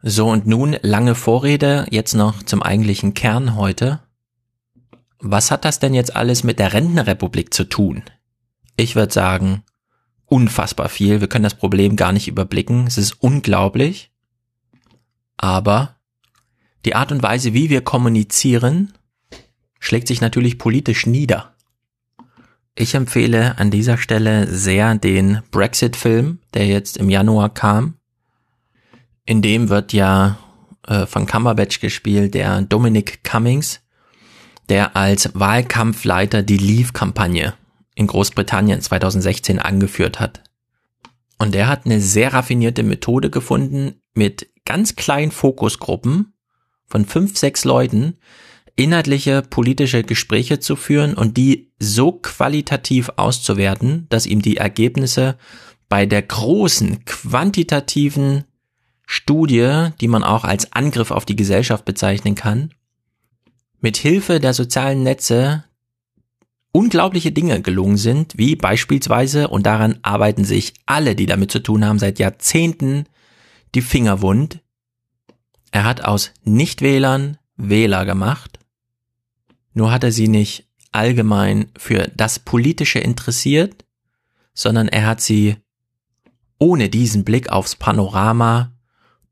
So, 0.00 0.30
und 0.30 0.46
nun 0.46 0.76
lange 0.82 1.16
Vorrede, 1.16 1.88
jetzt 1.90 2.14
noch 2.14 2.44
zum 2.44 2.62
eigentlichen 2.62 3.14
Kern 3.14 3.56
heute. 3.56 3.98
Was 5.20 5.50
hat 5.50 5.64
das 5.64 5.78
denn 5.80 5.94
jetzt 5.94 6.14
alles 6.14 6.44
mit 6.44 6.58
der 6.58 6.72
Rentenrepublik 6.72 7.52
zu 7.52 7.64
tun? 7.64 8.04
Ich 8.76 8.94
würde 8.94 9.12
sagen, 9.12 9.64
unfassbar 10.26 10.88
viel. 10.88 11.20
Wir 11.20 11.28
können 11.28 11.44
das 11.44 11.54
Problem 11.54 11.96
gar 11.96 12.12
nicht 12.12 12.28
überblicken. 12.28 12.86
Es 12.86 12.98
ist 12.98 13.12
unglaublich. 13.22 14.12
Aber 15.36 15.96
die 16.84 16.94
Art 16.94 17.10
und 17.10 17.22
Weise, 17.22 17.54
wie 17.54 17.70
wir 17.70 17.80
kommunizieren, 17.80 18.92
schlägt 19.80 20.08
sich 20.08 20.20
natürlich 20.20 20.58
politisch 20.58 21.06
nieder. 21.06 21.54
Ich 22.74 22.94
empfehle 22.94 23.58
an 23.58 23.72
dieser 23.72 23.98
Stelle 23.98 24.46
sehr 24.46 24.94
den 24.94 25.42
Brexit-Film, 25.50 26.38
der 26.54 26.66
jetzt 26.66 26.96
im 26.96 27.10
Januar 27.10 27.52
kam. 27.52 27.94
In 29.24 29.42
dem 29.42 29.68
wird 29.68 29.92
ja 29.92 30.38
äh, 30.86 31.06
von 31.06 31.26
Cumberbatch 31.26 31.80
gespielt, 31.80 32.34
der 32.34 32.62
Dominic 32.62 33.24
Cummings, 33.24 33.80
der 34.68 34.96
als 34.96 35.30
Wahlkampfleiter 35.34 36.42
die 36.42 36.58
Leave-Kampagne 36.58 37.54
in 37.94 38.06
Großbritannien 38.06 38.80
2016 38.80 39.58
angeführt 39.58 40.20
hat. 40.20 40.42
Und 41.38 41.54
der 41.54 41.68
hat 41.68 41.86
eine 41.86 42.00
sehr 42.00 42.32
raffinierte 42.32 42.82
Methode 42.82 43.30
gefunden, 43.30 44.00
mit 44.14 44.48
ganz 44.64 44.96
kleinen 44.96 45.30
Fokusgruppen 45.30 46.34
von 46.86 47.04
fünf, 47.04 47.38
sechs 47.38 47.64
Leuten 47.64 48.18
inhaltliche 48.76 49.42
politische 49.42 50.04
Gespräche 50.04 50.60
zu 50.60 50.76
führen 50.76 51.14
und 51.14 51.36
die 51.36 51.72
so 51.80 52.12
qualitativ 52.12 53.10
auszuwerten, 53.16 54.06
dass 54.08 54.26
ihm 54.26 54.40
die 54.40 54.56
Ergebnisse 54.56 55.36
bei 55.88 56.06
der 56.06 56.22
großen 56.22 57.04
quantitativen 57.04 58.44
Studie, 59.04 59.88
die 60.00 60.06
man 60.06 60.22
auch 60.22 60.44
als 60.44 60.72
Angriff 60.72 61.10
auf 61.10 61.24
die 61.24 61.34
Gesellschaft 61.34 61.84
bezeichnen 61.86 62.36
kann, 62.36 62.72
mit 63.80 63.96
Hilfe 63.96 64.40
der 64.40 64.54
sozialen 64.54 65.02
Netze 65.02 65.64
unglaubliche 66.72 67.32
Dinge 67.32 67.62
gelungen 67.62 67.96
sind, 67.96 68.36
wie 68.36 68.56
beispielsweise, 68.56 69.48
und 69.48 69.66
daran 69.66 69.98
arbeiten 70.02 70.44
sich 70.44 70.74
alle, 70.86 71.14
die 71.14 71.26
damit 71.26 71.50
zu 71.50 71.60
tun 71.60 71.84
haben, 71.84 71.98
seit 71.98 72.18
Jahrzehnten 72.18 73.06
die 73.74 73.82
Finger 73.82 74.22
wund. 74.22 74.60
Er 75.70 75.84
hat 75.84 76.04
aus 76.04 76.32
Nichtwählern 76.44 77.38
Wähler 77.56 78.04
gemacht, 78.04 78.58
nur 79.74 79.90
hat 79.90 80.04
er 80.04 80.12
sie 80.12 80.28
nicht 80.28 80.68
allgemein 80.92 81.70
für 81.76 82.10
das 82.16 82.38
Politische 82.38 82.98
interessiert, 82.98 83.84
sondern 84.54 84.88
er 84.88 85.06
hat 85.06 85.20
sie 85.20 85.56
ohne 86.58 86.88
diesen 86.88 87.24
Blick 87.24 87.50
aufs 87.50 87.76
Panorama 87.76 88.72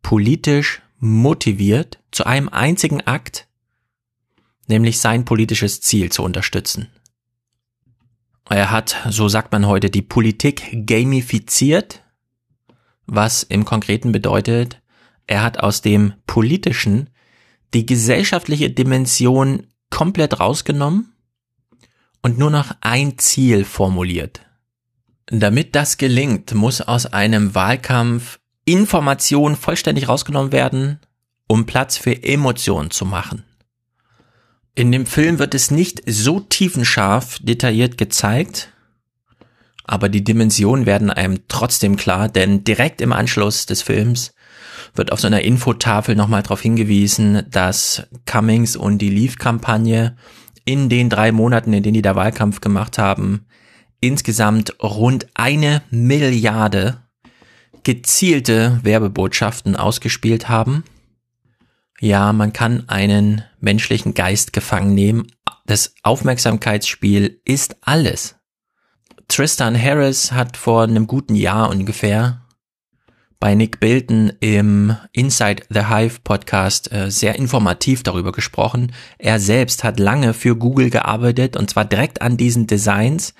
politisch 0.02 0.82
motiviert 0.98 1.98
zu 2.10 2.24
einem 2.24 2.48
einzigen 2.48 3.00
Akt, 3.06 3.45
nämlich 4.66 5.00
sein 5.00 5.24
politisches 5.24 5.80
Ziel 5.80 6.10
zu 6.10 6.22
unterstützen. 6.22 6.88
Er 8.48 8.70
hat, 8.70 8.96
so 9.10 9.28
sagt 9.28 9.52
man 9.52 9.66
heute, 9.66 9.90
die 9.90 10.02
Politik 10.02 10.86
gamifiziert, 10.86 12.02
was 13.06 13.42
im 13.42 13.64
Konkreten 13.64 14.12
bedeutet, 14.12 14.80
er 15.26 15.42
hat 15.42 15.60
aus 15.60 15.82
dem 15.82 16.14
Politischen 16.26 17.10
die 17.74 17.86
gesellschaftliche 17.86 18.70
Dimension 18.70 19.66
komplett 19.90 20.38
rausgenommen 20.38 21.12
und 22.22 22.38
nur 22.38 22.50
noch 22.50 22.72
ein 22.80 23.18
Ziel 23.18 23.64
formuliert. 23.64 24.42
Damit 25.26 25.74
das 25.74 25.96
gelingt, 25.96 26.54
muss 26.54 26.80
aus 26.80 27.06
einem 27.06 27.54
Wahlkampf 27.54 28.38
Information 28.64 29.56
vollständig 29.56 30.08
rausgenommen 30.08 30.52
werden, 30.52 31.00
um 31.48 31.66
Platz 31.66 31.96
für 31.96 32.22
Emotionen 32.22 32.90
zu 32.90 33.04
machen. 33.04 33.44
In 34.78 34.92
dem 34.92 35.06
Film 35.06 35.38
wird 35.38 35.54
es 35.54 35.70
nicht 35.70 36.02
so 36.06 36.38
tiefenscharf 36.38 37.38
detailliert 37.40 37.96
gezeigt, 37.96 38.74
aber 39.84 40.10
die 40.10 40.22
Dimensionen 40.22 40.84
werden 40.84 41.08
einem 41.10 41.48
trotzdem 41.48 41.96
klar, 41.96 42.28
denn 42.28 42.62
direkt 42.62 43.00
im 43.00 43.14
Anschluss 43.14 43.64
des 43.64 43.80
Films 43.80 44.34
wird 44.94 45.12
auf 45.12 45.20
so 45.20 45.28
einer 45.28 45.40
Infotafel 45.40 46.14
nochmal 46.14 46.42
darauf 46.42 46.60
hingewiesen, 46.60 47.46
dass 47.50 48.02
Cummings 48.26 48.76
und 48.76 48.98
die 48.98 49.08
Leave-Kampagne 49.08 50.14
in 50.66 50.90
den 50.90 51.08
drei 51.08 51.32
Monaten, 51.32 51.72
in 51.72 51.82
denen 51.82 51.94
die 51.94 52.02
da 52.02 52.14
Wahlkampf 52.14 52.60
gemacht 52.60 52.98
haben, 52.98 53.46
insgesamt 54.00 54.74
rund 54.82 55.26
eine 55.32 55.80
Milliarde 55.88 56.98
gezielte 57.82 58.78
Werbebotschaften 58.82 59.74
ausgespielt 59.74 60.50
haben. 60.50 60.84
Ja, 62.00 62.32
man 62.32 62.52
kann 62.52 62.88
einen 62.88 63.42
menschlichen 63.60 64.14
Geist 64.14 64.52
gefangen 64.52 64.94
nehmen. 64.94 65.26
Das 65.64 65.94
Aufmerksamkeitsspiel 66.02 67.40
ist 67.44 67.76
alles. 67.80 68.36
Tristan 69.28 69.80
Harris 69.80 70.32
hat 70.32 70.56
vor 70.56 70.82
einem 70.82 71.06
guten 71.06 71.34
Jahr 71.34 71.70
ungefähr 71.70 72.42
bei 73.40 73.54
Nick 73.54 73.80
Bilton 73.80 74.32
im 74.40 74.96
Inside 75.12 75.64
the 75.68 75.86
Hive 75.86 76.20
Podcast 76.22 76.90
äh, 76.92 77.10
sehr 77.10 77.36
informativ 77.36 78.02
darüber 78.02 78.32
gesprochen. 78.32 78.92
Er 79.18 79.40
selbst 79.40 79.84
hat 79.84 79.98
lange 79.98 80.32
für 80.32 80.56
Google 80.56 80.90
gearbeitet 80.90 81.56
und 81.56 81.68
zwar 81.68 81.84
direkt 81.84 82.22
an 82.22 82.36
diesen 82.36 82.66
Designs, 82.66 83.34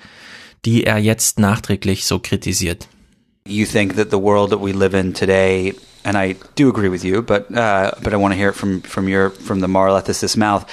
die 0.65 0.83
er 0.83 0.97
jetzt 0.97 1.39
nachträglich 1.39 2.05
so 2.05 2.19
kritisiert. 2.19 2.87
you 3.47 3.65
think 3.65 3.95
that 3.95 4.11
the 4.11 4.19
world 4.19 4.49
that 4.49 4.59
we 4.59 4.73
live 4.73 4.93
in 4.93 5.13
today, 5.13 5.73
and 6.07 6.17
I 6.17 6.35
do 6.55 6.69
agree 6.69 6.87
with 6.87 7.03
you, 7.03 7.21
but 7.21 7.53
uh, 7.53 7.91
but 8.01 8.13
I 8.13 8.17
want 8.17 8.31
to 8.31 8.37
hear 8.37 8.49
it 8.49 8.53
from 8.53 8.79
from 8.81 9.09
your 9.09 9.29
from 9.29 9.59
the 9.59 9.67
moral 9.67 9.97
ethicist's 9.97 10.37
mouth 10.37 10.65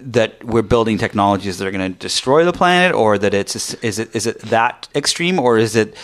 that 0.00 0.42
we're 0.44 0.62
building 0.62 0.96
technologies 0.96 1.58
that 1.58 1.66
are 1.66 1.72
going 1.72 1.92
to 1.92 1.98
destroy 1.98 2.44
the 2.44 2.52
planet, 2.52 2.94
or 2.94 3.18
that 3.18 3.34
it's 3.34 3.74
is 3.74 3.98
it 3.98 4.14
is 4.14 4.28
it 4.28 4.38
that 4.42 4.86
extreme, 4.94 5.40
or 5.40 5.58
is 5.58 5.74
it 5.74 5.96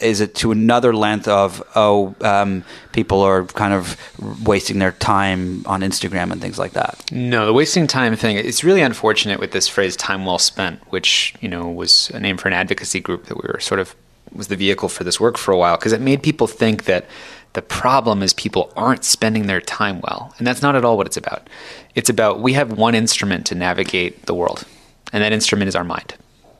is 0.00 0.20
it 0.20 0.34
to 0.36 0.50
another 0.50 0.92
length 0.92 1.28
of 1.28 1.62
oh 1.76 2.16
um, 2.22 2.64
people 2.90 3.20
are 3.20 3.44
kind 3.44 3.72
of 3.72 3.96
wasting 4.44 4.80
their 4.80 4.92
time 4.92 5.64
on 5.66 5.82
Instagram 5.82 6.32
and 6.32 6.40
things 6.40 6.58
like 6.58 6.72
that? 6.72 7.04
No, 7.12 7.46
the 7.46 7.52
wasting 7.52 7.86
time 7.86 8.16
thing. 8.16 8.36
It's 8.36 8.64
really 8.64 8.82
unfortunate 8.82 9.38
with 9.38 9.52
this 9.52 9.68
phrase 9.68 9.94
"time 9.94 10.26
well 10.26 10.40
spent," 10.40 10.80
which 10.90 11.36
you 11.40 11.48
know 11.48 11.68
was 11.68 12.10
a 12.10 12.18
name 12.18 12.36
for 12.36 12.48
an 12.48 12.54
advocacy 12.54 12.98
group 12.98 13.26
that 13.26 13.36
we 13.40 13.46
were 13.46 13.60
sort 13.60 13.78
of 13.78 13.94
was 14.32 14.48
the 14.48 14.56
vehicle 14.56 14.88
for 14.88 15.04
this 15.04 15.20
work 15.20 15.38
for 15.38 15.52
a 15.52 15.56
while 15.56 15.76
because 15.76 15.92
it 15.92 16.00
made 16.00 16.20
people 16.20 16.48
think 16.48 16.84
that 16.84 17.06
the 17.54 17.62
problem 17.62 18.22
is 18.22 18.32
people 18.34 18.72
aren't 18.76 19.04
spending 19.04 19.46
their 19.46 19.60
time 19.60 20.00
well. 20.00 20.34
And 20.38 20.46
that's 20.46 20.62
not 20.62 20.76
at 20.76 20.84
all 20.84 20.96
what 20.96 21.06
it's 21.06 21.16
about. 21.16 21.48
It's 21.94 22.10
about 22.10 22.40
we 22.40 22.52
have 22.52 22.72
one 22.72 22.94
instrument 22.94 23.46
to 23.46 23.54
navigate 23.54 24.26
the 24.26 24.34
world, 24.34 24.64
and 25.12 25.22
that 25.22 25.32
instrument 25.32 25.68
is 25.68 25.76
our 25.76 25.84
mind. 25.84 26.14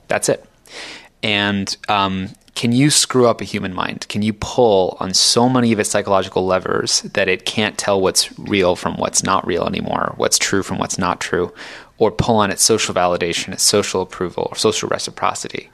That's 0.08 0.28
it. 0.28 0.44
And 1.22 1.76
um, 1.88 2.30
can 2.54 2.70
you 2.72 2.90
screw 2.90 3.26
up 3.26 3.40
a 3.40 3.44
human 3.44 3.74
mind? 3.74 4.06
Can 4.08 4.22
you 4.22 4.32
pull 4.32 4.96
on 5.00 5.14
so 5.14 5.48
many 5.48 5.72
of 5.72 5.80
its 5.80 5.90
psychological 5.90 6.46
levers 6.46 7.02
that 7.02 7.28
it 7.28 7.44
can't 7.44 7.76
tell 7.76 8.00
what's 8.00 8.38
real 8.38 8.76
from 8.76 8.96
what's 8.96 9.24
not 9.24 9.44
real 9.46 9.66
anymore, 9.66 10.14
what's 10.16 10.38
true 10.38 10.62
from 10.62 10.78
what's 10.78 10.98
not 10.98 11.20
true, 11.20 11.52
or 11.98 12.12
pull 12.12 12.36
on 12.36 12.50
its 12.50 12.62
social 12.62 12.94
validation, 12.94 13.52
its 13.52 13.64
social 13.64 14.02
approval, 14.02 14.48
or 14.50 14.56
social 14.56 14.88
reciprocity? 14.88 15.70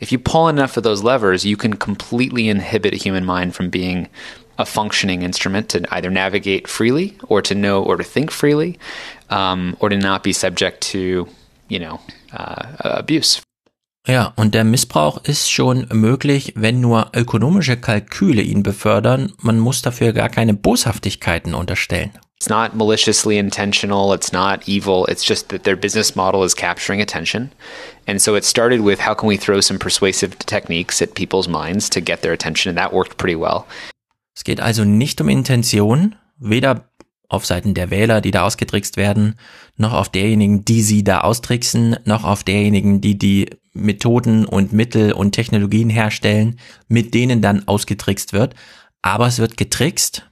If 0.00 0.12
you 0.12 0.18
pull 0.18 0.48
enough 0.48 0.76
of 0.76 0.82
those 0.82 1.02
levers, 1.02 1.46
you 1.46 1.56
can 1.56 1.74
completely 1.74 2.48
inhibit 2.48 2.92
a 2.92 2.98
human 2.98 3.24
mind 3.24 3.54
from 3.54 3.70
being 3.70 4.08
a 4.58 4.66
functioning 4.66 5.22
instrument 5.22 5.68
to 5.70 5.82
either 5.94 6.10
navigate 6.10 6.68
freely 6.68 7.16
or 7.28 7.40
to 7.42 7.54
know 7.54 7.82
or 7.82 7.96
to 7.96 8.04
think 8.04 8.30
freely 8.30 8.78
um, 9.30 9.76
or 9.80 9.88
to 9.88 9.96
not 9.96 10.22
be 10.22 10.32
subject 10.32 10.80
to, 10.80 11.28
you 11.68 11.78
know, 11.78 12.00
uh, 12.32 12.66
abuse. 12.80 13.40
Ja, 14.06 14.32
und 14.36 14.54
der 14.54 14.64
Missbrauch 14.64 15.18
ist 15.24 15.50
schon 15.50 15.86
möglich, 15.92 16.54
wenn 16.56 16.80
nur 16.80 17.10
ökonomische 17.14 17.76
Kalküle 17.76 18.40
ihn 18.40 18.62
befördern. 18.62 19.32
Man 19.42 19.58
muss 19.58 19.82
dafür 19.82 20.14
gar 20.14 20.30
keine 20.30 20.54
Boshaftigkeiten 20.54 21.52
unterstellen. 21.54 22.12
It's 22.40 22.48
not 22.48 22.74
maliciously 22.74 23.36
intentional. 23.36 24.14
It's 24.14 24.32
not 24.32 24.66
evil. 24.66 25.04
It's 25.06 25.24
just 25.24 25.48
that 25.48 25.64
their 25.64 25.76
business 25.76 26.14
model 26.14 26.44
is 26.44 26.54
capturing 26.54 27.02
attention. 27.02 27.50
And 28.06 28.22
so 28.22 28.36
it 28.36 28.44
started 28.44 28.80
with 28.80 29.00
how 29.00 29.12
can 29.12 29.28
we 29.28 29.36
throw 29.36 29.60
some 29.60 29.78
persuasive 29.78 30.38
techniques 30.38 31.02
at 31.02 31.14
people's 31.14 31.48
minds 31.48 31.90
to 31.90 32.00
get 32.00 32.22
their 32.22 32.32
attention? 32.32 32.70
And 32.70 32.78
that 32.78 32.92
worked 32.92 33.18
pretty 33.18 33.36
well. 33.36 33.66
Es 34.38 34.44
geht 34.44 34.60
also 34.60 34.84
nicht 34.84 35.20
um 35.20 35.28
Intention, 35.28 36.14
weder 36.38 36.88
auf 37.28 37.44
Seiten 37.44 37.74
der 37.74 37.90
Wähler, 37.90 38.20
die 38.20 38.30
da 38.30 38.44
ausgetrickst 38.44 38.96
werden, 38.96 39.34
noch 39.76 39.92
auf 39.92 40.10
derjenigen, 40.10 40.64
die 40.64 40.82
sie 40.82 41.02
da 41.02 41.22
austricksen, 41.22 41.96
noch 42.04 42.22
auf 42.22 42.44
derjenigen, 42.44 43.00
die 43.00 43.18
die 43.18 43.50
Methoden 43.72 44.44
und 44.44 44.72
Mittel 44.72 45.12
und 45.12 45.32
Technologien 45.32 45.90
herstellen, 45.90 46.60
mit 46.86 47.14
denen 47.14 47.42
dann 47.42 47.66
ausgetrickst 47.66 48.32
wird. 48.32 48.54
Aber 49.02 49.26
es 49.26 49.40
wird 49.40 49.56
getrickst. 49.56 50.30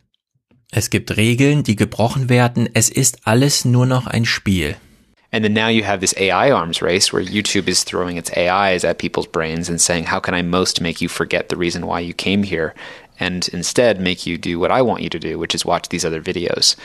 Es 0.70 0.90
gibt 0.90 1.16
Regeln, 1.16 1.64
die 1.64 1.74
gebrochen 1.74 2.28
werden. 2.28 2.68
Es 2.74 2.88
ist 2.88 3.26
alles 3.26 3.64
nur 3.64 3.86
noch 3.86 4.06
ein 4.06 4.24
Spiel. 4.24 4.76
And 5.32 5.44
then 5.44 5.52
now 5.52 5.68
you 5.68 5.84
have 5.84 5.98
this 5.98 6.14
AI 6.16 6.52
arms 6.52 6.80
race 6.80 7.12
where 7.12 7.20
YouTube 7.20 7.68
is 7.68 7.84
throwing 7.84 8.16
its 8.16 8.30
AIs 8.30 8.84
at 8.84 8.98
people's 8.98 9.26
brains 9.26 9.68
and 9.68 9.80
saying, 9.80 10.06
how 10.10 10.20
can 10.20 10.34
I 10.34 10.42
most 10.42 10.80
make 10.80 11.02
you 11.02 11.08
forget 11.08 11.48
the 11.48 11.56
reason 11.56 11.82
why 11.82 12.00
you 12.00 12.14
came 12.14 12.44
here? 12.44 12.72
And 13.18 13.48
instead 13.48 14.00
make 14.00 14.26
you 14.26 14.38
do 14.38 14.58
what 14.58 14.70
I 14.70 14.82
want 14.82 15.02
you 15.02 15.10
to 15.10 15.18
do, 15.18 15.38
which 15.38 15.54
is 15.54 15.64
watch 15.64 15.88
these 15.88 16.04
other 16.04 16.22
videos. 16.22 16.76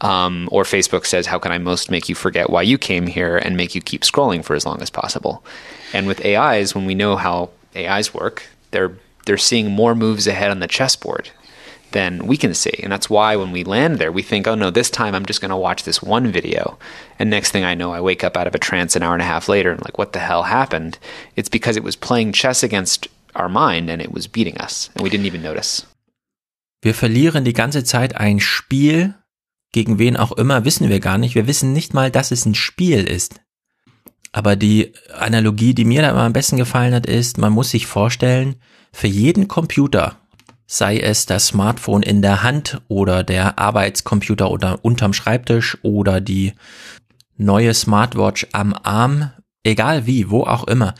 Um, 0.00 0.48
or 0.52 0.64
Facebook 0.64 1.06
says, 1.06 1.26
How 1.26 1.38
can 1.38 1.52
I 1.52 1.58
most 1.58 1.90
make 1.90 2.08
you 2.08 2.14
forget 2.14 2.50
why 2.50 2.62
you 2.62 2.78
came 2.78 3.06
here 3.06 3.36
and 3.36 3.56
make 3.56 3.74
you 3.74 3.80
keep 3.80 4.02
scrolling 4.02 4.44
for 4.44 4.54
as 4.54 4.66
long 4.66 4.80
as 4.82 4.90
possible? 4.90 5.44
And 5.92 6.06
with 6.06 6.24
AIs, 6.24 6.74
when 6.74 6.86
we 6.86 6.94
know 6.94 7.16
how 7.16 7.50
AIs 7.74 8.12
work, 8.14 8.44
they're 8.70 8.96
they're 9.26 9.36
seeing 9.36 9.70
more 9.70 9.94
moves 9.94 10.26
ahead 10.26 10.50
on 10.50 10.60
the 10.60 10.68
chessboard 10.68 11.30
than 11.92 12.26
we 12.26 12.36
can 12.36 12.54
see. 12.54 12.78
And 12.82 12.92
that's 12.92 13.08
why 13.08 13.36
when 13.36 13.52
we 13.52 13.64
land 13.64 13.98
there, 13.98 14.12
we 14.12 14.22
think, 14.22 14.46
oh 14.46 14.54
no, 14.54 14.70
this 14.70 14.90
time 14.90 15.14
I'm 15.14 15.26
just 15.26 15.40
going 15.40 15.50
to 15.50 15.56
watch 15.56 15.84
this 15.84 16.02
one 16.02 16.30
video. 16.30 16.78
And 17.18 17.30
next 17.30 17.52
thing 17.52 17.64
I 17.64 17.74
know, 17.74 17.92
I 17.92 18.00
wake 18.00 18.24
up 18.24 18.36
out 18.36 18.46
of 18.46 18.54
a 18.54 18.58
trance 18.58 18.96
an 18.96 19.02
hour 19.02 19.14
and 19.14 19.22
a 19.22 19.26
half 19.26 19.48
later 19.48 19.70
and 19.70 19.82
like, 19.84 19.98
what 19.98 20.12
the 20.12 20.18
hell 20.18 20.44
happened? 20.44 20.98
It's 21.36 21.48
because 21.48 21.76
it 21.76 21.84
was 21.84 21.96
playing 21.96 22.32
chess 22.32 22.62
against 22.62 23.08
our 23.38 23.48
mind 23.48 23.90
and 23.90 24.02
it 24.02 24.12
was 24.12 24.28
beating 24.28 24.56
us 24.60 24.90
and 24.94 25.04
we 25.04 25.10
didn't 25.10 25.26
even 25.26 25.42
notice. 25.42 25.86
Wir 26.82 26.94
verlieren 26.94 27.44
die 27.44 27.52
ganze 27.52 27.84
Zeit 27.84 28.16
ein 28.16 28.40
Spiel, 28.40 29.14
gegen 29.72 29.98
wen 29.98 30.16
auch 30.16 30.32
immer, 30.32 30.64
wissen 30.64 30.88
wir 30.88 31.00
gar 31.00 31.18
nicht. 31.18 31.34
Wir 31.34 31.46
wissen 31.46 31.72
nicht 31.72 31.94
mal, 31.94 32.10
dass 32.10 32.30
es 32.30 32.46
ein 32.46 32.54
Spiel 32.54 33.04
ist. 33.04 33.40
Aber 34.32 34.54
die 34.54 34.92
Analogie, 35.18 35.74
die 35.74 35.84
mir 35.84 36.02
da 36.02 36.10
immer 36.10 36.22
am 36.22 36.32
besten 36.32 36.56
gefallen 36.56 36.94
hat, 36.94 37.06
ist, 37.06 37.38
man 37.38 37.52
muss 37.52 37.70
sich 37.70 37.86
vorstellen, 37.86 38.56
für 38.92 39.06
jeden 39.06 39.48
Computer, 39.48 40.16
sei 40.66 40.98
es 40.98 41.26
das 41.26 41.48
Smartphone 41.48 42.02
in 42.02 42.22
der 42.22 42.42
Hand 42.42 42.80
oder 42.88 43.24
der 43.24 43.58
Arbeitscomputer 43.58 44.50
oder 44.50 44.84
unterm 44.84 45.12
Schreibtisch 45.12 45.78
oder 45.82 46.20
die 46.20 46.52
neue 47.36 47.72
Smartwatch 47.72 48.46
am 48.52 48.74
Arm, 48.74 49.30
egal 49.62 50.06
wie, 50.06 50.30
wo 50.30 50.42
auch 50.42 50.66
immer, 50.66 50.94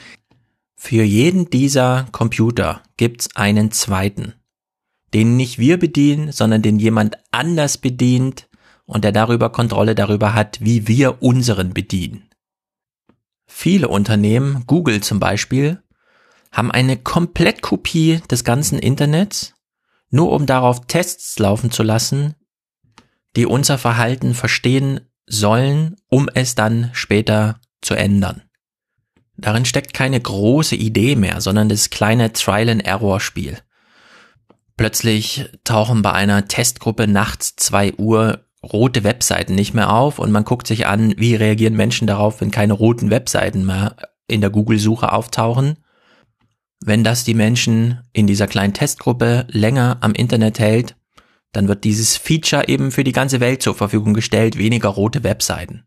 für 0.77 1.03
jeden 1.03 1.51
dieser 1.51 2.07
Computer 2.13 2.83
gibt's 2.97 3.35
einen 3.35 3.73
zweiten, 3.73 4.35
den 5.15 5.37
nicht 5.37 5.59
wir 5.59 5.79
bedienen, 5.79 6.31
sondern 6.33 6.63
den 6.63 6.79
jemand 6.79 7.17
anders 7.31 7.79
bedient 7.79 8.49
und 8.85 9.03
der 9.03 9.13
darüber 9.13 9.51
Kontrolle 9.51 9.95
darüber 9.95 10.35
hat, 10.35 10.59
wie 10.61 10.87
wir 10.87 11.23
unseren 11.23 11.73
bedienen. 11.73 12.29
Viele 13.47 13.89
Unternehmen, 13.89 14.65
Google 14.67 15.03
zum 15.03 15.19
Beispiel, 15.19 15.83
haben 16.53 16.71
eine 16.71 16.97
Komplettkopie 16.97 18.21
des 18.31 18.45
ganzen 18.45 18.79
Internets, 18.79 19.55
nur 20.11 20.31
um 20.31 20.47
darauf 20.47 20.87
Tests 20.87 21.39
laufen 21.39 21.71
zu 21.71 21.83
lassen, 21.83 22.35
die 23.35 23.47
unser 23.47 23.79
Verhalten 23.79 24.35
verstehen 24.35 25.01
sollen, 25.27 25.97
um 26.09 26.29
es 26.33 26.55
dann 26.55 26.91
später 26.93 27.61
zu 27.83 27.95
ändern. 27.95 28.43
Darin 29.39 29.65
steckt 29.65 29.93
keine 29.93 30.21
große 30.21 30.77
Idee 30.77 31.17
mehr, 31.17 31.41
sondern 31.41 31.69
das 31.69 31.91
kleine 31.91 32.33
Trial-and-Error-Spiel. 32.33 33.59
Plötzlich 34.77 35.51
tauchen 35.65 36.03
bei 36.03 36.13
einer 36.13 36.49
Testgruppe 36.49 37.07
nachts 37.07 37.57
zwei 37.57 37.95
Uhr 37.95 38.45
rote 38.63 39.05
Webseiten 39.05 39.55
nicht 39.55 39.75
mehr 39.75 39.93
auf 39.93 40.19
und 40.19 40.33
man 40.33 40.45
guckt 40.45 40.67
sich 40.67 40.87
an, 40.87 41.15
wie 41.17 41.35
reagieren 41.35 41.77
Menschen 41.77 42.07
darauf, 42.07 42.41
wenn 42.41 42.51
keine 42.51 42.73
roten 42.73 43.11
Webseiten 43.11 43.65
mehr 43.65 43.97
in 44.29 44.41
der 44.41 44.51
Google-Suche 44.51 45.13
auftauchen. 45.13 45.79
Wenn 46.85 47.05
das 47.05 47.25
die 47.25 47.35
Menschen 47.35 48.01
in 48.13 48.27
dieser 48.27 48.47
kleinen 48.47 48.75
Testgruppe 48.75 49.47
länger 49.51 49.99
am 50.01 50.13
Internet 50.13 50.59
hält, 50.59 50.97
dann 51.53 51.69
wird 51.69 51.85
dieses 51.85 52.17
Feature 52.17 52.69
eben 52.69 52.91
für 52.91 53.05
die 53.05 53.13
ganze 53.13 53.41
Welt 53.41 53.63
zur 53.63 53.75
Verfügung 53.75 54.13
gestellt, 54.13 54.59
weniger 54.59 54.91
rote 54.91 55.25
Webseiten. 55.25 55.86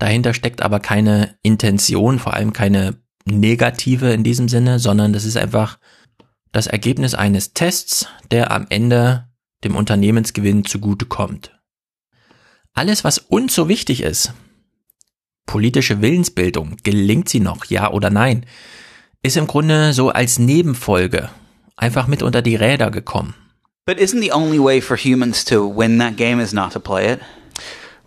Dahinter 0.00 0.32
steckt 0.32 0.62
aber 0.62 0.80
keine 0.80 1.36
Intention, 1.42 2.18
vor 2.18 2.32
allem 2.32 2.54
keine 2.54 2.96
negative 3.26 4.10
in 4.10 4.24
diesem 4.24 4.48
Sinne, 4.48 4.78
sondern 4.78 5.12
das 5.12 5.26
ist 5.26 5.36
einfach 5.36 5.78
das 6.52 6.66
Ergebnis 6.66 7.14
eines 7.14 7.52
Tests, 7.52 8.06
der 8.30 8.50
am 8.50 8.66
Ende 8.70 9.28
dem 9.62 9.76
Unternehmensgewinn 9.76 10.64
zugutekommt. 10.64 11.54
Alles, 12.72 13.04
was 13.04 13.18
uns 13.18 13.54
so 13.54 13.68
wichtig 13.68 14.02
ist, 14.02 14.32
politische 15.44 16.00
Willensbildung, 16.00 16.78
gelingt 16.82 17.28
sie 17.28 17.40
noch, 17.40 17.66
ja 17.66 17.90
oder 17.90 18.08
nein, 18.08 18.46
ist 19.22 19.36
im 19.36 19.46
Grunde 19.46 19.92
so 19.92 20.08
als 20.08 20.38
Nebenfolge 20.38 21.28
einfach 21.76 22.06
mit 22.06 22.22
unter 22.22 22.40
die 22.40 22.56
Räder 22.56 22.90
gekommen. 22.90 23.34
But 23.84 23.98
isn't 23.98 24.22
the 24.22 24.32
only 24.32 24.58
way 24.58 24.80
for 24.80 24.96
humans 24.96 25.44
to 25.44 25.68
win 25.76 25.98
that 25.98 26.16
game 26.16 26.40
is 26.40 26.54
not 26.54 26.72
to 26.72 26.80
play 26.80 27.12
it? 27.12 27.20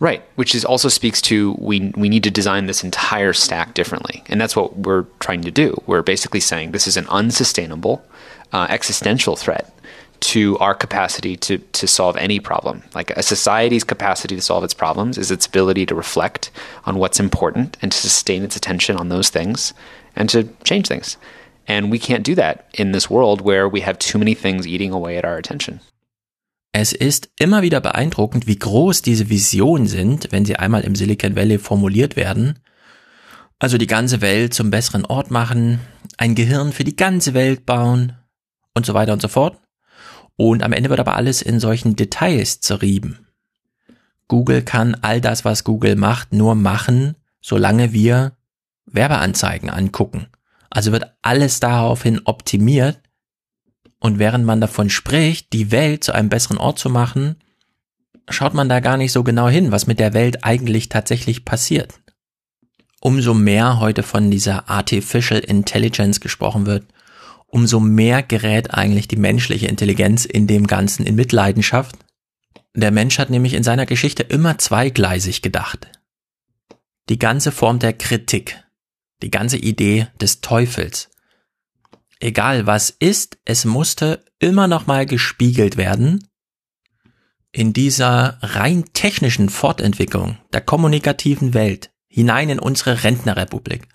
Right, 0.04 0.22
which 0.36 0.54
is 0.54 0.66
also 0.66 0.90
speaks 0.90 1.22
to 1.22 1.56
we 1.58 1.94
we 1.96 2.10
need 2.10 2.26
to 2.26 2.30
design 2.30 2.66
this 2.66 2.84
entire 2.84 3.32
stack 3.32 3.74
differently, 3.74 4.22
and 4.28 4.42
that's 4.42 4.54
what 4.54 4.76
we're 4.80 5.06
trying 5.22 5.44
to 5.44 5.50
do. 5.50 5.82
We're 5.88 6.02
basically 6.02 6.42
saying 6.42 6.74
this 6.74 6.88
is 6.88 6.98
an 6.98 7.08
unsustainable, 7.08 8.04
uh, 8.52 8.68
existential 8.70 9.38
threat 9.38 9.74
to 10.34 10.58
our 10.58 10.76
capacity 10.76 11.38
to 11.38 11.58
to 11.58 11.88
solve 11.88 12.18
any 12.18 12.42
problem. 12.42 12.84
Like 12.94 13.12
a 13.12 13.24
society's 13.24 13.86
capacity 13.86 14.36
to 14.36 14.42
solve 14.42 14.66
its 14.66 14.74
problems 14.74 15.18
is 15.18 15.32
its 15.32 15.46
ability 15.46 15.86
to 15.86 15.96
reflect 15.96 16.52
on 16.84 16.98
what's 16.98 17.22
important 17.22 17.78
and 17.82 17.90
to 17.90 17.98
sustain 17.98 18.44
its 18.44 18.58
attention 18.58 18.98
on 18.98 19.08
those 19.08 19.30
things 19.30 19.74
and 20.18 20.28
to 20.32 20.50
change 20.66 20.90
things. 20.90 21.16
And 21.66 21.90
we 21.90 21.98
can't 21.98 22.26
do 22.26 22.36
that 22.36 22.68
in 22.74 22.92
this 22.92 23.10
world 23.10 23.40
where 23.40 23.70
we 23.70 23.80
have 23.80 23.98
too 24.00 24.18
many 24.18 24.34
things 24.34 24.68
eating 24.68 24.92
away 24.92 25.18
at 25.18 25.24
our 25.24 25.38
attention. 25.38 25.80
Es 26.76 26.92
ist 26.92 27.30
immer 27.38 27.62
wieder 27.62 27.82
beeindruckend, 27.82 28.48
wie 28.48 28.58
groß 28.58 29.04
diese 29.04 29.30
Visionen 29.30 29.86
sind, 29.86 30.32
wenn 30.32 30.44
sie 30.44 30.56
einmal 30.56 30.82
im 30.82 30.96
Silicon 30.96 31.36
Valley 31.36 31.60
formuliert 31.60 32.16
werden. 32.16 32.60
Also 33.60 33.78
die 33.78 33.88
ganze 33.88 34.22
Welt 34.22 34.56
zum 34.56 34.72
besseren 34.72 35.06
Ort 35.06 35.30
machen, 35.30 35.80
ein 36.18 36.34
Gehirn 36.34 36.74
für 36.74 36.84
die 36.84 36.96
ganze 36.96 37.36
Welt 37.36 37.68
bauen 37.68 38.18
und 38.74 38.88
so 38.88 38.96
weiter 38.96 39.14
und 39.14 39.22
so 39.22 39.28
fort. 39.28 39.60
Und 40.36 40.64
am 40.64 40.74
Ende 40.74 40.90
wird 40.90 41.00
aber 41.00 41.16
alles 41.16 41.44
in 41.44 41.60
solchen 41.60 41.96
Details 41.96 42.60
zerrieben. 42.60 43.28
Google 44.28 44.64
kann 44.64 44.96
all 44.96 45.22
das, 45.22 45.46
was 45.46 45.64
Google 45.64 45.96
macht, 45.96 46.34
nur 46.34 46.56
machen, 46.56 47.16
solange 47.40 47.94
wir 47.94 48.36
Werbeanzeigen 48.88 49.70
angucken. 49.70 50.26
Also 50.72 50.92
wird 50.92 51.16
alles 51.22 51.60
daraufhin 51.60 52.22
optimiert, 52.26 53.00
und 54.04 54.20
während 54.20 54.46
man 54.46 54.60
davon 54.60 54.90
spricht, 54.90 55.54
die 55.54 55.72
Welt 55.72 56.04
zu 56.04 56.12
einem 56.12 56.28
besseren 56.28 56.58
Ort 56.58 56.78
zu 56.78 56.90
machen, 56.90 57.38
schaut 58.28 58.54
man 58.54 58.68
da 58.68 58.82
gar 58.82 58.98
nicht 58.98 59.14
so 59.14 59.24
genau 59.24 59.48
hin, 59.48 59.72
was 59.72 59.88
mit 59.88 59.98
der 59.98 60.14
Welt 60.14 60.44
eigentlich 60.44 60.90
tatsächlich 60.90 61.46
passiert. 61.46 62.02
Umso 63.00 63.34
mehr 63.34 63.80
heute 63.80 64.04
von 64.04 64.30
dieser 64.30 64.70
Artificial 64.70 65.40
Intelligence 65.40 66.20
gesprochen 66.20 66.66
wird, 66.66 66.86
umso 67.48 67.80
mehr 67.80 68.24
gerät 68.24 68.74
eigentlich 68.74 69.08
die 69.08 69.16
menschliche 69.16 69.68
Intelligenz 69.68 70.26
in 70.26 70.48
dem 70.48 70.68
Ganzen 70.68 71.06
in 71.06 71.16
Mitleidenschaft. 71.16 71.96
Der 72.76 72.92
Mensch 72.92 73.20
hat 73.20 73.30
nämlich 73.30 73.54
in 73.54 73.64
seiner 73.64 73.86
Geschichte 73.86 74.24
immer 74.24 74.58
zweigleisig 74.58 75.42
gedacht. 75.42 75.88
Die 77.08 77.20
ganze 77.20 77.54
Form 77.54 77.80
der 77.80 77.94
Kritik, 77.94 78.62
die 79.22 79.32
ganze 79.32 79.56
Idee 79.56 80.08
des 80.20 80.42
Teufels, 80.42 81.10
egal 82.24 82.66
was 82.66 82.90
ist, 82.90 83.38
es 83.46 83.66
musste 83.66 84.24
immer 84.40 84.68
noch 84.68 84.88
mal 84.88 85.06
gespiegelt 85.06 85.78
werden. 85.78 86.28
In 87.52 87.74
dieser 87.74 88.40
rein 88.42 88.86
technischen 88.94 89.50
Fortentwicklung 89.50 90.38
der 90.54 90.62
kommunikativen 90.62 91.54
Welt 91.54 91.92
hinein 92.08 92.50
in 92.50 92.60
unsere 92.60 93.04
Rentnerrepublik 93.04 93.88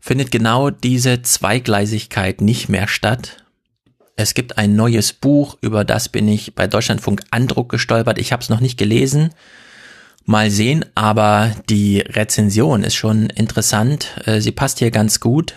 findet 0.00 0.30
genau 0.30 0.70
diese 0.70 1.22
Zweigleisigkeit 1.22 2.40
nicht 2.40 2.68
mehr 2.68 2.88
statt. 2.88 3.44
Es 4.16 4.34
gibt 4.34 4.58
ein 4.58 4.74
neues 4.76 5.12
Buch, 5.12 5.56
über 5.62 5.84
das 5.84 6.08
bin 6.08 6.28
ich 6.28 6.54
bei 6.54 6.66
Deutschlandfunk 6.66 7.22
Andruck 7.30 7.70
gestolpert. 7.70 8.18
Ich 8.18 8.32
habe 8.32 8.42
es 8.42 8.50
noch 8.50 8.60
nicht 8.60 8.78
gelesen. 8.78 9.30
Mal 10.24 10.50
sehen, 10.50 10.84
aber 10.94 11.54
die 11.70 12.00
Rezension 12.00 12.84
ist 12.84 12.94
schon 12.94 13.30
interessant. 13.30 14.08
Äh, 14.26 14.40
sie 14.40 14.52
passt 14.52 14.80
hier 14.80 14.90
ganz 14.90 15.18
gut. 15.18 15.54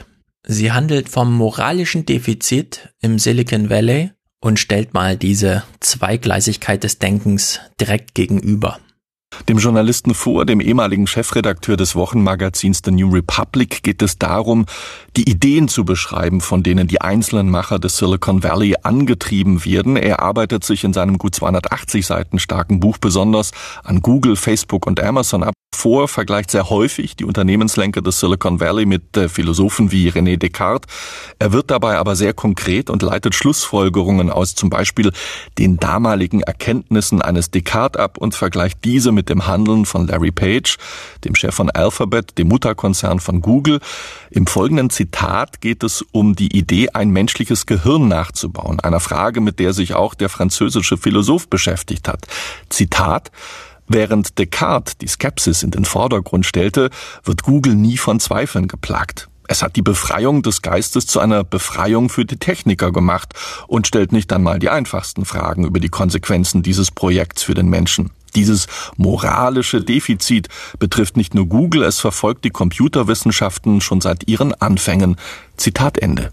Sie 0.47 0.71
handelt 0.71 1.09
vom 1.09 1.33
moralischen 1.33 2.05
Defizit 2.05 2.93
im 3.01 3.17
Silicon 3.17 3.69
Valley 3.69 4.11
und 4.39 4.59
stellt 4.59 4.93
mal 4.93 5.17
diese 5.17 5.63
Zweigleisigkeit 5.79 6.83
des 6.83 6.99
Denkens 6.99 7.59
direkt 7.79 8.13
gegenüber. 8.13 8.79
Dem 9.49 9.57
Journalisten 9.57 10.13
vor, 10.13 10.45
dem 10.45 10.59
ehemaligen 10.59 11.07
Chefredakteur 11.07 11.77
des 11.77 11.95
Wochenmagazins 11.95 12.81
The 12.83 12.91
New 12.91 13.09
Republic, 13.11 13.83
geht 13.83 14.01
es 14.01 14.17
darum, 14.17 14.65
die 15.17 15.29
Ideen 15.29 15.67
zu 15.67 15.85
beschreiben, 15.85 16.41
von 16.41 16.63
denen 16.63 16.87
die 16.87 17.01
einzelnen 17.01 17.49
Macher 17.49 17.79
des 17.79 17.97
Silicon 17.97 18.43
Valley 18.43 18.75
angetrieben 18.83 19.65
werden. 19.65 19.97
Er 19.97 20.21
arbeitet 20.21 20.63
sich 20.63 20.83
in 20.83 20.93
seinem 20.93 21.17
gut 21.17 21.35
280 21.35 22.05
Seiten 22.05 22.39
starken 22.39 22.79
Buch 22.79 22.97
besonders 22.97 23.51
an 23.83 24.01
Google, 24.01 24.35
Facebook 24.35 24.87
und 24.87 25.01
Amazon 25.01 25.43
ab 25.43 25.53
vor, 25.75 26.07
vergleicht 26.07 26.49
sehr 26.49 26.69
häufig 26.71 27.15
die 27.15 27.25
Unternehmenslenker 27.25 28.01
des 28.01 28.19
Silicon 28.19 28.59
Valley 28.59 28.87
mit 28.87 29.15
äh, 29.17 29.29
Philosophen 29.29 29.91
wie 29.91 30.09
René 30.09 30.37
Descartes. 30.37 30.91
Er 31.37 31.53
wird 31.53 31.69
dabei 31.69 31.97
aber 31.97 32.15
sehr 32.15 32.33
konkret 32.33 32.89
und 32.89 33.03
leitet 33.03 33.35
Schlussfolgerungen 33.35 34.31
aus 34.31 34.55
zum 34.55 34.71
Beispiel 34.71 35.11
den 35.59 35.77
damaligen 35.77 36.41
Erkenntnissen 36.41 37.21
eines 37.21 37.51
Descartes 37.51 38.01
ab 38.01 38.17
und 38.17 38.33
vergleicht 38.33 38.79
diese 38.83 39.11
mit 39.11 39.24
dem 39.29 39.47
Handeln 39.47 39.85
von 39.85 40.07
Larry 40.07 40.31
Page, 40.31 40.77
dem 41.23 41.35
Chef 41.35 41.55
von 41.55 41.69
Alphabet, 41.69 42.37
dem 42.37 42.47
Mutterkonzern 42.47 43.19
von 43.19 43.41
Google. 43.41 43.79
Im 44.29 44.47
folgenden 44.47 44.89
Zitat 44.89 45.61
geht 45.61 45.83
es 45.83 46.03
um 46.11 46.35
die 46.35 46.57
Idee, 46.57 46.89
ein 46.89 47.09
menschliches 47.09 47.65
Gehirn 47.65 48.07
nachzubauen, 48.07 48.79
einer 48.79 48.99
Frage, 48.99 49.41
mit 49.41 49.59
der 49.59 49.73
sich 49.73 49.93
auch 49.93 50.13
der 50.13 50.29
französische 50.29 50.97
Philosoph 50.97 51.47
beschäftigt 51.49 52.07
hat. 52.07 52.27
Zitat 52.69 53.31
Während 53.87 54.39
Descartes 54.39 54.97
die 54.97 55.07
Skepsis 55.07 55.61
in 55.61 55.69
den 55.69 55.85
Vordergrund 55.85 56.45
stellte, 56.45 56.89
wird 57.23 57.43
Google 57.43 57.75
nie 57.75 57.97
von 57.97 58.19
Zweifeln 58.19 58.67
geplagt. 58.67 59.29
Es 59.47 59.61
hat 59.61 59.75
die 59.75 59.83
Befreiung 59.83 60.41
des 60.41 60.61
Geistes 60.61 61.05
zu 61.05 61.19
einer 61.19 61.43
Befreiung 61.43 62.09
für 62.09 62.25
die 62.25 62.37
Techniker 62.37 62.91
gemacht 62.91 63.33
und 63.67 63.85
stellt 63.85 64.11
nicht 64.11 64.33
einmal 64.33 64.57
die 64.57 64.69
einfachsten 64.69 65.25
Fragen 65.25 65.65
über 65.65 65.79
die 65.79 65.89
Konsequenzen 65.89 66.63
dieses 66.63 66.89
Projekts 66.89 67.43
für 67.43 67.53
den 67.53 67.69
Menschen. 67.69 68.09
Dieses 68.35 68.67
moralische 68.97 69.81
Defizit 69.81 70.49
betrifft 70.79 71.17
nicht 71.17 71.33
nur 71.33 71.47
Google, 71.47 71.83
es 71.83 71.99
verfolgt 71.99 72.43
die 72.45 72.49
Computerwissenschaften 72.49 73.81
schon 73.81 74.01
seit 74.01 74.27
ihren 74.27 74.53
Anfängen. 74.53 75.15
Zitat 75.57 75.97
Ende. 75.97 76.31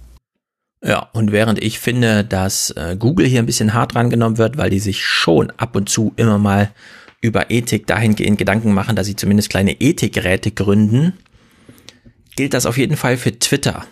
Ja, 0.84 1.09
und 1.12 1.30
während 1.30 1.62
ich 1.62 1.78
finde, 1.78 2.24
dass 2.24 2.70
äh, 2.70 2.96
Google 2.98 3.26
hier 3.26 3.38
ein 3.38 3.46
bisschen 3.46 3.72
hart 3.72 3.94
rangenommen 3.94 4.36
wird, 4.36 4.57
weil 4.57 4.70
die 4.70 4.80
sich 4.80 5.05
schon 5.05 5.53
ab 5.57 5.76
und 5.76 5.88
zu 5.88 6.12
immer 6.16 6.38
mal 6.38 6.72
über 7.20 7.50
Ethik 7.53 7.86
dahingehend 7.86 8.36
Gedanken 8.36 8.74
machen, 8.74 8.96
dass 8.96 9.07
sie 9.07 9.14
zumindest 9.14 9.48
kleine 9.48 9.80
Ethikräte 9.80 10.50
gründen, 10.50 11.12
gilt 12.34 12.53
das 12.53 12.66
auf 12.66 12.78
jeden 12.78 12.96
Fall 12.96 13.16
für 13.16 13.38
Twitter. 13.38 13.86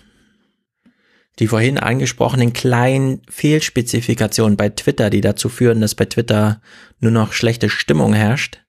Die 1.39 1.47
vorhin 1.47 1.79
angesprochenen 1.79 2.53
kleinen 2.53 3.23
Fehlspezifikationen 3.31 4.57
bei 4.57 4.69
Twitter, 4.69 5.11
die 5.11 5.21
dazu 5.21 5.49
führen, 5.49 5.81
dass 5.81 5.95
bei 5.95 6.05
Twitter 6.05 6.61
nur 6.99 7.13
noch 7.13 7.33
schlechte 7.33 7.71
Stimmung 7.71 8.13
herrscht, 8.13 8.61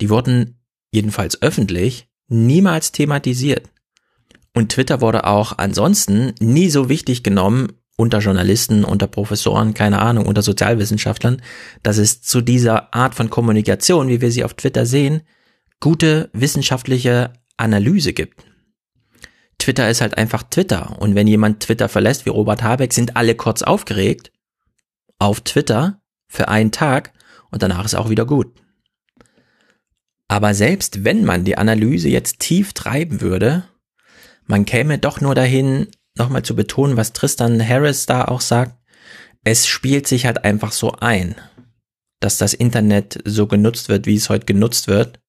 die 0.00 0.10
wurden 0.10 0.60
jedenfalls 0.92 1.40
öffentlich 1.42 2.08
niemals 2.28 2.92
thematisiert. 2.92 3.68
Und 4.54 4.72
Twitter 4.72 5.00
wurde 5.00 5.24
auch 5.24 5.58
ansonsten 5.58 6.32
nie 6.38 6.68
so 6.70 6.88
wichtig 6.88 7.22
genommen 7.22 7.72
unter 7.96 8.18
Journalisten, 8.18 8.84
unter 8.84 9.06
Professoren, 9.06 9.74
keine 9.74 10.00
Ahnung, 10.00 10.26
unter 10.26 10.42
Sozialwissenschaftlern, 10.42 11.42
dass 11.82 11.98
es 11.98 12.22
zu 12.22 12.40
dieser 12.40 12.94
Art 12.94 13.14
von 13.14 13.30
Kommunikation, 13.30 14.08
wie 14.08 14.20
wir 14.20 14.30
sie 14.30 14.44
auf 14.44 14.54
Twitter 14.54 14.86
sehen, 14.86 15.22
gute 15.80 16.30
wissenschaftliche 16.32 17.32
Analyse 17.56 18.12
gibt. 18.12 18.44
Twitter 19.62 19.88
ist 19.88 20.00
halt 20.00 20.18
einfach 20.18 20.42
Twitter. 20.42 20.96
Und 20.98 21.14
wenn 21.14 21.28
jemand 21.28 21.60
Twitter 21.60 21.88
verlässt, 21.88 22.26
wie 22.26 22.30
Robert 22.30 22.64
Habeck, 22.64 22.92
sind 22.92 23.16
alle 23.16 23.36
kurz 23.36 23.62
aufgeregt 23.62 24.32
auf 25.20 25.40
Twitter 25.40 26.02
für 26.26 26.48
einen 26.48 26.72
Tag 26.72 27.12
und 27.52 27.62
danach 27.62 27.84
ist 27.84 27.94
auch 27.94 28.10
wieder 28.10 28.26
gut. 28.26 28.52
Aber 30.26 30.54
selbst 30.54 31.04
wenn 31.04 31.24
man 31.24 31.44
die 31.44 31.58
Analyse 31.58 32.08
jetzt 32.08 32.40
tief 32.40 32.72
treiben 32.72 33.20
würde, 33.20 33.62
man 34.46 34.64
käme 34.64 34.98
doch 34.98 35.20
nur 35.20 35.36
dahin, 35.36 35.86
nochmal 36.16 36.42
zu 36.42 36.56
betonen, 36.56 36.96
was 36.96 37.12
Tristan 37.12 37.64
Harris 37.64 38.06
da 38.06 38.24
auch 38.24 38.40
sagt, 38.40 38.74
es 39.44 39.68
spielt 39.68 40.08
sich 40.08 40.26
halt 40.26 40.42
einfach 40.44 40.72
so 40.72 40.90
ein, 40.92 41.36
dass 42.18 42.36
das 42.36 42.52
Internet 42.52 43.20
so 43.24 43.46
genutzt 43.46 43.88
wird, 43.88 44.06
wie 44.06 44.16
es 44.16 44.28
heute 44.28 44.46
genutzt 44.46 44.88
wird, 44.88 45.20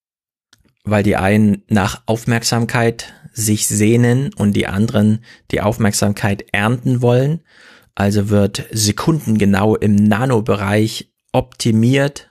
weil 0.85 1.03
die 1.03 1.17
einen 1.17 1.61
nach 1.67 2.01
Aufmerksamkeit 2.07 3.13
sich 3.33 3.67
sehnen 3.67 4.31
und 4.33 4.53
die 4.53 4.67
anderen 4.67 5.23
die 5.51 5.61
Aufmerksamkeit 5.61 6.45
ernten 6.53 7.01
wollen. 7.01 7.41
Also 7.95 8.29
wird 8.29 8.65
sekundengenau 8.71 9.75
im 9.75 9.95
Nanobereich 9.95 11.11
optimiert, 11.31 12.29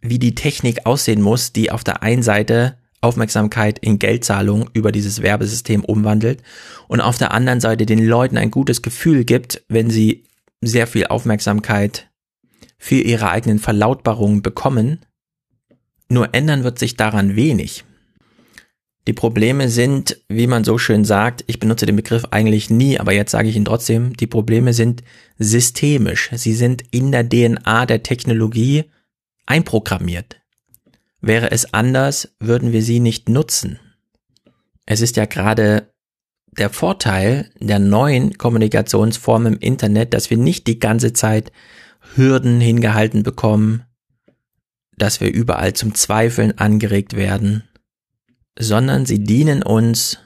wie 0.00 0.18
die 0.18 0.34
Technik 0.34 0.86
aussehen 0.86 1.22
muss, 1.22 1.52
die 1.52 1.70
auf 1.70 1.84
der 1.84 2.02
einen 2.02 2.22
Seite 2.22 2.76
Aufmerksamkeit 3.00 3.78
in 3.78 3.98
Geldzahlung 3.98 4.70
über 4.72 4.90
dieses 4.90 5.22
Werbesystem 5.22 5.84
umwandelt 5.84 6.42
und 6.88 7.00
auf 7.00 7.16
der 7.16 7.32
anderen 7.32 7.60
Seite 7.60 7.86
den 7.86 8.04
Leuten 8.04 8.36
ein 8.36 8.50
gutes 8.50 8.82
Gefühl 8.82 9.24
gibt, 9.24 9.62
wenn 9.68 9.88
sie 9.88 10.24
sehr 10.60 10.88
viel 10.88 11.06
Aufmerksamkeit 11.06 12.10
für 12.76 12.96
ihre 12.96 13.30
eigenen 13.30 13.60
Verlautbarungen 13.60 14.42
bekommen. 14.42 15.00
Nur 16.08 16.34
ändern 16.34 16.64
wird 16.64 16.78
sich 16.78 16.96
daran 16.96 17.36
wenig. 17.36 17.84
Die 19.08 19.14
Probleme 19.14 19.70
sind, 19.70 20.20
wie 20.28 20.46
man 20.46 20.64
so 20.64 20.76
schön 20.76 21.06
sagt, 21.06 21.42
ich 21.46 21.58
benutze 21.58 21.86
den 21.86 21.96
Begriff 21.96 22.26
eigentlich 22.30 22.68
nie, 22.68 23.00
aber 23.00 23.14
jetzt 23.14 23.30
sage 23.30 23.48
ich 23.48 23.56
ihn 23.56 23.64
trotzdem, 23.64 24.14
die 24.14 24.26
Probleme 24.26 24.74
sind 24.74 25.02
systemisch. 25.38 26.28
Sie 26.34 26.52
sind 26.52 26.84
in 26.90 27.10
der 27.10 27.26
DNA 27.26 27.86
der 27.86 28.02
Technologie 28.02 28.84
einprogrammiert. 29.46 30.42
Wäre 31.22 31.50
es 31.52 31.72
anders, 31.72 32.34
würden 32.38 32.72
wir 32.72 32.82
sie 32.82 33.00
nicht 33.00 33.30
nutzen. 33.30 33.78
Es 34.84 35.00
ist 35.00 35.16
ja 35.16 35.24
gerade 35.24 35.90
der 36.58 36.68
Vorteil 36.68 37.50
der 37.58 37.78
neuen 37.78 38.36
Kommunikationsform 38.36 39.46
im 39.46 39.56
Internet, 39.56 40.12
dass 40.12 40.28
wir 40.28 40.36
nicht 40.36 40.66
die 40.66 40.80
ganze 40.80 41.14
Zeit 41.14 41.50
Hürden 42.14 42.60
hingehalten 42.60 43.22
bekommen, 43.22 43.84
dass 44.98 45.22
wir 45.22 45.32
überall 45.32 45.72
zum 45.72 45.94
Zweifeln 45.94 46.58
angeregt 46.58 47.16
werden, 47.16 47.62
sondern 48.58 49.06
sie 49.06 49.22
dienen 49.22 49.62
uns 49.62 50.18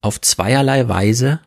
auf 0.00 0.20
zweierlei 0.20 0.88
Weise. 0.88 1.40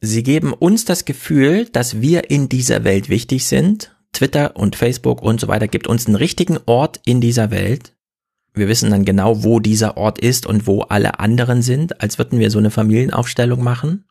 Sie 0.00 0.22
geben 0.22 0.52
uns 0.52 0.84
das 0.84 1.04
Gefühl, 1.04 1.66
dass 1.66 2.00
wir 2.00 2.30
in 2.30 2.48
dieser 2.48 2.84
Welt 2.84 3.08
wichtig 3.08 3.46
sind 3.46 3.94
Twitter 4.12 4.56
und 4.56 4.76
Facebook 4.76 5.22
und 5.22 5.40
so 5.40 5.48
weiter 5.48 5.68
gibt 5.68 5.86
uns 5.86 6.06
einen 6.06 6.16
richtigen 6.16 6.58
Ort 6.66 7.00
in 7.04 7.20
dieser 7.20 7.50
Welt. 7.50 7.94
Wir 8.54 8.68
wissen 8.68 8.90
dann 8.90 9.04
genau, 9.04 9.44
wo 9.44 9.60
dieser 9.60 9.96
Ort 9.96 10.18
ist 10.18 10.46
und 10.46 10.66
wo 10.66 10.80
alle 10.82 11.20
anderen 11.20 11.62
sind, 11.62 12.00
als 12.00 12.18
würden 12.18 12.40
wir 12.40 12.50
so 12.50 12.58
eine 12.58 12.70
Familienaufstellung 12.70 13.62
machen. 13.62 14.04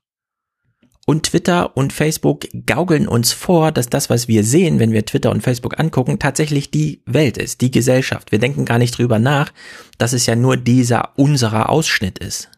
Und 1.10 1.24
Twitter 1.24 1.78
und 1.78 1.94
Facebook 1.94 2.48
gaukeln 2.66 3.08
uns 3.08 3.32
vor, 3.32 3.72
dass 3.72 3.88
das, 3.88 4.10
was 4.10 4.28
wir 4.28 4.44
sehen, 4.44 4.78
wenn 4.78 4.92
wir 4.92 5.06
Twitter 5.06 5.32
und 5.32 5.42
Facebook 5.42 5.80
angucken, 5.80 6.20
tatsächlich 6.20 6.70
die 6.70 7.02
Welt 7.06 7.38
ist, 7.38 7.62
die 7.62 7.72
Gesellschaft. 7.72 8.34
Wir 8.34 8.40
denken 8.40 8.66
gar 8.66 8.78
nicht 8.78 8.98
drüber 8.98 9.18
nach, 9.18 9.54
dass 9.98 10.12
es 10.12 10.26
ja 10.26 10.36
nur 10.36 10.58
dieser 10.58 11.18
unserer 11.18 11.70
Ausschnitt 11.70 12.20
ist. 12.20 12.50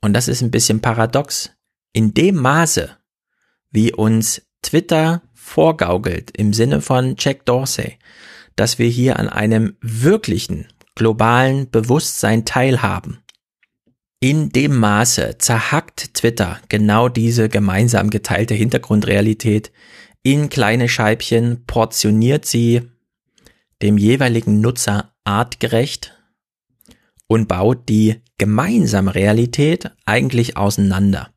Und 0.00 0.12
das 0.12 0.26
ist 0.26 0.42
ein 0.42 0.50
bisschen 0.50 0.80
paradox. 0.80 1.52
In 1.92 2.14
dem 2.14 2.34
Maße, 2.34 2.90
wie 3.70 3.92
uns 3.92 4.42
Twitter 4.60 5.22
vorgaukelt 5.32 6.32
im 6.36 6.52
Sinne 6.52 6.80
von 6.80 7.14
Jack 7.16 7.46
Dorsey, 7.46 7.96
dass 8.56 8.80
wir 8.80 8.88
hier 8.88 9.20
an 9.20 9.28
einem 9.28 9.76
wirklichen 9.80 10.66
globalen 10.96 11.70
Bewusstsein 11.70 12.44
teilhaben. 12.44 13.20
In 14.20 14.50
dem 14.50 14.76
Maße 14.76 15.36
zerhackt 15.38 16.14
Twitter 16.14 16.60
genau 16.68 17.08
diese 17.08 17.48
gemeinsam 17.48 18.10
geteilte 18.10 18.54
Hintergrundrealität 18.54 19.70
in 20.24 20.48
kleine 20.48 20.88
Scheibchen, 20.88 21.64
portioniert 21.66 22.44
sie 22.44 22.82
dem 23.80 23.96
jeweiligen 23.96 24.60
Nutzer 24.60 25.14
artgerecht 25.22 26.18
und 27.28 27.46
baut 27.46 27.88
die 27.88 28.16
gemeinsame 28.38 29.14
Realität 29.14 29.92
eigentlich 30.04 30.56
auseinander. 30.56 31.30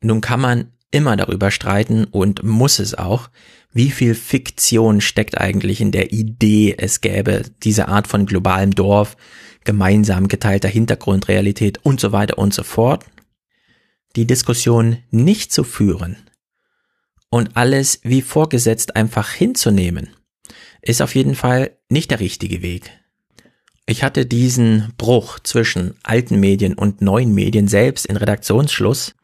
Nun 0.00 0.20
kann 0.20 0.40
man 0.40 0.72
immer 0.90 1.16
darüber 1.16 1.52
streiten 1.52 2.04
und 2.04 2.42
muss 2.42 2.80
es 2.80 2.94
auch, 2.94 3.30
wie 3.72 3.90
viel 3.90 4.14
Fiktion 4.14 5.00
steckt 5.00 5.38
eigentlich 5.38 5.80
in 5.80 5.92
der 5.92 6.12
Idee, 6.12 6.74
es 6.78 7.00
gäbe 7.00 7.42
diese 7.62 7.88
Art 7.88 8.08
von 8.08 8.26
globalem 8.26 8.72
Dorf, 8.72 9.16
gemeinsam 9.66 10.28
geteilter 10.28 10.68
Hintergrundrealität 10.68 11.80
und 11.84 12.00
so 12.00 12.12
weiter 12.12 12.38
und 12.38 12.54
so 12.54 12.62
fort. 12.62 13.04
Die 14.16 14.26
Diskussion 14.26 14.96
nicht 15.10 15.52
zu 15.52 15.62
führen 15.62 16.16
und 17.28 17.56
alles 17.56 18.00
wie 18.02 18.22
vorgesetzt 18.22 18.96
einfach 18.96 19.30
hinzunehmen, 19.30 20.08
ist 20.80 21.02
auf 21.02 21.14
jeden 21.14 21.34
Fall 21.34 21.76
nicht 21.90 22.10
der 22.10 22.20
richtige 22.20 22.62
Weg. 22.62 22.90
Ich 23.84 24.02
hatte 24.02 24.26
diesen 24.26 24.92
Bruch 24.98 25.38
zwischen 25.40 25.94
alten 26.02 26.40
Medien 26.40 26.74
und 26.74 27.02
neuen 27.02 27.34
Medien 27.34 27.68
selbst 27.68 28.06
in 28.06 28.16
Redaktionsschluss 28.16 29.14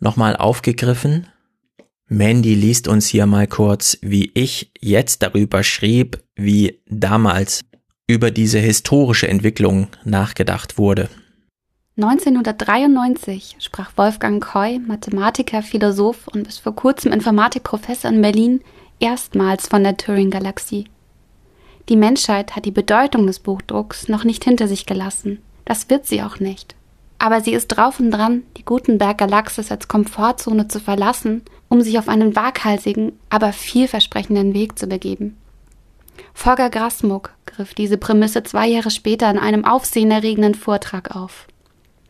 nochmal 0.00 0.34
aufgegriffen. 0.34 1.28
Mandy 2.08 2.54
liest 2.54 2.88
uns 2.88 3.06
hier 3.06 3.26
mal 3.26 3.46
kurz, 3.46 3.98
wie 4.00 4.30
ich 4.34 4.72
jetzt 4.80 5.22
darüber 5.22 5.62
schrieb, 5.62 6.24
wie 6.34 6.80
damals 6.86 7.64
über 8.08 8.30
diese 8.32 8.58
historische 8.58 9.28
Entwicklung 9.28 9.86
nachgedacht 10.02 10.78
wurde. 10.78 11.08
1993 11.96 13.56
sprach 13.58 13.90
Wolfgang 13.96 14.42
Koy, 14.42 14.78
Mathematiker, 14.78 15.62
Philosoph 15.62 16.26
und 16.28 16.44
bis 16.44 16.58
vor 16.58 16.74
kurzem 16.74 17.12
Informatikprofessor 17.12 18.10
in 18.10 18.22
Berlin, 18.22 18.60
erstmals 18.98 19.68
von 19.68 19.84
der 19.84 19.96
Turing-Galaxie. 19.96 20.86
Die 21.88 21.96
Menschheit 21.96 22.56
hat 22.56 22.64
die 22.64 22.70
Bedeutung 22.70 23.26
des 23.26 23.40
Buchdrucks 23.40 24.08
noch 24.08 24.24
nicht 24.24 24.44
hinter 24.44 24.68
sich 24.68 24.86
gelassen. 24.86 25.42
Das 25.64 25.90
wird 25.90 26.06
sie 26.06 26.22
auch 26.22 26.38
nicht. 26.38 26.76
Aber 27.18 27.40
sie 27.40 27.52
ist 27.52 27.68
drauf 27.68 27.98
und 27.98 28.10
dran, 28.12 28.44
die 28.56 28.64
Gutenberg-Galaxis 28.64 29.70
als 29.72 29.88
Komfortzone 29.88 30.68
zu 30.68 30.80
verlassen, 30.80 31.42
um 31.68 31.82
sich 31.82 31.98
auf 31.98 32.08
einen 32.08 32.36
waghalsigen, 32.36 33.12
aber 33.28 33.52
vielversprechenden 33.52 34.54
Weg 34.54 34.78
zu 34.78 34.86
begeben. 34.86 35.36
Volker 36.32 36.70
Grasmuck 36.70 37.32
griff 37.58 37.74
diese 37.74 37.98
Prämisse 37.98 38.44
zwei 38.44 38.68
Jahre 38.68 38.92
später 38.92 39.28
in 39.28 39.36
einem 39.36 39.64
aufsehenerregenden 39.64 40.54
Vortrag 40.54 41.16
auf. 41.16 41.48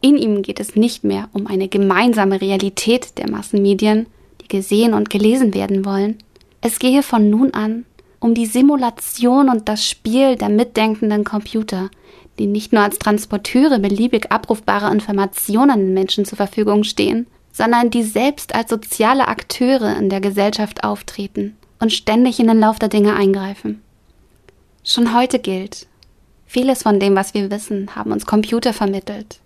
In 0.02 0.18
ihm 0.18 0.42
geht 0.42 0.60
es 0.60 0.76
nicht 0.76 1.04
mehr 1.04 1.30
um 1.32 1.46
eine 1.46 1.68
gemeinsame 1.68 2.42
Realität 2.42 3.16
der 3.16 3.30
Massenmedien, 3.30 4.08
die 4.42 4.48
gesehen 4.48 4.92
und 4.92 5.08
gelesen 5.08 5.54
werden 5.54 5.86
wollen. 5.86 6.18
Es 6.60 6.78
gehe 6.78 7.02
von 7.02 7.30
nun 7.30 7.54
an 7.54 7.86
um 8.20 8.34
die 8.34 8.46
Simulation 8.46 9.48
und 9.48 9.68
das 9.68 9.88
Spiel 9.88 10.36
der 10.36 10.50
mitdenkenden 10.50 11.24
Computer, 11.24 11.88
die 12.38 12.46
nicht 12.46 12.72
nur 12.72 12.82
als 12.82 12.98
Transporteure 12.98 13.78
beliebig 13.78 14.30
abrufbarer 14.30 14.92
Informationen 14.92 15.78
den 15.78 15.94
Menschen 15.94 16.24
zur 16.26 16.36
Verfügung 16.36 16.84
stehen, 16.84 17.26
sondern 17.52 17.90
die 17.90 18.02
selbst 18.02 18.54
als 18.54 18.68
soziale 18.68 19.28
Akteure 19.28 19.96
in 19.96 20.10
der 20.10 20.20
Gesellschaft 20.20 20.84
auftreten 20.84 21.56
und 21.78 21.92
ständig 21.92 22.38
in 22.38 22.48
den 22.48 22.60
Lauf 22.60 22.78
der 22.78 22.88
Dinge 22.88 23.14
eingreifen. 23.14 23.80
Schon 24.90 25.14
heute 25.14 25.38
gilt, 25.38 25.86
vieles 26.46 26.84
von 26.84 26.98
dem, 26.98 27.14
was 27.14 27.34
wir 27.34 27.50
wissen, 27.50 27.94
haben 27.94 28.10
uns 28.10 28.24
Computer 28.24 28.72
vermittelt. 28.72 29.40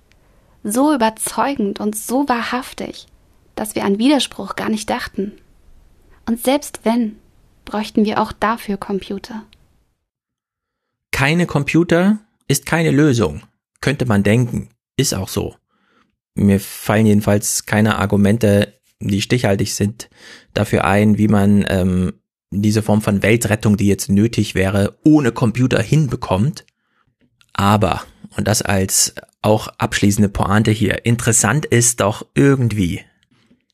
So 0.62 0.94
überzeugend 0.94 1.80
und 1.80 1.96
so 1.96 2.28
wahrhaftig, 2.28 3.08
dass 3.56 3.74
wir 3.74 3.84
an 3.84 3.98
Widerspruch 3.98 4.54
gar 4.54 4.68
nicht 4.68 4.88
dachten. 4.88 5.32
Und 6.28 6.44
selbst 6.44 6.82
wenn, 6.84 7.16
bräuchten 7.64 8.04
wir 8.04 8.22
auch 8.22 8.30
dafür 8.30 8.76
Computer. 8.76 9.42
Keine 11.10 11.46
Computer 11.46 12.20
ist 12.46 12.64
keine 12.64 12.92
Lösung, 12.92 13.42
könnte 13.80 14.06
man 14.06 14.22
denken, 14.22 14.68
ist 14.96 15.12
auch 15.12 15.28
so. 15.28 15.56
Mir 16.36 16.60
fallen 16.60 17.06
jedenfalls 17.06 17.66
keine 17.66 17.98
Argumente, 17.98 18.78
die 19.00 19.20
stichhaltig 19.20 19.74
sind, 19.74 20.08
dafür 20.54 20.84
ein, 20.84 21.18
wie 21.18 21.26
man 21.26 21.64
ähm, 21.68 22.12
diese 22.60 22.82
Form 22.82 23.00
von 23.00 23.22
Weltrettung, 23.22 23.76
die 23.76 23.86
jetzt 23.86 24.10
nötig 24.10 24.54
wäre, 24.54 24.98
ohne 25.04 25.32
Computer 25.32 25.80
hinbekommt. 25.80 26.64
Aber, 27.52 28.02
und 28.36 28.46
das 28.46 28.62
als 28.62 29.14
auch 29.40 29.68
abschließende 29.78 30.28
Pointe 30.28 30.70
hier, 30.70 31.04
interessant 31.04 31.64
ist 31.64 32.00
doch 32.00 32.26
irgendwie, 32.34 33.00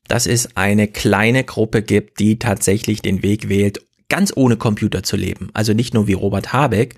dass 0.07 0.25
es 0.25 0.55
eine 0.55 0.87
kleine 0.87 1.43
Gruppe 1.43 1.81
gibt, 1.81 2.19
die 2.19 2.39
tatsächlich 2.39 3.01
den 3.01 3.21
Weg 3.21 3.49
wählt, 3.49 3.81
ganz 4.07 4.33
ohne 4.35 4.57
Computer 4.57 5.03
zu 5.03 5.15
leben. 5.15 5.49
Also 5.53 5.73
nicht 5.73 5.93
nur 5.93 6.07
wie 6.07 6.13
Robert 6.13 6.51
Habeck, 6.51 6.95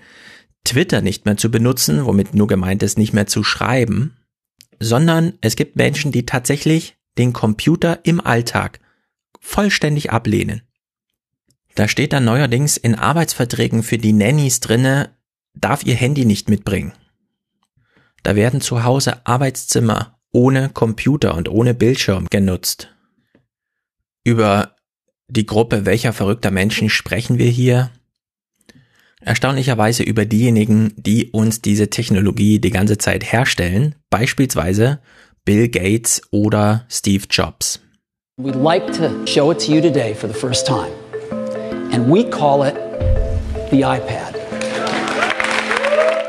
Twitter 0.64 1.02
nicht 1.02 1.26
mehr 1.26 1.36
zu 1.36 1.50
benutzen, 1.50 2.06
womit 2.06 2.34
nur 2.34 2.46
gemeint 2.46 2.82
ist, 2.82 2.96
nicht 2.96 3.12
mehr 3.12 3.26
zu 3.26 3.42
schreiben, 3.42 4.16
sondern 4.78 5.34
es 5.40 5.56
gibt 5.56 5.76
Menschen, 5.76 6.12
die 6.12 6.24
tatsächlich 6.24 6.96
den 7.18 7.32
Computer 7.32 8.00
im 8.04 8.20
Alltag 8.20 8.80
vollständig 9.40 10.10
ablehnen. 10.10 10.62
Da 11.74 11.88
steht 11.88 12.12
dann 12.12 12.24
neuerdings 12.24 12.76
in 12.76 12.94
Arbeitsverträgen 12.94 13.82
für 13.82 13.98
die 13.98 14.12
Nannies 14.12 14.60
drinne, 14.60 15.10
darf 15.54 15.84
ihr 15.84 15.94
Handy 15.94 16.24
nicht 16.24 16.48
mitbringen. 16.48 16.92
Da 18.22 18.36
werden 18.36 18.60
zu 18.60 18.84
Hause 18.84 19.26
Arbeitszimmer 19.26 20.18
ohne 20.32 20.70
Computer 20.70 21.34
und 21.34 21.48
ohne 21.48 21.74
Bildschirm 21.74 22.28
genutzt. 22.30 22.88
Über 24.24 24.76
die 25.28 25.46
Gruppe 25.46 25.86
welcher 25.86 26.12
verrückter 26.12 26.50
Menschen 26.50 26.90
sprechen 26.90 27.38
wir 27.38 27.48
hier? 27.48 27.90
Erstaunlicherweise 29.20 30.02
über 30.02 30.24
diejenigen, 30.24 30.92
die 30.96 31.30
uns 31.30 31.62
diese 31.62 31.90
Technologie 31.90 32.58
die 32.58 32.70
ganze 32.70 32.98
Zeit 32.98 33.32
herstellen, 33.32 33.94
beispielsweise 34.10 35.00
Bill 35.44 35.68
Gates 35.68 36.22
oder 36.30 36.86
Steve 36.88 37.24
Jobs. 37.30 37.80
We'd 38.38 38.56
like 38.56 38.86
to 38.94 39.26
show 39.26 39.52
it 39.52 39.58
to 39.64 39.72
you 39.72 39.80
today 39.80 40.14
for 40.14 40.28
the 40.28 40.34
first 40.34 40.66
time. 40.66 41.01
And 41.92 42.10
we 42.10 42.24
call 42.24 42.62
it 42.62 42.74
the 43.70 43.82
iPad. 43.82 44.32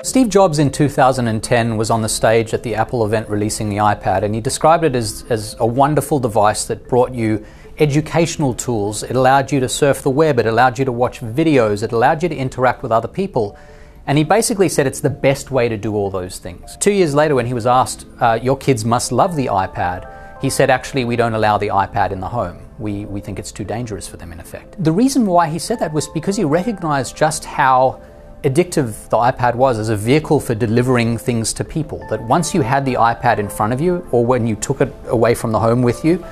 Steve 0.05 0.27
Jobs 0.27 0.59
in 0.59 0.69
2010 0.69 1.77
was 1.77 1.89
on 1.89 2.01
the 2.01 2.09
stage 2.09 2.53
at 2.53 2.63
the 2.63 2.75
Apple 2.75 3.05
event 3.05 3.29
releasing 3.29 3.69
the 3.69 3.77
iPad, 3.77 4.23
and 4.23 4.35
he 4.35 4.41
described 4.41 4.83
it 4.83 4.93
as, 4.93 5.23
as 5.29 5.55
a 5.59 5.65
wonderful 5.65 6.19
device 6.19 6.65
that 6.65 6.89
brought 6.89 7.13
you 7.13 7.45
educational 7.79 8.53
tools. 8.53 9.03
It 9.03 9.15
allowed 9.15 9.53
you 9.53 9.61
to 9.61 9.69
surf 9.69 10.01
the 10.01 10.09
web, 10.09 10.37
it 10.37 10.45
allowed 10.45 10.77
you 10.77 10.83
to 10.83 10.91
watch 10.91 11.21
videos, 11.21 11.81
it 11.81 11.93
allowed 11.93 12.21
you 12.23 12.27
to 12.29 12.35
interact 12.35 12.83
with 12.83 12.91
other 12.91 13.07
people. 13.07 13.57
And 14.05 14.17
he 14.17 14.25
basically 14.25 14.67
said 14.67 14.85
it's 14.85 14.99
the 14.99 15.09
best 15.09 15.49
way 15.49 15.69
to 15.69 15.77
do 15.77 15.95
all 15.95 16.09
those 16.09 16.39
things. 16.39 16.75
Two 16.75 16.91
years 16.91 17.15
later, 17.15 17.35
when 17.35 17.45
he 17.45 17.53
was 17.53 17.65
asked, 17.65 18.05
uh, 18.19 18.37
Your 18.43 18.57
kids 18.57 18.83
must 18.83 19.13
love 19.13 19.37
the 19.37 19.45
iPad, 19.45 20.09
he 20.43 20.49
said, 20.49 20.69
Actually, 20.69 21.05
we 21.05 21.15
don't 21.15 21.33
allow 21.33 21.57
the 21.57 21.69
iPad 21.69 22.11
in 22.11 22.19
the 22.19 22.27
home. 22.27 22.59
We, 22.77 23.05
we 23.05 23.21
think 23.21 23.39
it's 23.39 23.53
too 23.53 23.63
dangerous 23.63 24.09
for 24.09 24.17
them, 24.17 24.33
in 24.33 24.41
effect. 24.41 24.75
The 24.83 24.91
reason 24.91 25.25
why 25.25 25.47
he 25.47 25.57
said 25.57 25.79
that 25.79 25.93
was 25.93 26.09
because 26.09 26.35
he 26.35 26.43
recognized 26.43 27.15
just 27.15 27.45
how 27.45 28.01
addictive 28.43 29.07
the 29.07 29.15
iPad 29.15 29.55
was 29.55 29.79
as 29.79 29.87
a 29.87 29.95
vehicle 29.95 30.41
for 30.41 30.53
delivering 30.53 31.17
things 31.17 31.53
to 31.53 31.63
people. 31.63 32.05
That 32.09 32.21
once 32.23 32.53
you 32.53 32.59
had 32.59 32.83
the 32.83 32.95
iPad 32.95 33.37
in 33.37 33.47
front 33.47 33.71
of 33.71 33.79
you, 33.79 34.05
or 34.11 34.25
when 34.25 34.45
you 34.45 34.57
took 34.57 34.81
it 34.81 34.93
away 35.05 35.33
from 35.33 35.53
the 35.53 35.59
home 35.61 35.81
with 35.81 36.03
you, 36.03 36.23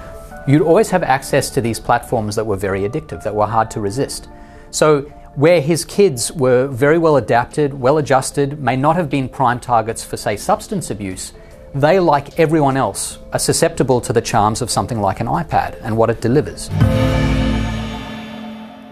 you'd 0.45 0.61
always 0.61 0.89
have 0.89 1.03
access 1.03 1.49
to 1.51 1.61
these 1.61 1.79
platforms 1.79 2.35
that 2.35 2.45
were 2.45 2.57
very 2.57 2.81
addictive, 2.81 3.23
that 3.23 3.33
were 3.33 3.47
hard 3.47 3.71
to 3.71 3.79
resist. 3.79 4.27
So, 4.71 5.03
where 5.35 5.61
his 5.61 5.85
kids 5.85 6.33
were 6.33 6.67
very 6.67 6.97
well 6.97 7.15
adapted, 7.15 7.73
well 7.73 7.97
adjusted, 7.97 8.59
may 8.59 8.75
not 8.75 8.97
have 8.97 9.09
been 9.09 9.29
prime 9.29 9.61
targets 9.61 10.03
for, 10.03 10.17
say, 10.17 10.35
substance 10.35 10.91
abuse, 10.91 11.31
they, 11.73 11.99
like 11.99 12.37
everyone 12.39 12.77
else, 12.77 13.19
are 13.31 13.39
susceptible 13.39 14.01
to 14.01 14.13
the 14.13 14.21
charms 14.21 14.61
of 14.61 14.69
something 14.69 15.01
like 15.01 15.19
an 15.19 15.27
iPad 15.27 15.75
and 15.83 15.97
what 15.97 16.09
it 16.09 16.21
delivers. 16.21 16.69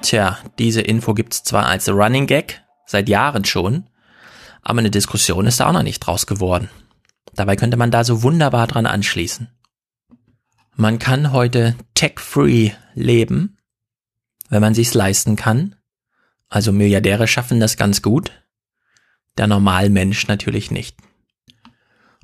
Tja, 0.02 0.38
diese 0.58 0.82
Info 0.82 1.14
gibt's 1.14 1.44
zwar 1.44 1.66
als 1.66 1.90
Running 1.90 2.26
Gag, 2.26 2.62
seit 2.86 3.10
Jahren 3.10 3.46
schon, 3.46 3.90
aber 4.62 4.80
eine 4.80 4.92
Diskussion 4.92 5.46
ist 5.46 5.60
da 5.60 5.68
auch 5.68 5.74
noch 5.74 5.84
nicht 5.84 6.00
draus 6.00 6.26
geworden. 6.26 6.70
Dabei 7.36 7.56
könnte 7.56 7.78
man 7.78 7.92
da 7.92 8.04
so 8.04 8.24
wunderbar 8.24 8.68
dran 8.68 8.86
anschließen. 8.86 9.50
Man 10.76 11.00
kann 11.00 11.32
heute 11.32 11.76
tech-free 11.94 12.72
leben, 12.94 13.58
wenn 14.50 14.62
man 14.62 14.74
sich's 14.74 14.94
leisten 14.94 15.36
kann. 15.36 15.76
Also 16.48 16.72
Milliardäre 16.72 17.28
schaffen 17.28 17.60
das 17.60 17.78
ganz 17.78 18.02
gut. 18.02 18.32
Der 19.38 19.48
Normalmensch 19.48 20.28
natürlich 20.28 20.72
nicht. 20.72 20.98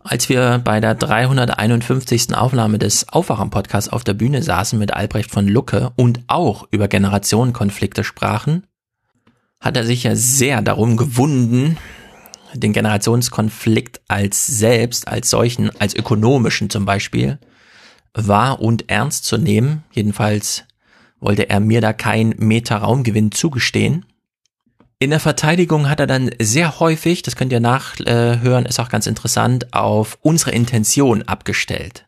Als 0.07 0.29
wir 0.29 0.61
bei 0.63 0.79
der 0.79 0.93
351. 0.93 2.35
Aufnahme 2.35 2.77
des 2.77 3.09
Aufwachen-Podcasts 3.09 3.89
auf 3.91 4.03
der 4.03 4.13
Bühne 4.13 4.43
saßen 4.43 4.77
mit 4.77 4.93
Albrecht 4.93 5.31
von 5.31 5.47
Lucke 5.47 5.93
und 5.95 6.19
auch 6.27 6.67
über 6.69 6.87
Generationenkonflikte 6.87 8.03
sprachen, 8.03 8.67
hat 9.59 9.75
er 9.75 9.83
sich 9.83 10.03
ja 10.03 10.15
sehr 10.15 10.61
darum 10.61 10.95
gewunden, 10.95 11.77
den 12.53 12.71
Generationskonflikt 12.71 14.01
als 14.07 14.45
selbst, 14.45 15.07
als 15.07 15.31
solchen, 15.31 15.71
als 15.79 15.95
ökonomischen 15.95 16.69
zum 16.69 16.85
Beispiel, 16.85 17.39
wahr 18.13 18.61
und 18.61 18.91
ernst 18.91 19.25
zu 19.25 19.39
nehmen. 19.39 19.85
Jedenfalls 19.91 20.65
wollte 21.19 21.49
er 21.49 21.59
mir 21.59 21.81
da 21.81 21.93
kein 21.93 22.35
Meter 22.37 22.77
Raumgewinn 22.77 23.31
zugestehen. 23.31 24.05
In 24.99 25.09
der 25.09 25.19
Verteidigung 25.19 25.89
hat 25.89 25.99
er 25.99 26.07
dann 26.07 26.31
sehr 26.41 26.79
häufig, 26.79 27.21
das 27.21 27.35
könnt 27.35 27.51
ihr 27.51 27.59
nachhören, 27.59 28.65
ist 28.65 28.79
auch 28.79 28.89
ganz 28.89 29.07
interessant, 29.07 29.73
auf 29.73 30.17
unsere 30.21 30.51
Intention 30.51 31.23
abgestellt. 31.23 32.07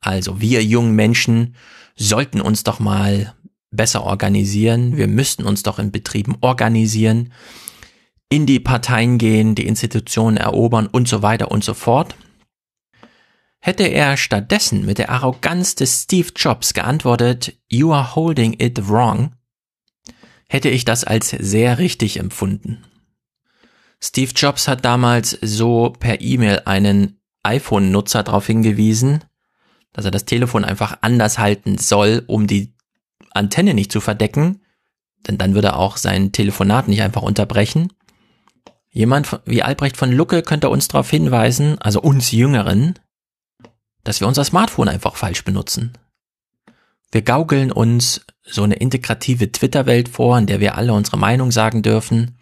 Also 0.00 0.40
wir 0.40 0.62
jungen 0.62 0.94
Menschen 0.94 1.56
sollten 1.96 2.40
uns 2.40 2.62
doch 2.62 2.78
mal 2.78 3.34
besser 3.72 4.04
organisieren, 4.04 4.96
wir 4.96 5.08
müssten 5.08 5.44
uns 5.44 5.64
doch 5.64 5.78
in 5.78 5.90
Betrieben 5.90 6.36
organisieren, 6.40 7.32
in 8.28 8.46
die 8.46 8.60
Parteien 8.60 9.18
gehen, 9.18 9.56
die 9.56 9.66
Institutionen 9.66 10.36
erobern 10.36 10.86
und 10.86 11.08
so 11.08 11.22
weiter 11.22 11.50
und 11.50 11.64
so 11.64 11.74
fort. 11.74 12.14
Hätte 13.60 13.82
er 13.82 14.16
stattdessen 14.16 14.86
mit 14.86 14.98
der 14.98 15.10
Arroganz 15.10 15.74
des 15.74 16.04
Steve 16.04 16.28
Jobs 16.34 16.74
geantwortet, 16.74 17.54
You 17.68 17.92
are 17.92 18.14
holding 18.14 18.54
it 18.58 18.88
wrong, 18.88 19.32
hätte 20.50 20.68
ich 20.68 20.84
das 20.84 21.04
als 21.04 21.30
sehr 21.30 21.78
richtig 21.78 22.18
empfunden. 22.18 22.84
Steve 24.02 24.32
Jobs 24.34 24.66
hat 24.66 24.84
damals 24.84 25.38
so 25.40 25.90
per 25.90 26.20
E-Mail 26.20 26.62
einen 26.64 27.20
iPhone-Nutzer 27.44 28.24
darauf 28.24 28.48
hingewiesen, 28.48 29.22
dass 29.92 30.04
er 30.04 30.10
das 30.10 30.24
Telefon 30.24 30.64
einfach 30.64 30.98
anders 31.02 31.38
halten 31.38 31.78
soll, 31.78 32.24
um 32.26 32.48
die 32.48 32.74
Antenne 33.30 33.74
nicht 33.74 33.92
zu 33.92 34.00
verdecken, 34.00 34.60
denn 35.28 35.38
dann 35.38 35.54
würde 35.54 35.68
er 35.68 35.78
auch 35.78 35.96
sein 35.96 36.32
Telefonat 36.32 36.88
nicht 36.88 37.02
einfach 37.02 37.22
unterbrechen. 37.22 37.92
Jemand 38.90 39.40
wie 39.44 39.62
Albrecht 39.62 39.96
von 39.96 40.10
Lucke 40.10 40.42
könnte 40.42 40.68
uns 40.68 40.88
darauf 40.88 41.08
hinweisen, 41.08 41.78
also 41.78 42.00
uns 42.00 42.32
Jüngeren, 42.32 42.98
dass 44.02 44.18
wir 44.18 44.26
unser 44.26 44.44
Smartphone 44.44 44.88
einfach 44.88 45.14
falsch 45.14 45.44
benutzen. 45.44 45.92
Wir 47.12 47.22
gaukeln 47.22 47.72
uns 47.72 48.24
so 48.42 48.62
eine 48.62 48.76
integrative 48.76 49.50
Twitter-Welt 49.50 50.08
vor, 50.08 50.38
in 50.38 50.46
der 50.46 50.60
wir 50.60 50.76
alle 50.76 50.92
unsere 50.92 51.18
Meinung 51.18 51.50
sagen 51.50 51.82
dürfen, 51.82 52.36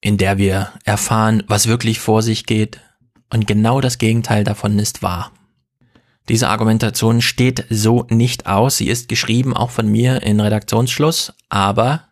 in 0.00 0.16
der 0.16 0.38
wir 0.38 0.72
erfahren, 0.84 1.42
was 1.46 1.66
wirklich 1.66 2.00
vor 2.00 2.22
sich 2.22 2.46
geht, 2.46 2.80
und 3.32 3.46
genau 3.46 3.80
das 3.80 3.98
Gegenteil 3.98 4.42
davon 4.42 4.78
ist 4.78 5.02
wahr. 5.02 5.32
Diese 6.28 6.48
Argumentation 6.48 7.22
steht 7.22 7.64
so 7.70 8.06
nicht 8.08 8.46
aus, 8.46 8.76
sie 8.76 8.88
ist 8.88 9.08
geschrieben 9.08 9.56
auch 9.56 9.70
von 9.70 9.88
mir 9.88 10.22
in 10.22 10.40
Redaktionsschluss, 10.40 11.32
aber 11.48 12.08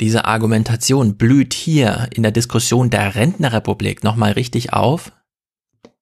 diese 0.00 0.24
Argumentation 0.24 1.16
blüht 1.16 1.54
hier 1.54 2.08
in 2.12 2.22
der 2.22 2.32
Diskussion 2.32 2.90
der 2.90 3.14
Rentnerrepublik 3.14 4.02
nochmal 4.02 4.32
richtig 4.32 4.72
auf. 4.72 5.12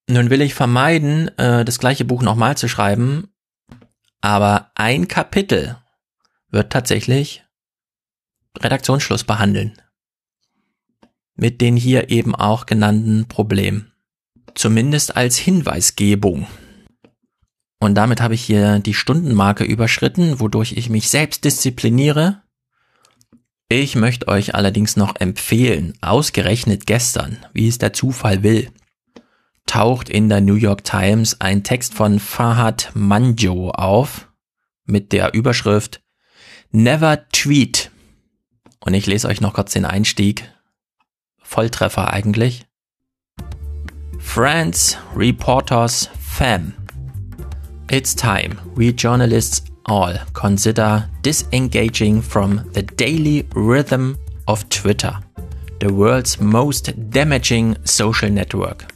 Nun 0.09 0.31
will 0.31 0.41
ich 0.41 0.55
vermeiden, 0.55 1.29
äh, 1.39 1.65
das 1.65 1.79
gleiche 1.79 2.05
Buch 2.05 2.23
nochmal 2.23 2.57
zu 2.57 2.69
schreiben, 2.69 3.29
aber 4.23 4.71
ein 4.75 5.09
Kapitel 5.09 5.77
wird 6.51 6.73
tatsächlich 6.73 7.45
Redaktionsschluss 8.59 9.25
behandeln. 9.25 9.75
Mit 11.35 11.61
den 11.61 11.77
hier 11.77 12.11
eben 12.11 12.35
auch 12.35 12.67
genannten 12.67 13.27
Problemen. 13.27 13.93
Zumindest 14.55 15.17
als 15.17 15.37
Hinweisgebung. 15.39 16.47
Und 17.81 17.97
damit 17.97 18.21
habe 18.21 18.35
ich 18.35 18.43
hier 18.43 18.79
die 18.79 18.95
Stundenmarke 18.95 19.65
überschritten, 19.65 20.39
wodurch 20.39 20.73
ich 20.77 20.89
mich 20.89 21.09
selbst 21.09 21.45
diszipliniere. 21.45 22.43
Ich 23.69 23.97
möchte 23.97 24.29
euch 24.29 24.55
allerdings 24.55 24.97
noch 24.97 25.17
empfehlen, 25.17 25.95
ausgerechnet 26.01 26.87
gestern, 26.87 27.39
wie 27.55 27.67
es 27.67 27.79
der 27.79 27.93
Zufall 27.93 28.43
will, 28.43 28.71
taucht 29.67 30.09
in 30.09 30.29
der 30.29 30.41
New 30.41 30.55
York 30.55 30.85
Times 30.85 31.41
ein 31.41 31.63
Text 31.63 31.95
von 31.95 32.19
Fahad 32.19 32.91
Manjo 32.95 33.71
auf 33.71 34.29
mit 34.85 35.13
der 35.13 35.35
Überschrift 35.35 36.03
Never 36.71 37.29
Tweet. 37.31 37.91
Und 38.81 38.95
ich 38.95 39.07
lese 39.07 39.29
euch 39.29 39.41
noch 39.41 39.55
kurz 39.55 39.73
den 39.73 39.85
Einstieg. 39.85 40.51
Volltreffer 41.43 42.13
eigentlich. 42.13 42.67
Friends, 44.19 44.97
Reporters, 45.15 46.09
Fam. 46.19 46.73
It's 47.91 48.15
time 48.15 48.57
we 48.75 48.91
journalists 48.91 49.65
all 49.85 50.19
consider 50.33 51.09
disengaging 51.23 52.23
from 52.23 52.63
the 52.73 52.83
daily 52.83 53.47
rhythm 53.55 54.17
of 54.47 54.69
Twitter, 54.71 55.21
the 55.81 55.93
world's 55.93 56.41
most 56.41 56.93
damaging 57.11 57.77
social 57.85 58.31
network. 58.31 58.87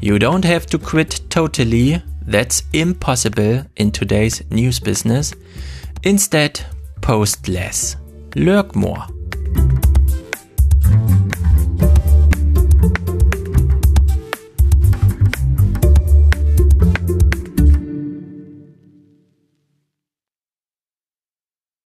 You 0.00 0.18
don't 0.18 0.44
have 0.44 0.66
to 0.66 0.78
quit 0.78 1.20
totally, 1.30 2.02
that's 2.22 2.62
impossible 2.72 3.64
in 3.76 3.90
today's 3.90 4.42
news 4.50 4.80
business. 4.80 5.34
Instead, 6.02 6.60
post 7.00 7.48
less, 7.48 7.96
lurk 8.34 8.74
more, 8.76 9.06